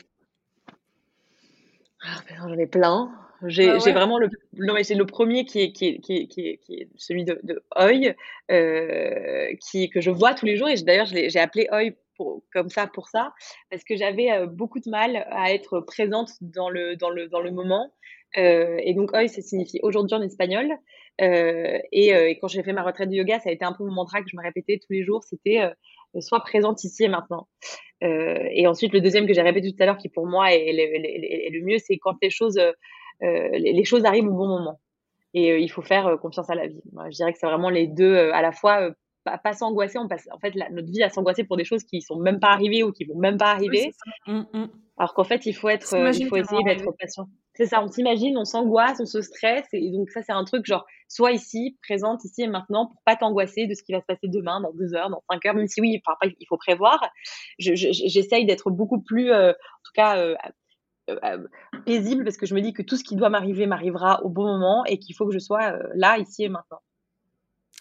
[2.03, 3.13] Ah, J'en ai plein.
[3.47, 3.93] J'ai ah ouais.
[3.93, 6.57] vraiment le, non, mais c'est le premier qui est, qui est, qui est, qui est,
[6.57, 8.17] qui est celui de, de Hoy,
[8.51, 10.69] euh, qui, que je vois tous les jours.
[10.69, 11.95] Et d'ailleurs, j'ai appelé Hoy
[12.53, 13.32] comme ça pour ça,
[13.70, 17.41] parce que j'avais euh, beaucoup de mal à être présente dans le, dans le, dans
[17.41, 17.93] le moment.
[18.36, 20.73] Euh, et donc, hoy, ça signifie aujourd'hui en espagnol.
[21.20, 23.93] Euh, et, quand j'ai fait ma retraite de yoga, ça a été un peu mon
[23.93, 25.23] mantra que je me répétais tous les jours.
[25.23, 25.61] C'était
[26.20, 27.49] sois présente ici et maintenant.
[28.01, 31.51] et ensuite, le deuxième que j'ai répété tout à l'heure, qui pour moi est, est
[31.51, 32.61] le mieux, c'est quand les choses,
[33.20, 34.81] les, choses arrivent au bon moment.
[35.35, 36.82] Et il faut faire confiance à la vie.
[36.93, 38.91] Moi, je dirais que c'est vraiment les deux à la fois
[39.25, 39.99] pas, pas s'angoisser.
[39.99, 42.41] On passe en fait la, notre vie à s'angoisser pour des choses qui sont même
[42.41, 43.93] pas arrivées ou qui vont même pas arriver.
[44.27, 44.69] Oui, mmh, mmh.
[44.97, 47.27] Alors qu'en fait, il faut être, euh, il faut essayer d'être patient.
[47.55, 50.67] C'est ça, on s'imagine, on s'angoisse, on se stresse, et donc ça, c'est un truc
[50.67, 54.07] genre, sois ici, présente ici et maintenant, pour pas t'angoisser de ce qui va se
[54.07, 56.99] passer demain, dans deux heures, dans cinq heures, même si oui, enfin, il faut prévoir.
[57.59, 60.35] J'essaye je, d'être beaucoup plus, euh, en tout cas, euh,
[61.11, 61.47] euh,
[61.87, 64.45] paisible, parce que je me dis que tout ce qui doit m'arriver m'arrivera au bon
[64.45, 66.81] moment, et qu'il faut que je sois là, ici et maintenant.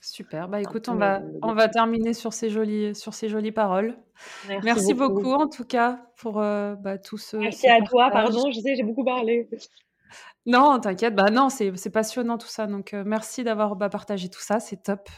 [0.03, 0.49] Super.
[0.49, 3.95] Bah écoute, on va, on va terminer sur ces jolies, sur ces jolies paroles.
[4.49, 5.21] Merci, Merci beaucoup.
[5.21, 5.31] beaucoup.
[5.31, 7.37] en tout cas pour euh, bah, tout ce.
[7.37, 7.89] Merci ce à partage.
[7.89, 8.09] toi.
[8.11, 9.47] Pardon, je sais, j'ai beaucoup parlé.
[10.45, 11.15] Non, t'inquiète.
[11.15, 12.67] Bah non, c'est passionnant tout ça.
[12.67, 15.09] Donc euh, merci d'avoir bah, partagé tout ça, c'est top.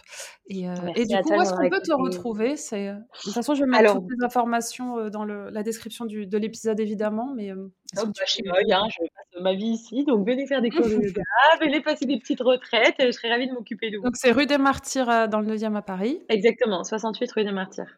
[0.48, 2.56] Et, euh, et du coup, où est-ce qu'on peut te retrouver?
[2.58, 5.64] C'est de toute façon, je vais mettre Alors, toutes les informations euh, dans le, la
[5.64, 9.56] description du, de l'épisode évidemment, mais oh, bah, je suis molle, hein, je passe ma
[9.56, 11.24] vie ici, donc venez faire des cours de yoga,
[11.60, 12.96] venez passer des petites retraites.
[13.00, 14.04] Je serais ravie de m'occuper de vous.
[14.04, 16.22] Donc c'est rue des Martyrs dans le 9e à Paris.
[16.30, 17.98] Exactement, 68 rue des Martyrs.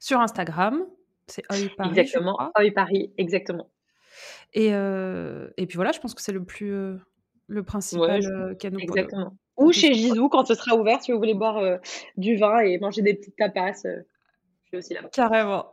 [0.00, 0.84] Sur Instagram,
[1.26, 1.90] c'est Oi Paris.
[1.90, 3.68] Exactement, Oi Paris, exactement.
[4.54, 6.96] Et, euh, et puis voilà, je pense que c'est le plus euh,
[7.46, 8.78] le principal ouais, euh, canot.
[8.78, 9.34] Exactement.
[9.56, 11.78] Ou chez Gisou quand ce sera ouvert, si vous voulez boire
[12.16, 13.72] du vin et manger des petites tapas.
[13.84, 14.00] je
[14.66, 15.00] suis aussi là.
[15.12, 15.66] Carrément.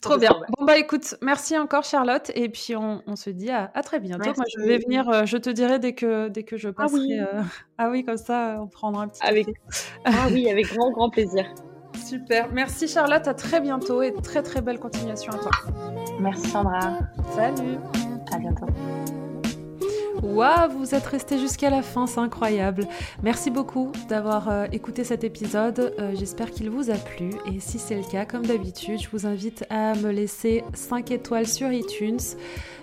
[0.00, 0.30] Trop bien.
[0.56, 3.98] Bon bah écoute, merci encore Charlotte et puis on, on se dit à, à très
[3.98, 4.22] bientôt.
[4.24, 4.40] Merci.
[4.40, 7.18] Moi je vais venir, je te dirai dès que dès que je passerai.
[7.20, 7.44] Ah oui,
[7.78, 9.20] ah oui comme ça on prendra un petit.
[9.24, 9.48] Avec...
[10.04, 11.44] ah oui, avec grand grand plaisir.
[12.06, 12.52] Super.
[12.52, 15.50] Merci Charlotte, à très bientôt et très très belle continuation à toi.
[16.20, 16.98] Merci Sandra.
[17.34, 17.78] Salut.
[18.32, 18.66] À bientôt.
[20.22, 22.86] Waouh, vous êtes resté jusqu'à la fin, c'est incroyable.
[23.22, 25.94] Merci beaucoup d'avoir euh, écouté cet épisode.
[25.98, 27.30] Euh, J'espère qu'il vous a plu.
[27.52, 31.46] Et si c'est le cas, comme d'habitude, je vous invite à me laisser 5 étoiles
[31.46, 32.20] sur iTunes.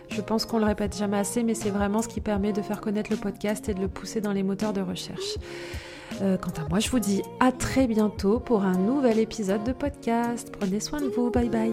[0.09, 2.80] Je pense qu'on le répète jamais assez, mais c'est vraiment ce qui permet de faire
[2.80, 5.38] connaître le podcast et de le pousser dans les moteurs de recherche.
[6.22, 9.72] Euh, quant à moi, je vous dis à très bientôt pour un nouvel épisode de
[9.72, 10.51] podcast.
[10.57, 11.31] Prenez soin de vous.
[11.31, 11.72] Bye bye.